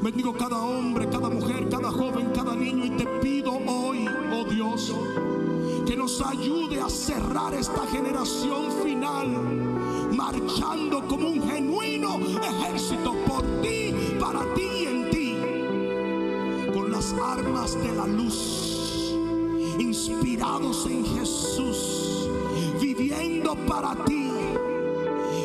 Bendigo 0.03 0.32
cada 0.32 0.57
hombre, 0.57 1.07
cada 1.11 1.28
mujer, 1.28 1.68
cada 1.68 1.90
joven, 1.90 2.30
cada 2.34 2.57
niño. 2.57 2.86
Y 2.86 2.90
te 2.90 3.07
pido 3.20 3.53
hoy, 3.53 4.09
oh 4.32 4.44
Dios, 4.44 4.94
que 5.86 5.94
nos 5.94 6.22
ayude 6.22 6.80
a 6.80 6.88
cerrar 6.88 7.53
esta 7.53 7.86
generación 7.86 8.72
final, 8.82 9.28
marchando 10.16 11.07
como 11.07 11.28
un 11.28 11.42
genuino 11.46 12.18
ejército 12.18 13.14
por 13.26 13.42
ti, 13.61 13.94
para 14.18 14.40
ti 14.55 14.62
y 14.62 14.86
en 14.86 15.11
ti, 15.11 15.36
con 16.72 16.90
las 16.90 17.12
armas 17.12 17.74
de 17.74 17.92
la 17.94 18.07
luz, 18.07 19.14
inspirados 19.78 20.86
en 20.86 21.05
Jesús, 21.05 22.30
viviendo 22.80 23.55
para 23.66 24.03
ti 24.07 24.30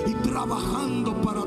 y 0.07 0.13
trabajando 0.23 1.13
para 1.21 1.44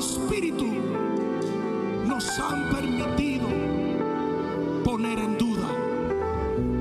espíritu 0.00 0.66
nos 2.06 2.38
han 2.40 2.70
permitido 2.70 3.46
poner 4.82 5.18
en 5.18 5.36
duda. 5.36 5.68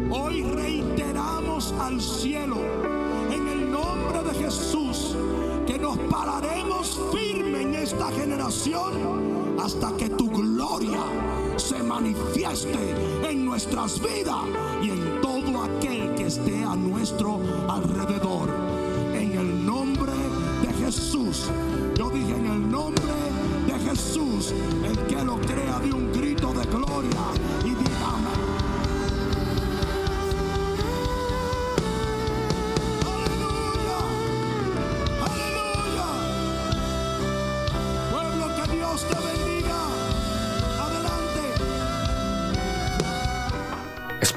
Hoy 0.09 0.41
reiteramos 0.43 1.73
al 1.79 2.01
cielo 2.01 2.57
en 3.29 3.47
el 3.47 3.71
nombre 3.71 4.23
de 4.23 4.33
Jesús 4.43 5.15
que 5.67 5.77
nos 5.77 5.97
pararemos 6.09 6.99
firme 7.13 7.61
en 7.61 7.75
esta 7.75 8.09
generación 8.11 9.59
hasta 9.61 9.91
que 9.97 10.09
tu 10.09 10.29
gloria 10.29 11.03
se 11.57 11.83
manifieste 11.83 12.79
en 13.29 13.43
nuestras 13.45 14.01
vidas 14.01 14.45
y 14.81 14.91
en 14.91 15.21
todo 15.21 15.39
esté 16.29 16.63
a 16.63 16.75
nuestro 16.75 17.39
alrededor. 17.67 18.49
En 19.15 19.31
el 19.31 19.65
nombre 19.65 20.13
de 20.61 20.85
Jesús. 20.85 21.49
El 24.51 24.97
que 25.07 25.23
lo 25.23 25.39
crea 25.41 25.79
de 25.79 25.93
un 25.93 26.11
grito 26.11 26.53
de 26.53 26.65
gloria 26.65 27.38